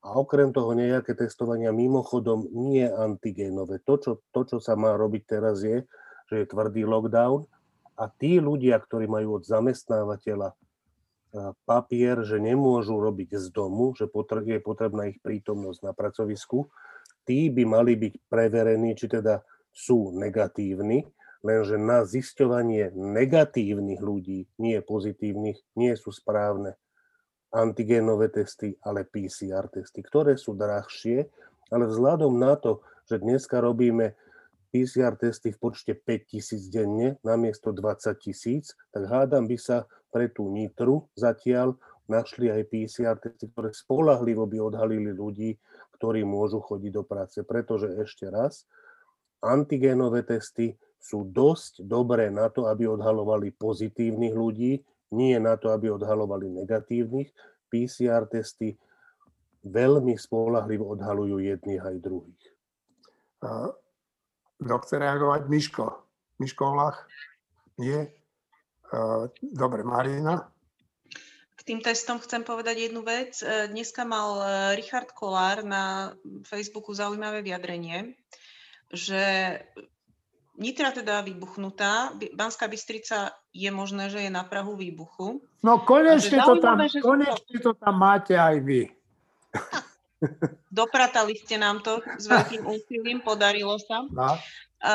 a 0.00 0.08
okrem 0.16 0.52
toho 0.52 0.72
nejaké 0.72 1.12
testovania 1.12 1.72
mimochodom 1.72 2.48
nie 2.52 2.84
antigénové. 2.88 3.84
To 3.84 4.00
čo, 4.00 4.12
to, 4.32 4.40
čo 4.48 4.56
sa 4.60 4.76
má 4.76 4.96
robiť 4.96 5.22
teraz 5.28 5.60
je, 5.60 5.84
že 6.28 6.44
je 6.44 6.46
tvrdý 6.48 6.88
lockdown 6.88 7.44
a 8.00 8.08
tí 8.08 8.40
ľudia, 8.40 8.80
ktorí 8.80 9.04
majú 9.04 9.36
od 9.36 9.44
zamestnávateľa 9.44 10.56
papier, 11.68 12.24
že 12.26 12.42
nemôžu 12.42 12.98
robiť 12.98 13.38
z 13.38 13.46
domu, 13.52 13.94
že 13.94 14.08
je 14.08 14.60
potrebná 14.64 15.12
ich 15.12 15.20
prítomnosť 15.22 15.80
na 15.84 15.92
pracovisku, 15.92 16.66
tí 17.28 17.52
by 17.52 17.62
mali 17.68 17.94
byť 17.94 18.14
preverení, 18.26 18.96
či 18.98 19.06
teda 19.06 19.44
sú 19.70 20.10
negatívni, 20.16 21.06
lenže 21.46 21.78
na 21.78 22.02
zisťovanie 22.02 22.90
negatívnych 22.96 24.02
ľudí, 24.02 24.50
nie 24.58 24.82
pozitívnych, 24.82 25.60
nie 25.78 25.94
sú 25.94 26.10
správne 26.10 26.74
antigénové 27.54 28.30
testy, 28.30 28.74
ale 28.82 29.06
PCR 29.06 29.70
testy, 29.70 30.02
ktoré 30.02 30.34
sú 30.34 30.58
drahšie, 30.58 31.30
ale 31.70 31.84
vzhľadom 31.86 32.34
na 32.38 32.58
to, 32.58 32.82
že 33.06 33.22
dneska 33.22 33.62
robíme 33.62 34.18
PCR 34.70 35.18
testy 35.18 35.50
v 35.50 35.58
počte 35.58 35.92
5 35.98 36.30
tisíc 36.30 36.70
denne 36.70 37.18
namiesto 37.26 37.74
20 37.74 38.14
tisíc, 38.22 38.72
tak 38.94 39.10
hádam 39.10 39.50
by 39.50 39.58
sa 39.58 39.84
pre 40.10 40.30
tú 40.30 40.50
nitru 40.50 41.10
zatiaľ 41.18 41.74
našli 42.10 42.50
aj 42.50 42.62
PCR 42.70 43.16
testy, 43.18 43.50
ktoré 43.50 43.70
spolahlivo 43.70 44.46
by 44.46 44.58
odhalili 44.58 45.14
ľudí, 45.14 45.54
ktorí 45.98 46.26
môžu 46.26 46.58
chodiť 46.58 46.90
do 46.90 47.02
práce. 47.06 47.38
Pretože 47.46 47.94
ešte 47.98 48.26
raz, 48.26 48.66
antigénové 49.38 50.26
testy 50.26 50.74
sú 50.98 51.24
dosť 51.24 51.86
dobré 51.86 52.28
na 52.28 52.50
to, 52.50 52.66
aby 52.66 52.90
odhalovali 52.90 53.54
pozitívnych 53.54 54.34
ľudí, 54.34 54.82
nie 55.14 55.38
na 55.38 55.54
to, 55.58 55.70
aby 55.70 55.90
odhalovali 55.90 56.50
negatívnych. 56.50 57.30
PCR 57.70 58.26
testy 58.26 58.74
veľmi 59.62 60.18
spolahlivo 60.18 60.90
odhalujú 60.90 61.38
jedných 61.38 61.82
aj 61.82 61.96
druhých. 62.02 62.44
Kto 64.60 64.76
chce 64.84 64.94
reagovať? 65.00 65.48
Miško. 65.48 65.84
Miško 66.36 66.64
Vlach? 66.76 67.08
Nie? 67.80 68.12
Dobre, 69.40 69.80
Marina? 69.84 70.52
K 71.56 71.60
tým 71.64 71.80
testom 71.80 72.20
chcem 72.20 72.44
povedať 72.44 72.88
jednu 72.88 73.00
vec. 73.00 73.40
Dneska 73.44 74.04
mal 74.04 74.40
Richard 74.76 75.12
Kolár 75.16 75.64
na 75.64 76.12
Facebooku 76.44 76.92
zaujímavé 76.92 77.40
vyjadrenie, 77.40 78.16
že 78.92 79.56
Nitra 80.60 80.92
teda 80.92 81.24
vybuchnutá, 81.24 82.12
Banská 82.36 82.68
Bystrica 82.68 83.32
je 83.48 83.72
možné, 83.72 84.12
že 84.12 84.28
je 84.28 84.28
na 84.28 84.44
Prahu 84.44 84.76
výbuchu. 84.76 85.40
No 85.64 85.80
konečne, 85.88 86.36
to 86.44 86.60
tam, 86.60 86.84
konečne 87.00 87.56
to 87.64 87.72
tam 87.72 87.96
máte 87.96 88.36
aj 88.36 88.60
vy. 88.60 88.92
Dopratali 90.68 91.36
ste 91.36 91.56
nám 91.56 91.80
to 91.80 92.04
s 92.20 92.28
veľkým 92.28 92.62
úsilím, 92.68 93.24
podarilo 93.24 93.80
sa. 93.80 94.04
No. 94.08 94.36
A, 94.84 94.94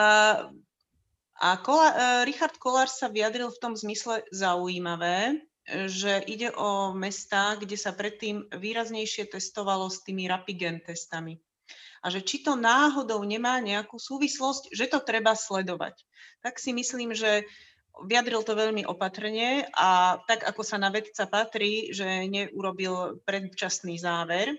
a 1.37 1.49
Kola, 1.61 1.87
e, 1.89 1.95
Richard 2.29 2.57
Kolár 2.61 2.89
sa 2.89 3.09
vyjadril 3.09 3.49
v 3.49 3.61
tom 3.61 3.73
zmysle 3.73 4.25
zaujímavé, 4.29 5.41
že 5.89 6.21
ide 6.29 6.53
o 6.53 6.93
mesta, 6.93 7.57
kde 7.57 7.73
sa 7.73 7.89
predtým 7.89 8.45
výraznejšie 8.53 9.33
testovalo 9.33 9.89
s 9.89 10.05
tými 10.05 10.29
rapigen 10.29 10.77
testami. 10.85 11.41
A 12.05 12.13
že 12.13 12.21
či 12.21 12.45
to 12.45 12.53
náhodou 12.53 13.17
nemá 13.25 13.57
nejakú 13.57 13.97
súvislosť, 13.97 14.69
že 14.69 14.85
to 14.85 15.01
treba 15.01 15.33
sledovať. 15.33 15.97
Tak 16.45 16.61
si 16.61 16.69
myslím, 16.69 17.17
že 17.17 17.49
vyjadril 18.05 18.45
to 18.45 18.53
veľmi 18.53 18.85
opatrne 18.85 19.65
a 19.73 20.21
tak, 20.29 20.45
ako 20.45 20.61
sa 20.61 20.77
na 20.77 20.93
vedca 20.93 21.25
patrí, 21.25 21.89
že 21.89 22.05
neurobil 22.29 23.23
predčasný 23.25 23.97
záver, 23.97 24.53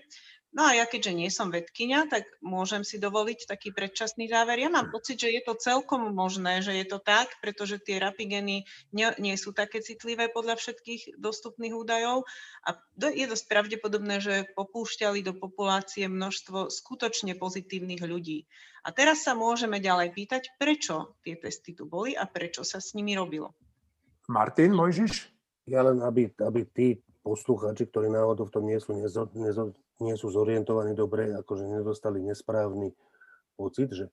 No 0.55 0.63
a 0.63 0.71
ja 0.73 0.87
keďže 0.87 1.13
nie 1.13 1.27
som 1.27 1.51
vedkynia, 1.51 2.07
tak 2.07 2.23
môžem 2.39 2.87
si 2.87 2.95
dovoliť 2.97 3.51
taký 3.51 3.75
predčasný 3.75 4.31
záver. 4.31 4.63
Ja 4.63 4.71
mám 4.71 4.89
pocit, 4.95 5.19
že 5.19 5.29
je 5.29 5.43
to 5.43 5.59
celkom 5.59 6.15
možné, 6.15 6.63
že 6.63 6.71
je 6.71 6.87
to 6.87 7.03
tak, 7.03 7.27
pretože 7.43 7.83
tie 7.83 7.99
rapigeny 7.99 8.63
nie, 8.95 9.07
nie 9.19 9.35
sú 9.35 9.51
také 9.51 9.83
citlivé 9.83 10.31
podľa 10.31 10.55
všetkých 10.55 11.19
dostupných 11.19 11.75
údajov 11.75 12.23
a 12.63 12.79
je 12.95 13.25
dosť 13.27 13.45
pravdepodobné, 13.51 14.23
že 14.23 14.35
popúšťali 14.55 15.19
do 15.21 15.35
populácie 15.35 16.07
množstvo 16.07 16.71
skutočne 16.71 17.35
pozitívnych 17.35 18.01
ľudí. 18.07 18.47
A 18.87 18.95
teraz 18.95 19.27
sa 19.27 19.35
môžeme 19.35 19.83
ďalej 19.83 20.15
pýtať, 20.15 20.55
prečo 20.55 21.19
tie 21.27 21.35
testy 21.35 21.75
tu 21.75 21.91
boli 21.91 22.15
a 22.15 22.23
prečo 22.23 22.63
sa 22.63 22.79
s 22.79 22.95
nimi 22.95 23.19
robilo. 23.19 23.51
Martin 24.31 24.71
Mojžiš? 24.71 25.27
Ja 25.67 25.83
len, 25.83 25.99
aby, 25.99 26.31
aby 26.39 26.63
tí 26.71 27.03
poslucháči, 27.27 27.91
ktorí 27.91 28.07
náhodou 28.07 28.47
v 28.47 28.53
tom 28.55 28.63
nie 28.63 28.79
sú, 28.79 28.95
nezo, 28.95 29.27
nezo, 29.35 29.75
nie 29.99 30.15
sú 30.15 30.31
zorientovaní 30.31 30.95
dobre, 30.95 31.35
akože 31.35 31.67
nedostali 31.67 32.23
nesprávny 32.23 32.95
pocit, 33.59 33.91
že 33.91 34.07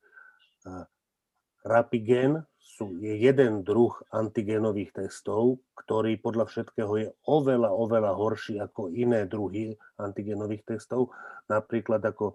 Rapigen 1.63 2.43
sú, 2.59 2.99
je 2.99 3.15
jeden 3.15 3.63
druh 3.63 3.95
antigenových 4.11 5.07
testov, 5.07 5.63
ktorý 5.79 6.19
podľa 6.19 6.51
všetkého 6.51 6.93
je 6.99 7.09
oveľa, 7.31 7.71
oveľa 7.71 8.13
horší 8.19 8.59
ako 8.59 8.91
iné 8.91 9.31
druhy 9.31 9.79
antigenových 9.95 10.75
testov, 10.75 11.15
napríklad 11.47 12.03
ako 12.03 12.35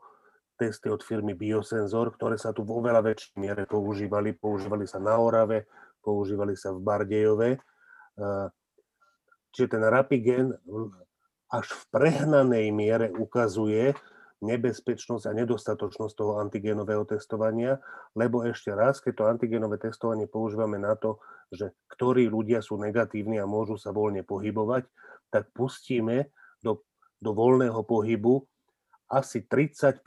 testy 0.56 0.88
od 0.88 1.04
firmy 1.04 1.36
Biosensor, 1.36 2.16
ktoré 2.16 2.40
sa 2.40 2.56
tu 2.56 2.64
vo 2.64 2.80
veľa 2.80 3.04
väčšej 3.04 3.36
miere 3.40 3.64
používali. 3.64 4.36
Používali 4.36 4.84
sa 4.88 5.00
na 5.00 5.16
Orave, 5.16 5.68
používali 6.04 6.56
sa 6.60 6.76
v 6.76 6.84
Bardejove. 6.84 7.50
Čiže 9.54 9.68
ten 9.78 9.84
Rapigen 9.84 10.54
až 11.50 11.66
v 11.74 11.84
prehnanej 11.90 12.70
miere 12.70 13.08
ukazuje 13.10 13.98
nebezpečnosť 14.40 15.26
a 15.28 15.36
nedostatočnosť 15.36 16.14
toho 16.16 16.40
antigenového 16.40 17.04
testovania, 17.04 17.76
lebo 18.16 18.48
ešte 18.48 18.72
raz, 18.72 19.04
keď 19.04 19.14
to 19.20 19.24
antigenové 19.28 19.76
testovanie 19.82 20.32
používame 20.32 20.80
na 20.80 20.96
to, 20.96 21.20
že 21.52 21.76
ktorí 21.92 22.32
ľudia 22.32 22.64
sú 22.64 22.80
negatívni 22.80 23.42
a 23.42 23.50
môžu 23.50 23.76
sa 23.76 23.92
voľne 23.92 24.24
pohybovať, 24.24 24.88
tak 25.28 25.52
pustíme 25.52 26.32
do, 26.64 26.86
do 27.20 27.32
voľného 27.36 27.84
pohybu 27.84 28.48
asi 29.12 29.44
30 29.44 30.06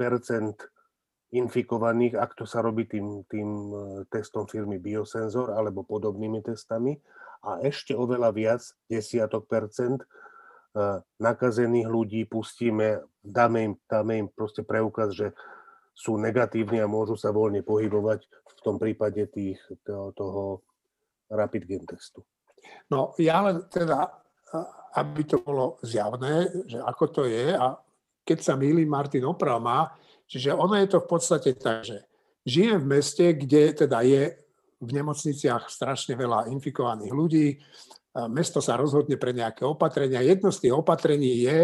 infikovaných, 1.33 2.20
ak 2.20 2.37
to 2.37 2.45
sa 2.45 2.61
robí 2.61 2.85
tým, 2.85 3.24
tým 3.24 3.49
e, 3.49 3.76
testom 4.12 4.45
firmy 4.45 4.76
Biosensor 4.76 5.57
alebo 5.57 5.83
podobnými 5.83 6.45
testami, 6.45 6.97
a 7.43 7.59
ešte 7.59 7.91
oveľa 7.91 8.30
viac, 8.30 8.62
desiatok 8.87 9.51
percent, 9.51 9.99
nakazených 11.20 11.89
ľudí 11.91 12.22
pustíme, 12.24 13.03
dáme 13.20 13.59
im, 13.66 13.72
dáme 13.85 14.24
im 14.24 14.28
proste 14.30 14.64
preukaz, 14.64 15.12
že 15.12 15.35
sú 15.93 16.16
negatívni 16.16 16.80
a 16.80 16.89
môžu 16.89 17.18
sa 17.18 17.28
voľne 17.28 17.61
pohybovať 17.61 18.24
v 18.30 18.61
tom 18.64 18.80
prípade 18.80 19.28
tých, 19.28 19.61
toho, 19.85 20.14
toho 20.16 20.43
rapid 21.28 21.68
gen 21.68 21.85
testu. 21.85 22.24
No 22.89 23.12
ja 23.20 23.45
len 23.45 23.68
teda, 23.68 24.09
aby 24.97 25.28
to 25.28 25.45
bolo 25.45 25.76
zjavné, 25.85 26.49
že 26.64 26.80
ako 26.80 27.05
to 27.11 27.22
je 27.28 27.53
a 27.53 27.76
keď 28.24 28.39
sa 28.41 28.55
milí 28.57 28.89
Martin 28.89 29.28
oprav 29.28 29.61
má, 29.61 29.93
čiže 30.33 30.57
ono 30.57 30.80
je 30.80 30.89
to 30.89 31.05
v 31.05 31.09
podstate 31.12 31.61
tak, 31.61 31.85
že 31.85 32.09
žijem 32.49 32.80
v 32.80 32.91
meste, 32.97 33.37
kde 33.37 33.85
teda 33.85 34.01
je 34.01 34.33
v 34.80 34.91
nemocniciach 34.91 35.68
strašne 35.68 36.16
veľa 36.16 36.49
infikovaných 36.49 37.12
ľudí, 37.12 37.61
mesto 38.33 38.64
sa 38.64 38.80
rozhodne 38.80 39.20
pre 39.20 39.37
nejaké 39.37 39.62
opatrenia. 39.68 40.24
Jedno 40.24 40.49
z 40.49 40.68
tých 40.68 40.74
opatrení 40.74 41.45
je, 41.45 41.61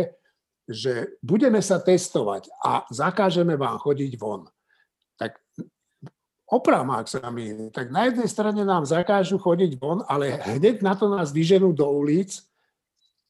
že 0.68 0.92
budeme 1.24 1.64
sa 1.64 1.80
testovať 1.80 2.52
a 2.60 2.84
zakážeme 2.92 3.56
vám 3.56 3.80
chodiť 3.80 4.12
von. 4.20 4.44
Tak 5.16 5.40
opravom, 6.48 6.92
ak 6.94 7.08
sa 7.08 7.24
mi, 7.32 7.72
tak 7.72 7.88
na 7.92 8.08
jednej 8.08 8.28
strane 8.28 8.62
nám 8.64 8.84
zakážu 8.84 9.40
chodiť 9.40 9.76
von, 9.80 10.04
ale 10.06 10.40
hneď 10.56 10.84
na 10.84 10.96
to 10.96 11.08
nás 11.08 11.32
vyženú 11.32 11.72
do 11.72 11.88
ulic, 11.88 12.44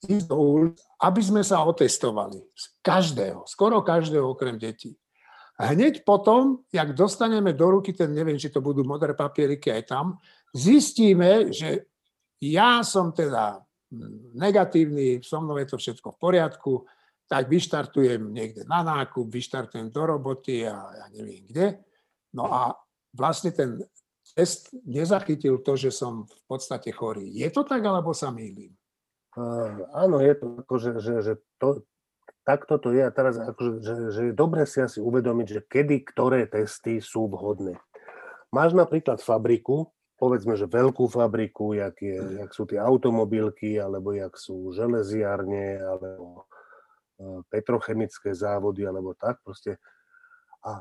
do 0.03 0.37
ulic, 0.39 0.79
aby 1.03 1.21
sme 1.23 1.43
sa 1.43 1.63
otestovali. 1.67 2.39
Z 2.55 2.65
každého, 2.85 3.47
skoro 3.51 3.83
každého 3.83 4.31
okrem 4.31 4.59
detí. 4.59 4.95
Hneď 5.59 6.07
potom, 6.07 6.63
jak 6.71 6.95
dostaneme 6.95 7.51
do 7.51 7.67
ruky 7.71 7.91
ten, 7.91 8.15
neviem, 8.15 8.39
či 8.39 8.47
to 8.47 8.63
budú 8.63 8.87
modré 8.87 9.11
papieriky 9.11 9.75
aj 9.75 9.83
tam, 9.91 10.15
zistíme, 10.55 11.51
že 11.51 11.91
ja 12.39 12.87
som 12.87 13.11
teda 13.11 13.59
negatívny, 14.39 15.19
so 15.19 15.43
mnou 15.43 15.59
je 15.59 15.67
to 15.67 15.77
všetko 15.81 16.15
v 16.15 16.21
poriadku, 16.21 16.73
tak 17.29 17.51
vyštartujem 17.51 18.31
niekde 18.31 18.63
na 18.65 18.87
nákup, 18.87 19.27
vyštartujem 19.29 19.91
do 19.91 20.03
roboty 20.07 20.65
a 20.65 20.79
ja 20.95 21.07
neviem 21.13 21.45
kde. 21.45 21.83
No 22.33 22.49
a 22.49 22.79
vlastne 23.13 23.53
ten 23.53 23.83
test 24.33 24.71
nezachytil 24.87 25.61
to, 25.61 25.75
že 25.75 25.91
som 25.91 26.25
v 26.25 26.43
podstate 26.47 26.95
chorý. 26.95 27.29
Je 27.35 27.49
to 27.51 27.67
tak, 27.67 27.83
alebo 27.83 28.15
sa 28.15 28.31
mýlim? 28.31 28.73
Uh, 29.37 29.85
áno, 29.93 30.23
je 30.23 30.35
to 30.39 30.47
že, 30.79 30.91
že, 31.03 31.15
že 31.21 31.33
to, 31.61 31.85
takto 32.49 32.81
to 32.81 32.97
je 32.97 33.05
a 33.05 33.13
teraz 33.13 33.37
akože, 33.37 33.85
že, 33.85 33.95
že 34.09 34.23
je 34.31 34.33
dobre 34.33 34.65
si 34.65 34.81
asi 34.81 35.05
uvedomiť, 35.05 35.47
že 35.53 35.61
kedy 35.69 36.09
ktoré 36.09 36.49
testy 36.49 37.05
sú 37.05 37.29
vhodné. 37.29 37.77
Máš 38.49 38.73
napríklad 38.73 39.21
fabriku, 39.21 39.93
povedzme, 40.17 40.57
že 40.57 40.65
veľkú 40.65 41.13
fabriku, 41.13 41.77
jak, 41.77 42.01
je, 42.01 42.17
jak 42.41 42.51
sú 42.57 42.65
tie 42.65 42.81
automobilky, 42.81 43.77
alebo 43.77 44.17
jak 44.17 44.33
sú 44.41 44.73
železiarne, 44.73 45.77
alebo 45.77 46.49
e, 47.21 47.45
petrochemické 47.53 48.33
závody, 48.33 48.89
alebo 48.89 49.13
tak 49.13 49.45
proste. 49.45 49.77
A 50.65 50.81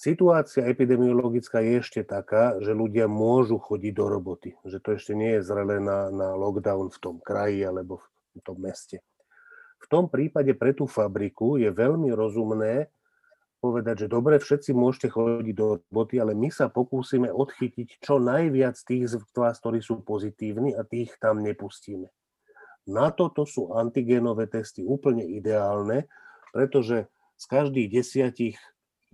situácia 0.00 0.64
epidemiologická 0.64 1.60
je 1.60 1.84
ešte 1.84 2.00
taká, 2.08 2.56
že 2.64 2.72
ľudia 2.72 3.04
môžu 3.04 3.60
chodiť 3.60 3.92
do 3.92 4.06
roboty. 4.08 4.50
Že 4.64 4.78
to 4.80 4.88
ešte 4.96 5.12
nie 5.12 5.36
je 5.36 5.44
zrelé 5.44 5.76
na, 5.76 6.08
na 6.08 6.32
lockdown 6.32 6.88
v 6.88 6.98
tom 7.04 7.16
kraji 7.20 7.68
alebo 7.68 8.00
v 8.32 8.40
tom 8.40 8.56
meste. 8.56 9.04
V 9.82 9.86
tom 9.90 10.06
prípade 10.06 10.54
pre 10.54 10.72
tú 10.72 10.86
fabriku 10.86 11.58
je 11.58 11.68
veľmi 11.68 12.14
rozumné 12.14 12.86
povedať, 13.62 14.06
že 14.06 14.08
dobre, 14.10 14.42
všetci 14.42 14.74
môžete 14.74 15.14
chodiť 15.14 15.54
do 15.54 15.78
roboty, 15.78 16.18
ale 16.18 16.34
my 16.34 16.50
sa 16.50 16.66
pokúsime 16.66 17.30
odchytiť 17.30 18.02
čo 18.02 18.18
najviac 18.18 18.74
tých 18.74 19.06
z 19.06 19.22
vás, 19.38 19.62
ktorí 19.62 19.78
sú 19.78 20.02
pozitívni 20.02 20.74
a 20.74 20.82
tých 20.82 21.14
tam 21.22 21.38
nepustíme. 21.38 22.10
Na 22.90 23.14
toto 23.14 23.46
sú 23.46 23.78
antigénové 23.78 24.50
testy 24.50 24.82
úplne 24.82 25.22
ideálne, 25.22 26.10
pretože 26.50 27.06
z 27.38 27.44
každých 27.46 28.02
desiatich 28.02 28.58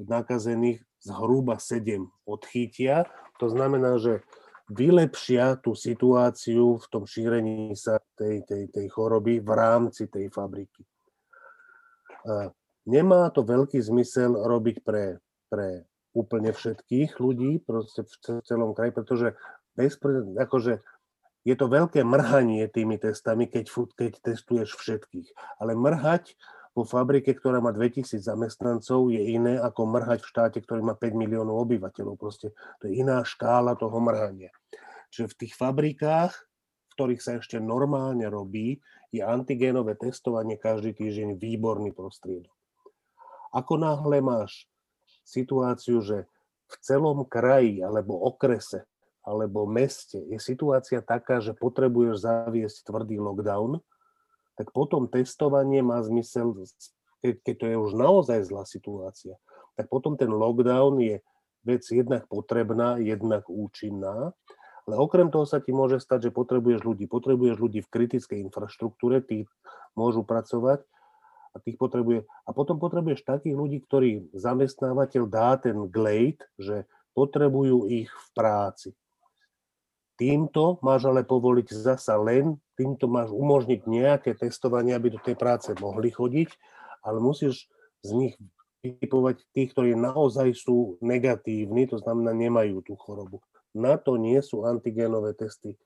nakazených 0.01 0.81
zhruba 1.05 1.61
7 1.61 2.09
odchytia. 2.25 3.05
To 3.45 3.53
znamená, 3.53 4.01
že 4.01 4.25
vylepšia 4.69 5.61
tú 5.65 5.73
situáciu 5.73 6.77
v 6.77 6.87
tom 6.93 7.09
šírení 7.09 7.73
sa 7.73 8.01
tej, 8.17 8.45
tej, 8.45 8.69
tej 8.69 8.87
choroby 8.93 9.41
v 9.41 9.51
rámci 9.53 10.09
tej 10.13 10.29
fabriky 10.29 10.85
nemá 12.89 13.29
to 13.31 13.45
veľký 13.45 13.79
zmysel 13.85 14.35
robiť 14.35 14.83
pre, 14.83 15.21
pre 15.53 15.85
úplne 16.17 16.51
všetkých 16.57 17.21
ľudí 17.21 17.61
proste 17.63 18.03
v 18.05 18.41
celom 18.43 18.73
kraji, 18.73 18.93
pretože 18.97 19.29
bez, 19.77 20.01
akože 20.41 20.81
je 21.47 21.55
to 21.55 21.67
veľké 21.69 22.03
mrhanie 22.03 22.65
tými 22.69 22.99
testami, 22.99 23.47
keď, 23.47 23.71
keď 23.95 24.13
testuješ 24.21 24.75
všetkých. 24.75 25.29
Ale 25.63 25.79
mrhať 25.79 26.35
vo 26.79 26.87
fabrike, 26.87 27.35
ktorá 27.35 27.59
má 27.59 27.75
2000 27.75 28.23
zamestnancov, 28.23 29.11
je 29.11 29.19
iné 29.19 29.59
ako 29.59 29.91
mrhať 29.99 30.23
v 30.23 30.31
štáte, 30.31 30.59
ktorý 30.63 30.87
má 30.87 30.95
5 30.95 31.19
miliónov 31.19 31.67
obyvateľov. 31.67 32.15
Proste 32.15 32.55
to 32.79 32.87
je 32.87 33.03
iná 33.03 33.27
škála 33.27 33.75
toho 33.75 33.99
mrhania. 33.99 34.55
Čiže 35.11 35.35
v 35.35 35.39
tých 35.43 35.55
fabrikách, 35.59 36.33
v 36.39 36.93
ktorých 36.95 37.23
sa 37.25 37.33
ešte 37.43 37.59
normálne 37.59 38.31
robí, 38.31 38.79
je 39.11 39.27
antigénové 39.27 39.99
testovanie 39.99 40.55
každý 40.55 40.95
týždeň 40.95 41.35
výborný 41.35 41.91
prostriedok. 41.91 42.55
Ako 43.51 43.81
náhle 43.81 44.23
máš 44.23 44.71
situáciu, 45.27 45.99
že 46.05 46.31
v 46.69 46.75
celom 46.85 47.25
kraji 47.25 47.83
alebo 47.83 48.15
okrese 48.23 48.85
alebo 49.25 49.69
meste 49.69 50.21
je 50.31 50.39
situácia 50.41 51.05
taká, 51.05 51.41
že 51.43 51.57
potrebuješ 51.57 52.25
zaviesť 52.25 52.87
tvrdý 52.87 53.21
lockdown, 53.21 53.81
tak 54.59 54.75
potom 54.75 55.07
testovanie 55.07 55.81
má 55.81 56.03
zmysel, 56.03 56.53
keď 57.23 57.55
to 57.55 57.65
je 57.71 57.77
už 57.79 57.95
naozaj 57.95 58.43
zlá 58.51 58.67
situácia, 58.67 59.39
tak 59.79 59.87
potom 59.87 60.19
ten 60.19 60.29
lockdown 60.29 60.99
je 60.99 61.23
vec 61.63 61.87
jednak 61.87 62.27
potrebná, 62.27 62.99
jednak 62.99 63.47
účinná, 63.47 64.35
ale 64.89 64.97
okrem 64.97 65.29
toho 65.29 65.45
sa 65.45 65.61
ti 65.61 65.69
môže 65.69 66.01
stať, 66.01 66.33
že 66.33 66.37
potrebuješ 66.37 66.81
ľudí. 66.81 67.05
Potrebuješ 67.05 67.61
ľudí 67.61 67.85
v 67.85 67.93
kritickej 67.93 68.41
infraštruktúre, 68.49 69.21
tí 69.21 69.45
môžu 69.93 70.25
pracovať 70.25 70.81
a 71.53 71.57
tých 71.61 71.77
potrebuje. 71.77 72.25
A 72.49 72.51
potom 72.57 72.81
potrebuješ 72.81 73.21
takých 73.21 73.53
ľudí, 73.53 73.85
ktorí 73.85 74.33
zamestnávateľ 74.33 75.23
dá 75.29 75.61
ten 75.61 75.77
glade, 75.93 76.41
že 76.57 76.89
potrebujú 77.13 77.85
ich 77.85 78.09
v 78.09 78.27
práci. 78.33 78.97
Týmto 80.19 80.83
máš 80.83 81.07
ale 81.07 81.23
povoliť 81.23 81.71
zasa 81.71 82.19
len, 82.19 82.59
týmto 82.75 83.07
máš 83.07 83.31
umožniť 83.31 83.87
nejaké 83.87 84.35
testovanie, 84.35 84.91
aby 84.91 85.15
do 85.15 85.23
tej 85.23 85.39
práce 85.39 85.71
mohli 85.79 86.11
chodiť, 86.11 86.51
ale 87.07 87.23
musíš 87.23 87.71
z 88.03 88.11
nich 88.19 88.35
vytipovať 88.83 89.47
tých, 89.55 89.71
ktorí 89.75 89.95
naozaj 89.95 90.59
sú 90.59 90.99
negatívni, 90.99 91.87
to 91.87 92.03
znamená 92.03 92.35
nemajú 92.35 92.83
tú 92.83 92.99
chorobu. 92.99 93.39
Na 93.75 93.95
to 93.95 94.19
nie 94.19 94.39
sú 94.43 94.67
antigénové 94.67 95.39
testy 95.39 95.79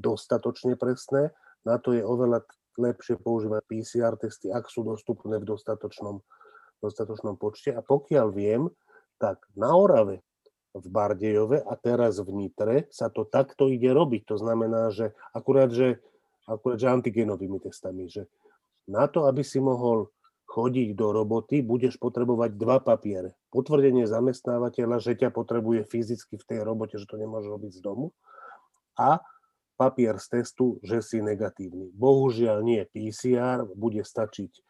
dostatočne 0.00 0.80
presné, 0.80 1.32
na 1.64 1.76
to 1.76 1.92
je 1.92 2.00
oveľa 2.00 2.44
lepšie 2.80 3.20
používať 3.20 3.60
PCR 3.68 4.14
testy, 4.20 4.52
ak 4.52 4.68
sú 4.68 4.84
dostupné 4.84 5.40
v 5.40 5.48
dostatočnom, 5.48 6.20
dostatočnom 6.80 7.40
počte. 7.40 7.72
A 7.72 7.80
pokiaľ 7.80 8.26
viem, 8.32 8.68
tak 9.16 9.40
na 9.56 9.72
Orave, 9.72 10.20
v 10.76 10.86
Bardejove 10.92 11.64
a 11.64 11.74
teraz 11.80 12.20
v 12.20 12.30
Nitre 12.36 12.76
sa 12.92 13.08
to 13.08 13.24
takto 13.24 13.72
ide 13.72 13.88
robiť. 13.90 14.28
To 14.28 14.36
znamená, 14.36 14.92
že 14.92 15.16
akurát, 15.32 15.72
že, 15.72 16.04
akurát, 16.44 16.76
že 16.76 16.92
antigenovými 16.92 17.58
testami, 17.64 18.12
že 18.12 18.28
na 18.86 19.08
to, 19.08 19.24
aby 19.24 19.40
si 19.40 19.58
mohol 19.58 20.12
chodiť 20.46 20.94
do 20.94 21.10
roboty, 21.10 21.60
budeš 21.60 21.98
potrebovať 21.98 22.54
dva 22.54 22.78
papiere. 22.78 23.34
Potvrdenie 23.50 24.06
zamestnávateľa, 24.06 25.02
že 25.02 25.18
ťa 25.18 25.34
potrebuje 25.34 25.84
fyzicky 25.90 26.38
v 26.38 26.48
tej 26.48 26.60
robote, 26.62 26.96
že 26.96 27.08
to 27.10 27.18
nemôže 27.18 27.50
robiť 27.50 27.72
z 27.76 27.80
domu 27.82 28.14
a 28.96 29.20
papier 29.76 30.16
z 30.16 30.40
testu, 30.40 30.80
že 30.80 31.04
si 31.04 31.20
negatívny. 31.20 31.92
Bohužiaľ 31.92 32.64
nie 32.64 32.80
PCR, 32.88 33.68
bude 33.76 34.00
stačiť 34.00 34.64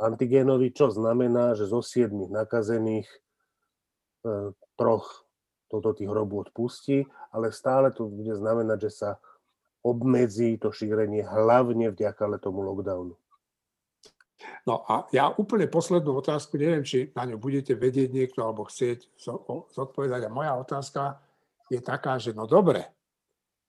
antigénový, 0.00 0.72
čo 0.72 0.88
znamená, 0.88 1.52
že 1.52 1.68
zo 1.68 1.84
7 1.84 2.32
nakazených 2.32 3.08
e, 3.08 3.18
toto 5.66 5.94
tých 5.94 6.10
robôt 6.10 6.46
pustí, 6.54 7.02
ale 7.34 7.50
stále 7.50 7.90
to 7.90 8.06
bude 8.06 8.34
znamenať, 8.34 8.78
že 8.86 8.92
sa 8.92 9.10
obmedzí 9.86 10.58
to 10.58 10.74
šírenie 10.74 11.22
hlavne 11.22 11.94
vďaka 11.94 12.26
tomu 12.42 12.62
lockdownu. 12.66 13.14
No 14.66 14.84
a 14.84 15.06
ja 15.14 15.32
úplne 15.32 15.70
poslednú 15.70 16.20
otázku, 16.20 16.58
neviem, 16.58 16.84
či 16.84 17.10
na 17.16 17.24
ňu 17.24 17.40
budete 17.40 17.72
vedieť 17.72 18.10
niekto 18.12 18.44
alebo 18.44 18.66
chcieť 18.66 19.16
zodpovedať. 19.72 20.26
A 20.26 20.34
moja 20.34 20.52
otázka 20.58 21.22
je 21.70 21.80
taká, 21.80 22.18
že 22.20 22.36
no 22.36 22.44
dobre, 22.44 22.84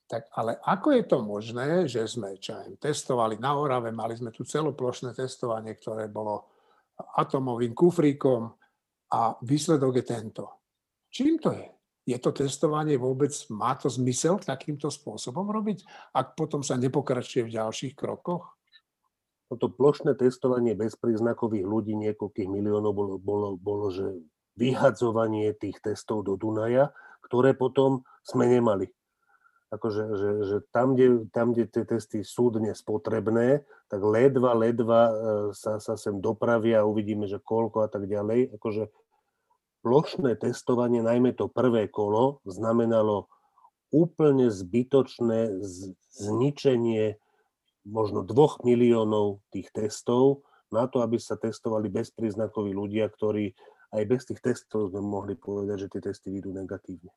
tak 0.07 0.27
ale 0.35 0.57
ako 0.63 0.87
je 0.95 1.03
to 1.03 1.17
možné, 1.23 1.69
že 1.87 2.03
sme 2.07 2.39
čo 2.39 2.57
aj, 2.57 2.79
testovali 2.79 3.39
na 3.39 3.55
Orave, 3.55 3.91
mali 3.91 4.15
sme 4.15 4.31
tu 4.31 4.47
celoplošné 4.47 5.15
testovanie, 5.15 5.75
ktoré 5.75 6.07
bolo 6.11 6.47
atomovým 6.97 7.77
kufríkom 7.77 8.49
a 9.13 9.21
výsledok 9.43 10.01
je 10.01 10.05
tento. 10.07 10.43
Čím 11.13 11.39
to 11.39 11.51
je? 11.53 11.67
Je 12.07 12.15
to 12.15 12.31
testovanie 12.31 12.95
vôbec, 12.95 13.35
má 13.51 13.75
to 13.75 13.91
zmysel 13.91 14.39
takýmto 14.39 14.87
spôsobom 14.87 15.51
robiť, 15.51 15.83
ak 16.15 16.39
potom 16.39 16.63
sa 16.63 16.79
nepokračuje 16.79 17.51
v 17.51 17.55
ďalších 17.59 17.93
krokoch? 17.99 18.57
toto 19.47 19.71
plošné 19.71 20.19
testovanie 20.19 20.75
bezpríznakových 20.75 21.63
ľudí, 21.63 21.95
niekoľkých 21.95 22.51
miliónov, 22.51 22.91
bolo, 22.91 23.15
bolo, 23.15 23.47
bolo 23.55 23.87
že 23.87 24.03
vyhadzovanie 24.59 25.55
tých 25.55 25.79
testov 25.79 26.27
do 26.27 26.35
Dunaja, 26.35 26.91
ktoré 27.23 27.55
potom 27.55 28.03
sme 28.27 28.51
nemali. 28.51 28.91
Akože, 29.67 30.03
že, 30.15 30.29
že 30.47 30.57
tam, 30.71 30.95
kde, 30.95 31.27
tam, 31.31 31.51
kde 31.51 31.67
tie 31.67 31.83
testy 31.83 32.23
sú 32.23 32.55
dnes 32.55 32.79
potrebné, 32.83 33.67
tak 33.91 33.99
ledva, 33.99 34.55
ledva 34.55 35.01
e, 35.11 35.13
sa, 35.51 35.75
sa 35.83 35.99
sem 35.99 36.23
dopravia 36.23 36.83
a 36.83 36.87
uvidíme, 36.87 37.27
že 37.27 37.43
koľko 37.43 37.83
a 37.83 37.91
tak 37.91 38.07
ďalej. 38.07 38.55
Akože 38.55 38.87
plošné 39.81 40.37
testovanie, 40.39 41.03
najmä 41.03 41.33
to 41.37 41.47
prvé 41.51 41.87
kolo, 41.87 42.43
znamenalo 42.45 43.29
úplne 43.93 44.51
zbytočné 44.51 45.63
zničenie 46.11 47.15
možno 47.87 48.23
dvoch 48.27 48.59
miliónov 48.67 49.39
tých 49.49 49.71
testov 49.71 50.43
na 50.67 50.91
to, 50.91 50.99
aby 50.99 51.15
sa 51.15 51.39
testovali 51.39 51.87
bezpríznakoví 51.87 52.75
ľudia, 52.75 53.07
ktorí 53.07 53.55
aj 53.95 54.03
bez 54.03 54.27
tých 54.27 54.43
testov 54.43 54.91
sme 54.91 54.99
mohli 54.99 55.39
povedať, 55.39 55.87
že 55.87 55.91
tie 55.95 56.01
testy 56.11 56.27
vidú 56.35 56.51
negatívne. 56.51 57.07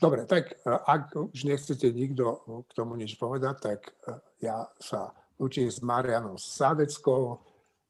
Dobre, 0.00 0.24
tak 0.24 0.54
e, 0.54 0.70
ak 0.70 1.12
už 1.12 1.44
nechcete 1.44 1.92
nikto 1.92 2.40
k 2.64 2.70
tomu 2.72 2.96
nič 2.96 3.20
povedať, 3.20 3.54
tak 3.60 3.80
e, 3.84 4.16
ja 4.40 4.64
sa 4.80 5.12
učím 5.36 5.68
s 5.68 5.84
Marianou 5.84 6.40
Sádeckou, 6.40 7.36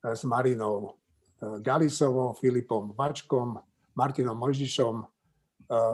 e, 0.03 0.17
s 0.17 0.27
Marinou 0.27 0.99
Galisovou, 1.41 2.37
Filipom 2.37 2.93
Vačkom, 2.93 3.57
Martinom 3.97 4.37
Mojžišom, 4.37 5.05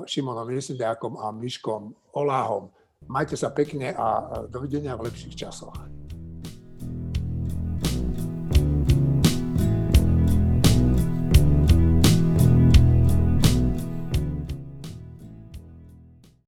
Šimonom 0.09 0.49
Nesediakom 0.51 1.17
a 1.21 1.31
Myškom 1.31 1.95
Oláhom. 2.17 2.73
Majte 3.07 3.37
sa 3.37 3.55
pekne 3.55 3.95
a 3.95 4.43
dovidenia 4.51 4.97
v 4.99 5.07
lepších 5.13 5.37
časoch. 5.37 5.96